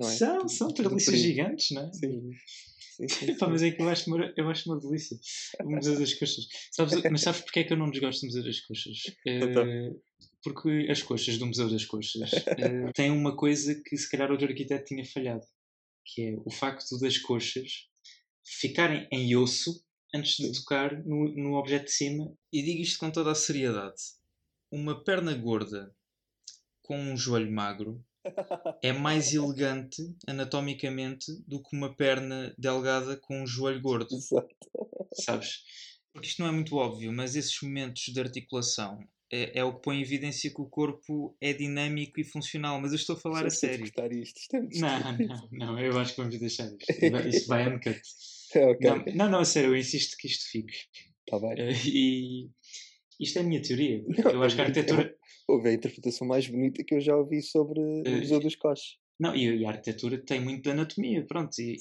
é? 0.01 0.05
São, 0.05 0.49
são 0.49 0.69
treliças 0.69 1.19
gigantes, 1.19 1.71
não 1.71 1.87
é? 1.87 1.93
Sim. 1.93 2.31
Sim, 2.97 3.09
sim, 3.09 3.31
Epá, 3.31 3.49
mas 3.49 3.63
é 3.63 3.71
que 3.71 3.83
eu 3.83 3.89
acho, 3.89 4.09
uma, 4.09 4.33
eu 4.37 4.49
acho 4.49 4.71
uma 4.71 4.79
delícia 4.79 5.19
o 5.63 5.71
Museu 5.71 5.99
das 5.99 6.15
Coxas. 6.15 6.45
Sabes, 6.73 7.03
mas 7.11 7.21
sabes 7.21 7.41
porque 7.41 7.61
é 7.61 7.65
que 7.65 7.73
eu 7.73 7.77
não 7.77 7.91
desgosto 7.91 8.21
do 8.21 8.27
Museu 8.27 8.45
das 8.45 8.61
Coxas? 8.61 8.99
Uh, 9.27 10.01
porque 10.43 10.87
as 10.91 11.03
coxas 11.03 11.39
do 11.39 11.47
Museu 11.47 11.71
das 11.71 11.85
Coxas 11.87 12.33
uh, 12.33 12.93
têm 12.95 13.11
uma 13.11 13.37
coisa 13.37 13.81
que 13.85 13.97
se 13.97 14.09
calhar 14.11 14.31
outro 14.31 14.47
arquiteto 14.47 14.85
tinha 14.85 15.05
falhado, 15.05 15.45
que 16.05 16.23
é 16.23 16.37
o 16.45 16.51
facto 16.51 16.99
das 16.99 17.19
coxas 17.19 17.89
ficarem 18.45 19.09
em 19.11 19.35
osso 19.37 19.85
antes 20.15 20.37
de 20.37 20.53
tocar 20.53 21.05
no, 21.05 21.35
no 21.35 21.55
objeto 21.55 21.87
de 21.87 21.93
cima. 21.93 22.33
E 22.53 22.63
digo 22.63 22.83
isto 22.83 22.99
com 22.99 23.11
toda 23.11 23.33
a 23.33 23.35
seriedade. 23.35 24.01
Uma 24.71 25.03
perna 25.03 25.35
gorda 25.35 25.95
com 26.83 26.99
um 26.99 27.17
joelho 27.17 27.51
magro 27.51 28.05
é 28.83 28.93
mais 28.93 29.33
elegante 29.33 30.03
anatomicamente 30.27 31.27
do 31.47 31.63
que 31.63 31.77
uma 31.77 31.95
perna 31.95 32.55
delgada 32.59 33.17
com 33.17 33.43
um 33.43 33.47
joelho 33.47 33.81
gordo. 33.81 34.15
Exato. 34.15 34.55
Sabes? 35.15 35.65
Porque 36.13 36.29
isto 36.29 36.43
não 36.43 36.49
é 36.49 36.53
muito 36.53 36.77
óbvio, 36.77 37.13
mas 37.13 37.35
esses 37.35 37.61
momentos 37.61 38.05
de 38.05 38.21
articulação 38.21 39.01
é, 39.33 39.59
é, 39.59 39.65
o 39.65 39.75
que 39.75 39.83
põe 39.83 39.99
em 39.99 40.03
evidência 40.03 40.51
que 40.51 40.61
o 40.61 40.67
corpo 40.67 41.37
é 41.41 41.53
dinâmico 41.53 42.21
e 42.21 42.25
funcional. 42.25 42.81
Mas 42.81 42.93
eu 42.93 42.97
estou 42.97 43.17
a 43.17 43.19
falar 43.19 43.47
a 43.47 43.51
sério. 43.51 43.85
Isto, 43.85 44.01
isto 44.11 44.57
é 44.57 44.61
não, 44.81 45.19
não, 45.19 45.49
não, 45.53 45.81
eu 45.81 45.99
acho 45.99 46.15
que 46.15 46.21
vamos 46.21 46.39
deixar 46.39 46.67
isto. 46.67 47.29
Isto 47.29 47.49
vai 47.49 47.69
uncut. 47.69 48.01
okay. 48.55 48.91
não, 48.91 49.05
não, 49.15 49.31
não, 49.31 49.39
a 49.41 49.45
sério, 49.45 49.71
eu 49.71 49.77
insisto 49.77 50.17
que 50.19 50.29
isto 50.29 50.51
fique. 50.51 50.75
Está 51.27 51.39
bem. 51.41 51.55
Uh, 51.55 51.73
e 51.87 52.51
isto 53.21 53.39
é 53.39 53.43
a 53.43 53.45
minha 53.45 53.63
teoria. 53.63 54.05
Não, 54.25 54.31
eu 54.31 54.43
acho 54.43 54.55
que 54.55 54.61
a 54.61 54.65
arquitetura 54.65 55.17
houve 55.49 55.69
a 55.69 55.73
interpretação 55.73 56.27
mais 56.27 56.47
bonita 56.47 56.85
que 56.85 56.95
eu 56.95 57.01
já 57.01 57.17
ouvi 57.17 57.43
sobre 57.43 57.81
uh, 57.81 58.03
o 58.07 58.11
Museu 58.19 58.41
dos 58.41 58.57
Coches. 58.57 58.97
Não, 59.19 59.35
e, 59.35 59.61
e, 59.61 59.65
a 59.65 59.71
arquitetura 59.71 60.19
tem 60.19 60.41
muito 60.41 60.63
de 60.63 60.71
anatomia, 60.71 61.25
pronto. 61.27 61.57
E, 61.59 61.77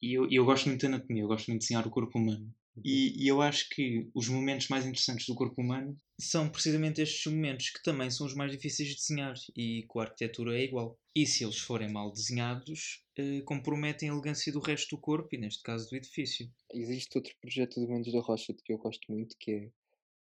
e 0.00 0.14
eu, 0.14 0.28
eu, 0.30 0.44
gosto 0.44 0.66
muito 0.66 0.80
de 0.80 0.86
anatomia, 0.86 1.22
eu 1.22 1.28
gosto 1.28 1.48
muito 1.48 1.60
de 1.60 1.66
desenhar 1.66 1.86
o 1.86 1.90
corpo 1.90 2.18
humano. 2.18 2.48
E, 2.84 3.24
e, 3.24 3.28
eu 3.28 3.40
acho 3.40 3.68
que 3.70 4.08
os 4.14 4.28
momentos 4.28 4.68
mais 4.68 4.86
interessantes 4.86 5.26
do 5.26 5.34
corpo 5.34 5.60
humano 5.60 5.96
são 6.20 6.48
precisamente 6.48 7.00
estes 7.00 7.32
momentos 7.32 7.70
que 7.70 7.82
também 7.82 8.10
são 8.10 8.26
os 8.26 8.34
mais 8.34 8.50
difíceis 8.50 8.88
de 8.88 8.96
desenhar 8.96 9.34
e 9.56 9.84
com 9.88 10.00
a 10.00 10.04
arquitetura 10.04 10.58
é 10.58 10.64
igual. 10.64 10.98
E 11.14 11.26
se 11.26 11.44
eles 11.44 11.58
forem 11.58 11.92
mal 11.92 12.12
desenhados, 12.12 13.04
eh, 13.16 13.40
comprometem 13.42 14.08
a 14.08 14.12
elegância 14.12 14.52
do 14.52 14.60
resto 14.60 14.96
do 14.96 15.00
corpo 15.00 15.28
e, 15.32 15.38
neste 15.38 15.62
caso, 15.62 15.88
do 15.88 15.96
edifício. 15.96 16.50
Existe 16.72 17.16
outro 17.16 17.34
projeto 17.40 17.80
do 17.80 17.88
Mendes 17.88 18.12
da 18.12 18.20
Rocha 18.20 18.54
que 18.64 18.72
eu 18.72 18.78
gosto 18.78 19.10
muito, 19.10 19.36
que 19.38 19.50
é 19.52 19.70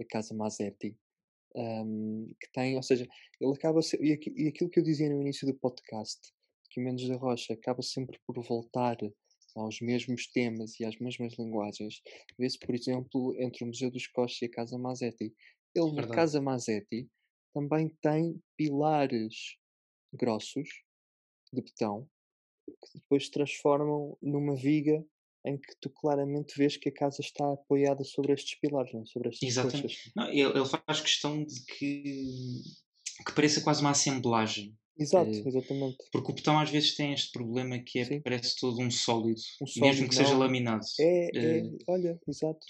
a 0.02 0.06
Casa 0.06 0.34
Mazetti, 0.34 0.96
um, 1.54 2.32
que 2.40 2.50
tem, 2.52 2.76
ou 2.76 2.82
seja, 2.82 3.06
ele 3.40 3.52
acaba 3.52 3.80
e 4.00 4.48
aquilo 4.48 4.70
que 4.70 4.80
eu 4.80 4.84
dizia 4.84 5.08
no 5.08 5.20
início 5.20 5.46
do 5.46 5.54
podcast, 5.54 6.18
que 6.70 6.80
o 6.80 6.84
Mendes 6.84 7.08
da 7.08 7.16
Rocha 7.16 7.52
acaba 7.52 7.82
sempre 7.82 8.18
por 8.26 8.42
voltar 8.42 8.96
aos 9.54 9.80
mesmos 9.80 10.26
temas 10.26 10.78
e 10.80 10.84
às 10.84 10.98
mesmas 10.98 11.34
linguagens. 11.38 12.00
Vê-se, 12.38 12.58
por 12.58 12.74
exemplo, 12.74 13.34
entre 13.38 13.64
o 13.64 13.66
Museu 13.66 13.90
dos 13.90 14.06
Coches 14.06 14.42
e 14.42 14.46
a 14.46 14.50
Casa 14.50 14.78
Mazetti. 14.78 15.34
Ele, 15.74 15.86
Verdade. 15.86 16.08
na 16.08 16.14
Casa 16.14 16.40
Mazetti, 16.40 17.08
também 17.54 17.88
tem 18.00 18.40
pilares 18.56 19.56
grossos 20.12 20.68
de 21.52 21.62
betão 21.62 22.08
que 22.66 22.98
depois 22.98 23.26
se 23.26 23.30
transformam 23.30 24.16
numa 24.22 24.54
viga 24.54 25.04
em 25.44 25.58
que 25.58 25.74
tu 25.80 25.90
claramente 25.90 26.56
vês 26.56 26.76
que 26.76 26.88
a 26.88 26.92
casa 26.92 27.20
está 27.20 27.52
apoiada 27.52 28.04
sobre 28.04 28.32
estes 28.32 28.58
pilares, 28.60 28.92
não? 28.92 29.02
É? 29.02 29.06
sobre 29.06 29.28
estas 29.28 29.48
Exatamente. 29.48 30.12
Não, 30.14 30.28
ele, 30.28 30.58
ele, 30.58 30.66
faz 30.66 31.00
questão 31.00 31.44
de 31.44 31.64
que, 31.64 32.62
que 33.26 33.34
pareça 33.34 33.60
quase 33.60 33.80
uma 33.80 33.90
assemblagem. 33.90 34.76
Exato, 34.98 35.30
é, 35.30 35.48
exatamente. 35.48 35.96
Porque 36.12 36.32
o 36.32 36.34
betão 36.34 36.58
às 36.58 36.70
vezes 36.70 36.94
tem 36.94 37.12
este 37.12 37.32
problema 37.32 37.78
que 37.78 37.98
é, 37.98 38.20
parece 38.20 38.56
todo 38.56 38.80
um 38.80 38.90
sólido, 38.90 39.40
um 39.60 39.66
sólido 39.66 39.86
mesmo 39.86 40.08
que 40.08 40.16
não, 40.16 40.24
seja 40.24 40.36
laminado. 40.36 40.84
É, 41.00 41.30
é, 41.34 41.58
é 41.58 41.62
olha, 41.86 42.20
exato. 42.28 42.60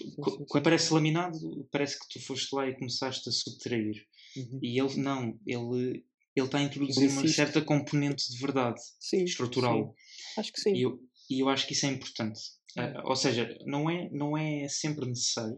Quando 0.47 0.63
parece 0.63 0.93
laminado, 0.93 1.67
parece 1.71 1.99
que 1.99 2.07
tu 2.07 2.25
foste 2.25 2.55
lá 2.55 2.67
e 2.67 2.77
começaste 2.77 3.27
a 3.27 3.31
subtrair. 3.31 4.05
Uhum. 4.37 4.59
E 4.61 4.79
ele 4.79 4.95
não, 4.97 5.39
ele, 5.45 6.05
ele 6.35 6.45
está 6.45 6.57
a 6.57 6.63
introduzir 6.63 7.09
uma 7.09 7.27
certa 7.27 7.61
componente 7.61 8.31
de 8.31 8.37
verdade 8.37 8.79
sim, 8.99 9.23
estrutural. 9.23 9.93
Sim. 9.95 10.39
Acho 10.39 10.53
que 10.53 10.61
sim. 10.61 10.73
E 10.73 10.81
eu, 10.83 10.99
e 11.29 11.39
eu 11.41 11.49
acho 11.49 11.67
que 11.67 11.73
isso 11.73 11.85
é 11.85 11.89
importante. 11.89 12.39
Uh, 12.77 13.07
ou 13.07 13.15
seja, 13.15 13.55
não 13.65 13.89
é, 13.89 14.09
não 14.11 14.35
é 14.35 14.67
sempre 14.67 15.05
necessário, 15.05 15.57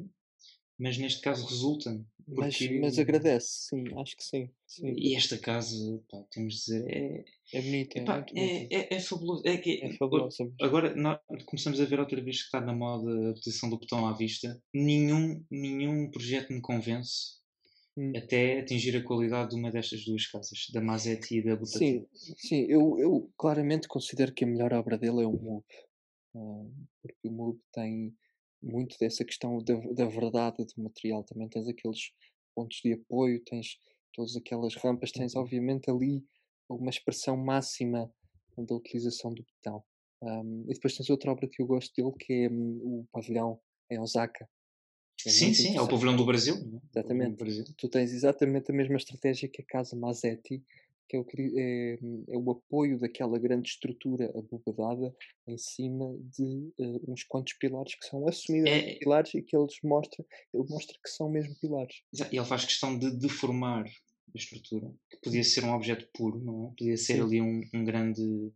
mas 0.77 0.97
neste 0.97 1.21
caso 1.21 1.45
resulta. 1.45 2.03
Porque... 2.25 2.41
Mas, 2.41 2.79
mas 2.81 2.99
agradece, 2.99 3.67
sim, 3.69 3.83
acho 3.99 4.17
que 4.17 4.23
sim. 4.23 4.49
sim. 4.65 4.93
E 4.97 5.15
esta 5.15 5.37
casa, 5.37 6.01
pá, 6.09 6.23
temos 6.31 6.55
de 6.55 6.59
dizer, 6.59 6.89
é. 6.89 7.25
É 7.53 7.61
bonita, 7.61 7.99
epá, 7.99 8.25
é, 8.35 8.75
é, 8.75 8.95
é, 8.95 8.99
fabuloso. 8.99 9.43
É, 9.45 9.85
é 9.85 9.93
fabuloso. 9.93 10.51
Agora 10.59 10.95
nós 10.95 11.19
começamos 11.45 11.79
a 11.79 11.85
ver 11.85 11.99
outra 11.99 12.19
vez 12.21 12.39
que 12.39 12.45
está 12.45 12.59
na 12.59 12.73
moda 12.73 13.29
a 13.29 13.33
posição 13.33 13.69
do 13.69 13.77
botão 13.77 14.07
à 14.07 14.13
vista. 14.13 14.59
Nenhum, 14.73 15.45
nenhum 15.51 16.09
projeto 16.09 16.51
me 16.51 16.61
convence 16.61 17.35
hum. 17.95 18.13
até 18.15 18.59
atingir 18.59 18.97
a 18.97 19.03
qualidade 19.03 19.51
de 19.51 19.55
uma 19.57 19.71
destas 19.71 20.03
duas 20.03 20.25
casas, 20.25 20.67
da 20.73 20.81
Mazetti 20.81 21.37
e 21.37 21.43
da 21.43 21.55
Butati. 21.55 21.77
Sim, 21.77 22.35
sim 22.37 22.65
eu, 22.67 22.97
eu 22.99 23.31
claramente 23.37 23.87
considero 23.87 24.33
que 24.33 24.43
a 24.43 24.47
melhor 24.47 24.73
obra 24.73 24.97
dele 24.97 25.21
é 25.21 25.27
o 25.27 25.31
Move. 25.31 25.65
Uh, 26.33 26.73
porque 27.01 27.27
o 27.27 27.31
Move 27.31 27.59
tem 27.71 28.13
muito 28.65 28.97
dessa 28.99 29.23
questão 29.23 29.59
da, 29.59 29.75
da 29.93 30.05
verdade 30.05 30.65
do 30.65 30.83
material. 30.83 31.23
Também 31.23 31.47
tens 31.47 31.67
aqueles 31.67 32.11
pontos 32.55 32.79
de 32.83 32.93
apoio, 32.93 33.43
tens 33.45 33.79
todas 34.13 34.35
aquelas 34.35 34.75
rampas, 34.75 35.11
tens 35.11 35.35
uhum. 35.35 35.41
obviamente 35.41 35.89
ali 35.89 36.23
uma 36.69 36.89
expressão 36.89 37.37
máxima 37.37 38.11
da 38.57 38.75
utilização 38.75 39.33
do 39.33 39.43
botão. 39.43 39.83
Um, 40.21 40.65
e 40.67 40.73
depois 40.73 40.95
tens 40.95 41.09
outra 41.09 41.31
obra 41.31 41.47
que 41.47 41.61
eu 41.61 41.67
gosto 41.67 41.93
dele, 41.95 42.15
que 42.17 42.33
é 42.33 42.49
um, 42.49 43.01
o 43.01 43.07
pavilhão 43.11 43.59
em 43.91 43.99
Osaka. 43.99 44.47
É 45.25 45.29
sim, 45.29 45.53
sim, 45.53 45.77
é 45.77 45.81
o 45.81 45.87
pavilhão 45.87 46.15
do 46.15 46.25
Brasil. 46.25 46.55
É? 46.55 46.99
Exatamente. 46.99 47.37
Brasil. 47.37 47.63
Tu 47.77 47.89
tens 47.89 48.11
exatamente 48.11 48.71
a 48.71 48.73
mesma 48.73 48.97
estratégia 48.97 49.49
que 49.49 49.61
a 49.61 49.65
Casa 49.65 49.95
Mazetti, 49.95 50.63
que 51.07 51.17
é 51.17 51.19
o, 51.19 51.25
é, 51.57 51.93
é 52.29 52.37
o 52.37 52.51
apoio 52.51 52.99
daquela 52.99 53.37
grande 53.39 53.69
estrutura 53.69 54.31
abobadada 54.37 55.15
em 55.47 55.57
cima 55.57 56.15
de 56.35 56.71
uh, 56.79 57.11
uns 57.11 57.23
quantos 57.23 57.53
pilares 57.53 57.95
que 57.95 58.05
são 58.05 58.27
assumidos 58.27 58.71
é, 58.71 58.95
pilares 58.95 59.33
e 59.33 59.41
que 59.41 59.55
eles 59.55 59.75
mostram, 59.83 60.25
ele 60.53 60.65
mostra 60.69 60.97
que 61.03 61.09
são 61.09 61.29
mesmo 61.29 61.55
pilares. 61.59 62.01
E 62.31 62.37
ele 62.37 62.45
faz 62.45 62.65
questão 62.65 62.97
de 62.97 63.11
deformar 63.11 63.85
a 63.85 64.37
estrutura, 64.37 64.91
que 65.09 65.17
podia 65.17 65.43
ser 65.43 65.63
um 65.63 65.73
objeto 65.73 66.09
puro, 66.13 66.39
não 66.39 66.67
é? 66.67 66.69
Podia 66.77 66.97
ser 66.97 67.15
Sim. 67.15 67.21
ali 67.21 67.41
um, 67.41 67.61
um 67.73 67.85
grande 67.85 68.51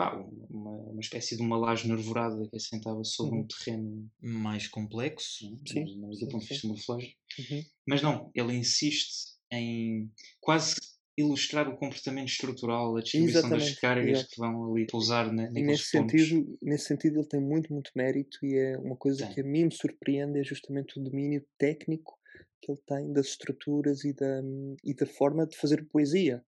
pá, 0.00 0.14
uma, 0.48 0.70
uma 0.70 1.00
espécie 1.00 1.36
de 1.36 1.42
uma 1.42 1.58
laje 1.58 1.86
nervorada 1.86 2.48
que 2.48 2.56
assentava 2.56 3.04
sobre 3.04 3.36
uhum. 3.36 3.42
um 3.42 3.46
terreno 3.46 4.10
mais 4.22 4.66
complexo, 4.66 5.44
é? 5.44 5.72
sim, 5.72 6.00
mas, 6.00 6.18
do 6.20 6.28
ponto 6.28 6.42
de 6.42 6.48
vista 6.48 6.66
morfológico. 6.66 7.18
Uhum. 7.38 7.64
Mas 7.86 8.00
não, 8.00 8.30
ele 8.34 8.54
insiste 8.54 9.38
em 9.52 10.10
quase 10.40 10.76
ilustrar 11.20 11.68
o 11.68 11.76
comportamento 11.76 12.28
estrutural, 12.28 12.96
a 12.96 13.00
distribuição 13.00 13.40
Exatamente. 13.40 13.70
das 13.70 13.78
cargas 13.78 14.22
que 14.24 14.38
vão 14.38 14.72
ali 14.72 14.86
pousar 14.86 15.32
na, 15.32 15.50
nesse 15.50 15.92
pontos. 15.92 16.20
sentido 16.20 16.58
Nesse 16.62 16.84
sentido 16.86 17.20
ele 17.20 17.28
tem 17.28 17.40
muito, 17.40 17.72
muito 17.72 17.90
mérito 17.94 18.38
e 18.42 18.56
é 18.56 18.78
uma 18.78 18.96
coisa 18.96 19.26
tem. 19.26 19.34
que 19.34 19.40
a 19.40 19.44
mim 19.44 19.64
me 19.64 19.72
surpreende 19.72 20.38
é 20.38 20.44
justamente 20.44 20.98
o 20.98 21.02
domínio 21.02 21.44
técnico 21.58 22.18
que 22.62 22.72
ele 22.72 22.80
tem 22.86 23.12
das 23.12 23.28
estruturas 23.28 24.04
e 24.04 24.12
da, 24.12 24.42
e 24.84 24.94
da 24.94 25.06
forma 25.06 25.46
de 25.46 25.56
fazer 25.56 25.86
poesia. 25.86 26.44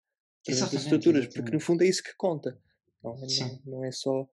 Das 0.47 0.73
estruturas, 0.73 1.23
exatamente. 1.23 1.33
porque 1.33 1.51
no 1.51 1.59
fundo 1.59 1.83
é 1.83 1.87
isso 1.87 2.03
que 2.03 2.15
conta. 2.17 2.59
Não, 3.03 3.15
é, 3.15 3.27
não, 3.39 3.61
não 3.65 3.85
é 3.85 3.91
só 3.91 4.27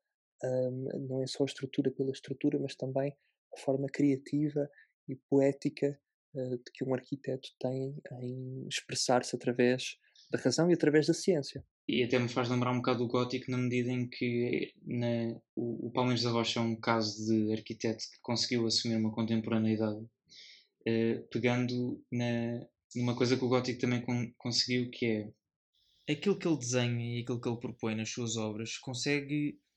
um, 0.44 0.88
não 1.08 1.22
é 1.22 1.26
só 1.26 1.44
a 1.44 1.46
estrutura 1.46 1.90
pela 1.90 2.10
estrutura, 2.10 2.58
mas 2.58 2.74
também 2.74 3.14
a 3.54 3.60
forma 3.60 3.86
criativa 3.88 4.68
e 5.08 5.16
poética 5.28 5.98
uh, 6.34 6.58
que 6.72 6.84
um 6.84 6.94
arquiteto 6.94 7.48
tem 7.58 7.96
em 8.20 8.66
expressar-se 8.68 9.34
através 9.34 9.96
da 10.30 10.38
razão 10.38 10.70
e 10.70 10.74
através 10.74 11.06
da 11.06 11.14
ciência. 11.14 11.64
E 11.86 12.02
até 12.02 12.18
me 12.18 12.28
faz 12.28 12.48
lembrar 12.48 12.72
um 12.72 12.76
bocado 12.76 12.98
do 12.98 13.08
gótico 13.08 13.50
na 13.50 13.56
medida 13.56 13.90
em 13.90 14.06
que 14.06 14.74
na, 14.84 15.40
o, 15.56 15.88
o 15.88 15.90
Palmeiras 15.90 16.22
da 16.22 16.30
Rocha 16.30 16.60
é 16.60 16.62
um 16.62 16.76
caso 16.76 17.24
de 17.26 17.52
arquiteto 17.52 18.04
que 18.12 18.20
conseguiu 18.20 18.66
assumir 18.66 18.96
uma 18.96 19.12
contemporaneidade, 19.12 19.98
uh, 20.00 21.28
pegando 21.30 22.04
na, 22.12 22.66
numa 22.94 23.16
coisa 23.16 23.36
que 23.36 23.44
o 23.44 23.48
gótico 23.48 23.80
também 23.80 24.02
con 24.02 24.30
conseguiu, 24.36 24.90
que 24.90 25.06
é 26.06 26.12
aquilo 26.12 26.38
que 26.38 26.46
ele 26.46 26.58
desenha 26.58 27.18
e 27.18 27.22
aquilo 27.22 27.40
que 27.40 27.48
ele 27.48 27.60
propõe 27.60 27.94
nas 27.94 28.10
suas 28.10 28.36
obras 28.36 28.78
consegue 28.78 29.58
eh, 29.58 29.67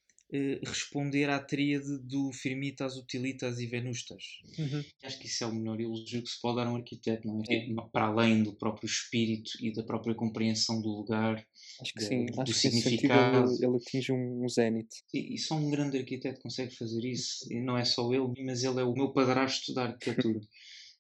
responder 0.66 1.30
à 1.30 1.40
tríade 1.40 2.00
do 2.00 2.32
firmitas, 2.32 2.96
utilitas 2.96 3.60
e 3.60 3.68
venustas. 3.68 4.24
Uhum. 4.58 4.84
Acho 5.04 5.20
que 5.20 5.28
isso 5.28 5.44
é 5.44 5.48
o 5.48 5.54
melhor 5.54 5.80
elogio 5.80 6.24
que 6.24 6.30
se 6.30 6.40
pode 6.42 6.56
dar 6.56 6.68
a 6.68 6.72
um 6.72 6.78
arquiteto, 6.78 7.28
é? 7.50 7.56
é? 7.56 7.68
Para 7.92 8.06
além 8.06 8.42
do 8.42 8.54
próprio 8.54 8.88
espírito 8.88 9.52
e 9.60 9.74
da 9.74 9.84
própria 9.84 10.16
compreensão 10.16 10.82
do 10.82 10.90
lugar, 10.90 11.46
acho 11.82 11.94
que 11.94 12.02
sim, 12.02 12.26
do 12.28 12.42
acho 12.42 12.54
significado. 12.54 13.48
Que 13.48 13.66
ele, 13.66 13.66
ele 13.66 13.78
atinge 13.78 14.12
um, 14.14 14.46
um 14.46 14.48
zénite. 14.48 15.04
E, 15.14 15.36
e, 15.36 15.38
só 15.38 15.56
um 15.56 15.70
grande 15.70 15.98
arquiteto 15.98 16.40
consegue 16.42 16.76
fazer 16.76 17.04
isso. 17.04 17.52
E 17.52 17.60
não 17.60 17.78
é 17.78 17.84
só 17.84 18.12
ele, 18.14 18.44
mas 18.44 18.64
ele 18.64 18.80
é 18.80 18.84
o 18.84 18.94
meu 18.94 19.12
padrasto 19.12 19.74
da 19.74 19.84
arquitetura. 19.84 20.40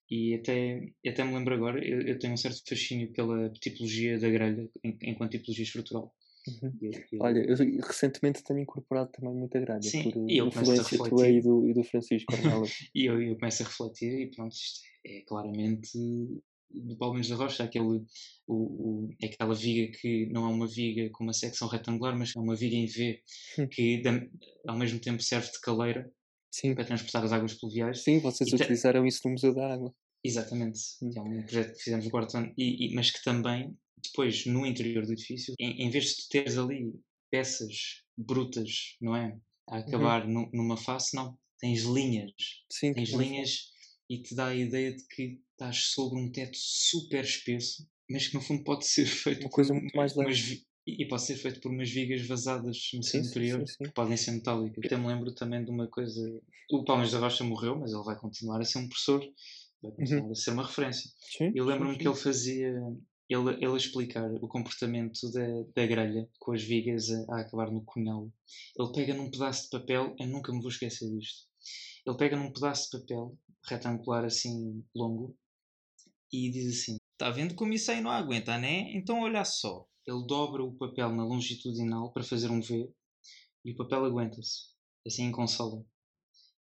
E 0.09 0.35
até, 0.35 0.91
até 1.07 1.23
me 1.23 1.33
lembro 1.33 1.55
agora, 1.55 1.79
eu, 1.81 2.01
eu, 2.01 2.19
tenho 2.19 2.33
um 2.33 2.37
certo 2.37 2.61
fascínio 2.67 3.13
pela 3.13 3.49
tipologia 3.49 4.19
da 4.19 4.29
grelha 4.29 4.69
enquanto 4.83 5.31
tipologia 5.31 5.63
estrutural. 5.63 6.13
Uhum. 6.47 6.73
Olha, 7.19 7.39
eu 7.39 7.55
recentemente 7.81 8.43
tenho 8.43 8.59
incorporado 8.59 9.11
também 9.11 9.33
muita 9.33 9.59
Sim, 9.81 10.11
por 10.11 10.29
e 10.29 10.37
eu 10.37 10.47
influência 10.47 10.97
tua 10.97 11.27
e 11.27 11.39
do, 11.39 11.69
e 11.69 11.73
do 11.73 11.83
Francisco 11.83 12.31
e 12.95 13.05
eu, 13.05 13.21
eu 13.21 13.35
começo 13.35 13.61
a 13.61 13.65
refletir 13.65 14.21
e 14.21 14.31
pronto, 14.31 14.53
isto 14.53 14.81
é 15.05 15.21
claramente 15.21 15.91
do 16.73 16.95
Palmeiras 16.95 17.27
da 17.27 17.35
Rocha, 17.35 17.63
aquele, 17.63 18.03
o, 18.47 18.55
o, 18.55 19.09
é 19.21 19.27
aquela 19.27 19.53
viga 19.53 19.91
que 19.97 20.27
não 20.27 20.45
é 20.45 20.49
uma 20.49 20.67
viga 20.67 21.09
com 21.11 21.23
uma 21.23 21.33
secção 21.33 21.67
retangular, 21.67 22.17
mas 22.17 22.35
é 22.35 22.39
uma 22.39 22.55
viga 22.55 22.75
em 22.75 22.85
V 22.85 23.21
hum. 23.59 23.67
que 23.67 24.01
ao 24.67 24.77
mesmo 24.77 24.99
tempo 24.99 25.21
serve 25.21 25.51
de 25.51 25.59
caleira 25.59 26.11
Sim. 26.49 26.73
para 26.73 26.85
transportar 26.85 27.23
as 27.23 27.31
águas 27.31 27.53
pluviais. 27.53 28.03
Sim, 28.03 28.19
vocês 28.19 28.49
e 28.49 28.55
utilizaram 28.55 29.05
isso 29.05 29.21
no 29.25 29.31
Museu 29.31 29.53
da 29.53 29.73
Água. 29.73 29.93
Exatamente, 30.23 30.79
hum. 31.01 31.11
é 31.15 31.21
um 31.21 31.43
projeto 31.43 31.75
que 31.75 31.83
fizemos 31.83 32.05
no 32.05 32.11
quarto 32.11 32.37
ano, 32.37 32.53
e, 32.57 32.87
e, 32.87 32.95
mas 32.95 33.11
que 33.11 33.23
também 33.23 33.75
depois 34.03 34.45
no 34.45 34.65
interior 34.65 35.05
do 35.05 35.13
edifício, 35.13 35.53
em, 35.59 35.83
em 35.83 35.89
vez 35.89 36.15
de 36.15 36.29
teres 36.29 36.57
ali 36.57 36.93
peças 37.29 38.03
brutas, 38.17 38.97
não 38.99 39.15
é? 39.15 39.37
A 39.67 39.77
uhum. 39.77 39.81
acabar 39.81 40.25
uhum. 40.25 40.49
numa 40.53 40.77
face, 40.77 41.15
não. 41.15 41.37
Tens 41.59 41.83
linhas. 41.83 42.33
Sim, 42.71 42.93
tens 42.93 43.09
linhas 43.11 43.71
e 44.09 44.21
te 44.21 44.35
dá 44.35 44.47
a 44.47 44.55
ideia 44.55 44.93
de 44.93 45.03
que 45.07 45.39
estás 45.51 45.77
sobre 45.85 46.19
um 46.19 46.29
teto 46.29 46.57
super 46.57 47.23
espesso, 47.23 47.87
mas 48.09 48.27
que 48.27 48.33
no 48.33 48.41
fundo 48.41 48.63
pode 48.63 48.85
ser 48.85 49.05
feito 49.07 49.41
uma 49.41 49.49
coisa 49.49 49.73
muito 49.73 49.95
mais 49.95 50.15
leve. 50.15 50.63
E 50.85 51.07
pode 51.07 51.21
ser 51.21 51.35
feito 51.35 51.61
por 51.61 51.71
umas 51.71 51.91
vigas 51.91 52.25
vazadas 52.25 52.89
no 52.95 53.03
seu 53.03 53.21
interior 53.21 53.59
sim, 53.59 53.75
sim, 53.75 53.83
que 53.83 53.91
podem 53.91 54.17
ser 54.17 54.31
metálicas. 54.31 54.83
Até 54.83 54.97
me 54.97 55.07
lembro 55.07 55.31
também 55.33 55.63
de 55.63 55.69
uma 55.69 55.87
coisa. 55.87 56.19
O 56.71 56.83
Palmas 56.83 57.11
da 57.11 57.19
Rocha 57.19 57.43
morreu, 57.43 57.77
mas 57.77 57.93
ele 57.93 58.03
vai 58.03 58.17
continuar 58.17 58.59
a 58.59 58.65
ser 58.65 58.79
um 58.79 58.87
professor, 58.87 59.23
vai 59.81 59.91
continuar 59.91 60.25
uhum. 60.25 60.31
a 60.31 60.35
ser 60.35 60.51
uma 60.51 60.65
referência. 60.65 61.09
eu 61.53 61.65
lembro-me 61.65 61.97
que 61.97 62.07
ele 62.07 62.15
fazia 62.15 62.73
ele, 63.33 63.63
ele 63.63 63.77
explicar 63.77 64.29
o 64.29 64.47
comportamento 64.47 65.31
da, 65.31 65.47
da 65.73 65.87
grelha 65.87 66.29
com 66.37 66.51
as 66.51 66.61
vigas 66.61 67.09
a, 67.09 67.35
a 67.35 67.41
acabar 67.41 67.71
no 67.71 67.83
cunhal. 67.85 68.29
Ele 68.77 68.91
pega 68.91 69.13
num 69.13 69.31
pedaço 69.31 69.63
de 69.63 69.69
papel, 69.69 70.13
eu 70.19 70.27
nunca 70.27 70.51
me 70.51 70.59
vou 70.59 70.69
esquecer 70.69 71.09
disto. 71.17 71.47
Ele 72.05 72.17
pega 72.17 72.35
num 72.35 72.51
pedaço 72.51 72.89
de 72.91 72.99
papel 72.99 73.37
retangular 73.65 74.25
assim 74.25 74.83
longo 74.93 75.37
e 76.31 76.51
diz 76.51 76.81
assim: 76.81 76.97
Está 77.13 77.29
vendo 77.29 77.55
como 77.55 77.73
isso 77.73 77.89
aí 77.89 78.01
não 78.01 78.11
aguenta, 78.11 78.57
né? 78.57 78.91
Então 78.97 79.21
olha 79.21 79.45
só. 79.45 79.87
Ele 80.05 80.25
dobra 80.27 80.63
o 80.63 80.75
papel 80.75 81.09
na 81.15 81.23
longitudinal 81.23 82.11
para 82.11 82.23
fazer 82.23 82.49
um 82.49 82.59
V 82.59 82.91
e 83.63 83.71
o 83.71 83.77
papel 83.77 84.03
aguenta-se, 84.03 84.71
assim 85.07 85.23
em 85.25 85.31
consola. 85.31 85.85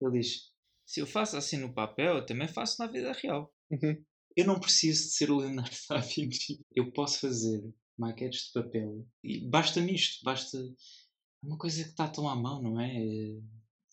Ele 0.00 0.18
diz: 0.18 0.50
Se 0.84 1.00
eu 1.00 1.06
faço 1.06 1.36
assim 1.36 1.58
no 1.58 1.72
papel, 1.72 2.16
eu 2.16 2.26
também 2.26 2.48
faço 2.48 2.76
na 2.80 2.90
vida 2.90 3.12
real. 3.12 3.54
Uhum. 3.70 4.04
Eu 4.36 4.46
não 4.46 4.60
preciso 4.60 5.04
de 5.04 5.14
ser 5.14 5.30
o 5.30 5.38
Leonardo 5.38 5.74
da 5.88 5.98
Vinci. 5.98 6.60
Eu 6.74 6.92
posso 6.92 7.20
fazer 7.20 7.64
maquetes 7.98 8.48
de 8.48 8.52
papel. 8.52 9.06
E 9.24 9.48
basta-me 9.48 9.94
isto, 9.94 10.22
basta. 10.22 10.58
É 10.58 11.46
uma 11.46 11.56
coisa 11.56 11.82
que 11.82 11.90
está 11.90 12.06
tão 12.06 12.28
à 12.28 12.36
mão, 12.36 12.62
não 12.62 12.78
é? 12.78 12.92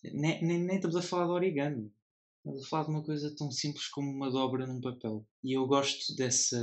Nem, 0.04 0.44
nem, 0.44 0.60
nem 0.60 0.76
estamos 0.76 0.98
a 0.98 1.02
falar 1.02 1.26
de 1.26 1.32
origami. 1.32 1.92
Estamos 2.40 2.66
a 2.66 2.68
falar 2.68 2.84
de 2.84 2.90
uma 2.90 3.04
coisa 3.04 3.34
tão 3.38 3.50
simples 3.50 3.88
como 3.88 4.12
uma 4.12 4.30
dobra 4.30 4.68
num 4.68 4.82
papel. 4.82 5.26
E 5.42 5.54
eu 5.54 5.66
gosto 5.66 6.14
dessa. 6.16 6.60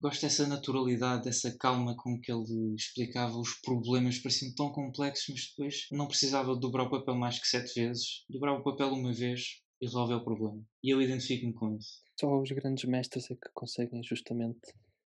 Gosto 0.00 0.22
dessa 0.22 0.46
naturalidade, 0.46 1.24
dessa 1.24 1.54
calma 1.58 1.96
com 1.96 2.20
que 2.20 2.30
ele 2.30 2.74
explicava 2.76 3.36
os 3.36 3.54
problemas, 3.54 4.20
pareciam 4.20 4.54
tão 4.54 4.70
complexos, 4.70 5.26
mas 5.28 5.48
depois 5.48 5.88
não 5.90 6.06
precisava 6.06 6.54
dobrar 6.54 6.84
o 6.84 6.90
papel 6.90 7.16
mais 7.16 7.40
que 7.40 7.48
sete 7.48 7.74
vezes. 7.74 8.24
Dobrava 8.30 8.60
o 8.60 8.62
papel 8.62 8.92
uma 8.92 9.12
vez 9.12 9.60
e 9.80 9.86
resolve 9.86 10.14
o 10.14 10.24
problema. 10.24 10.62
E 10.82 10.90
eu 10.90 11.00
identifico-me 11.00 11.52
com 11.52 11.76
isso. 11.76 12.02
Só 12.18 12.40
os 12.40 12.50
grandes 12.50 12.84
mestres 12.84 13.30
é 13.30 13.34
que 13.34 13.50
conseguem 13.54 14.02
justamente 14.02 14.74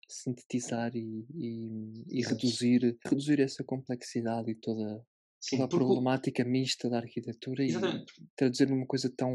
sintetizar 0.08 0.92
e, 0.96 1.26
e, 1.34 2.04
e 2.10 2.22
reduzir, 2.22 2.98
reduzir 3.04 3.40
essa 3.40 3.64
complexidade 3.64 4.52
e 4.52 4.56
toda, 4.56 5.04
Sim, 5.40 5.58
toda 5.58 5.64
a 5.66 5.68
problemática 5.68 6.44
mista 6.44 6.90
da 6.90 6.98
arquitetura 6.98 7.64
Exatamente. 7.64 8.14
e 8.22 8.28
traduzir 8.36 8.70
numa 8.70 8.86
coisa 8.86 9.12
tão, 9.16 9.32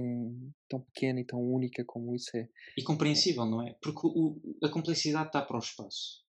tão 0.68 0.80
pequena 0.80 1.20
e 1.20 1.24
tão 1.24 1.40
única 1.40 1.84
como 1.84 2.14
isso 2.14 2.36
é. 2.36 2.48
E 2.76 2.82
compreensível, 2.82 3.46
não 3.46 3.66
é? 3.66 3.74
Porque 3.80 4.00
o, 4.04 4.38
a 4.62 4.68
complexidade 4.68 5.28
está 5.28 5.42
para 5.42 5.56
o 5.56 5.60
espaço. 5.60 6.24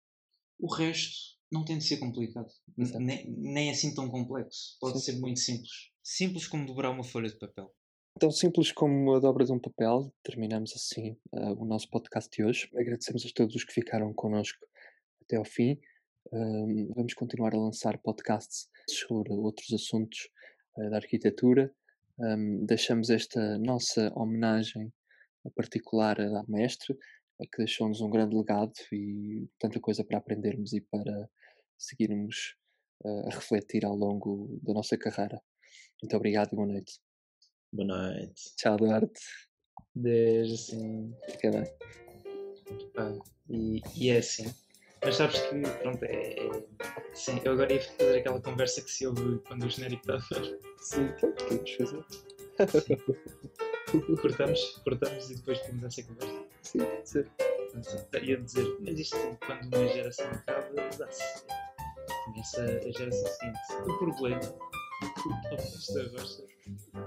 O 0.58 0.72
resto 0.72 1.34
não 1.50 1.64
tem 1.64 1.78
de 1.78 1.84
ser 1.84 1.96
complicado. 1.96 2.48
Nem, 2.76 3.30
nem 3.30 3.70
assim 3.70 3.94
tão 3.94 4.08
complexo. 4.08 4.76
Pode 4.80 4.98
Sim. 4.98 5.12
ser 5.12 5.20
muito 5.20 5.40
simples. 5.40 5.90
Simples 6.02 6.46
como 6.46 6.66
dobrar 6.66 6.90
uma 6.90 7.04
folha 7.04 7.28
de 7.28 7.38
papel. 7.38 7.74
Tão 8.16 8.30
simples 8.30 8.70
como 8.70 9.12
a 9.12 9.18
dobra 9.18 9.44
de 9.44 9.50
um 9.50 9.58
papel, 9.58 10.14
terminamos 10.22 10.72
assim 10.72 11.18
uh, 11.32 11.60
o 11.60 11.64
nosso 11.64 11.90
podcast 11.90 12.30
de 12.30 12.44
hoje. 12.44 12.70
Agradecemos 12.76 13.26
a 13.26 13.28
todos 13.34 13.56
os 13.56 13.64
que 13.64 13.72
ficaram 13.72 14.14
connosco 14.14 14.64
até 15.22 15.34
ao 15.36 15.44
fim. 15.44 15.80
Uh, 16.26 16.94
vamos 16.94 17.12
continuar 17.14 17.52
a 17.52 17.58
lançar 17.58 17.98
podcasts 17.98 18.68
sobre 18.88 19.32
outros 19.32 19.72
assuntos 19.72 20.30
uh, 20.76 20.90
da 20.90 20.98
arquitetura. 20.98 21.74
Um, 22.16 22.64
deixamos 22.64 23.10
esta 23.10 23.58
nossa 23.58 24.12
homenagem 24.14 24.92
particular 25.56 26.20
à 26.20 26.44
mestre, 26.46 26.96
que 27.50 27.58
deixou-nos 27.58 28.00
um 28.00 28.08
grande 28.08 28.36
legado 28.36 28.74
e 28.92 29.48
tanta 29.58 29.80
coisa 29.80 30.04
para 30.04 30.18
aprendermos 30.18 30.72
e 30.72 30.80
para 30.80 31.28
seguirmos 31.76 32.56
a 33.04 33.34
refletir 33.34 33.84
ao 33.84 33.94
longo 33.94 34.56
da 34.62 34.72
nossa 34.72 34.96
carreira. 34.96 35.42
Muito 36.00 36.16
obrigado 36.16 36.52
e 36.52 36.56
boa 36.56 36.68
noite. 36.68 36.94
Boa 37.74 37.88
noite. 37.88 38.54
Tchau, 38.56 38.76
Duarte. 38.76 39.20
Beijo, 39.96 40.56
sim. 40.56 41.12
Fica 41.28 41.50
bem. 41.50 41.64
Ah, 42.96 43.12
e, 43.50 43.82
e 43.96 44.10
é 44.10 44.18
assim. 44.18 44.54
Mas 45.04 45.16
sabes 45.16 45.40
que, 45.40 45.60
pronto, 45.82 46.04
é, 46.04 46.34
é. 46.34 46.64
Sim, 47.14 47.40
eu 47.44 47.54
agora 47.54 47.72
ia 47.72 47.82
fazer 47.82 48.18
aquela 48.20 48.40
conversa 48.40 48.80
que 48.80 48.88
se 48.88 49.08
ouve 49.08 49.40
quando 49.48 49.64
o 49.64 49.68
genérico 49.68 50.08
está 50.08 50.36
a 50.36 50.40
dar. 50.40 50.58
Sim, 50.78 51.12
então 51.16 51.32
podemos 51.32 51.70
fazer. 51.72 52.04
cortamos, 54.22 54.80
cortamos 54.84 55.30
e 55.30 55.34
depois 55.34 55.60
temos 55.62 55.82
essa 55.82 56.02
conversa. 56.04 56.46
Sim, 56.62 56.78
pode 56.78 57.08
ser. 57.08 57.28
Ia 58.22 58.36
dizer, 58.36 58.76
mas 58.78 59.00
isto 59.00 59.16
quando 59.44 59.74
uma 59.74 59.88
geração 59.88 60.30
acaba, 60.30 60.74
dá-se. 60.96 61.44
Começa 62.24 62.62
a 62.62 62.92
geração 62.92 63.26
seguinte. 63.26 63.58
O 63.84 63.98
problema 63.98 64.40
esta 65.52 66.02
rocha, 66.10 66.44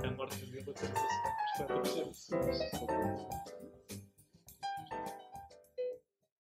a 0.03 0.11
morte 0.11 0.45
dele 0.45 0.71
até 0.71 1.65
para 1.65 1.81
as 1.81 1.93
gerações. 1.93 3.56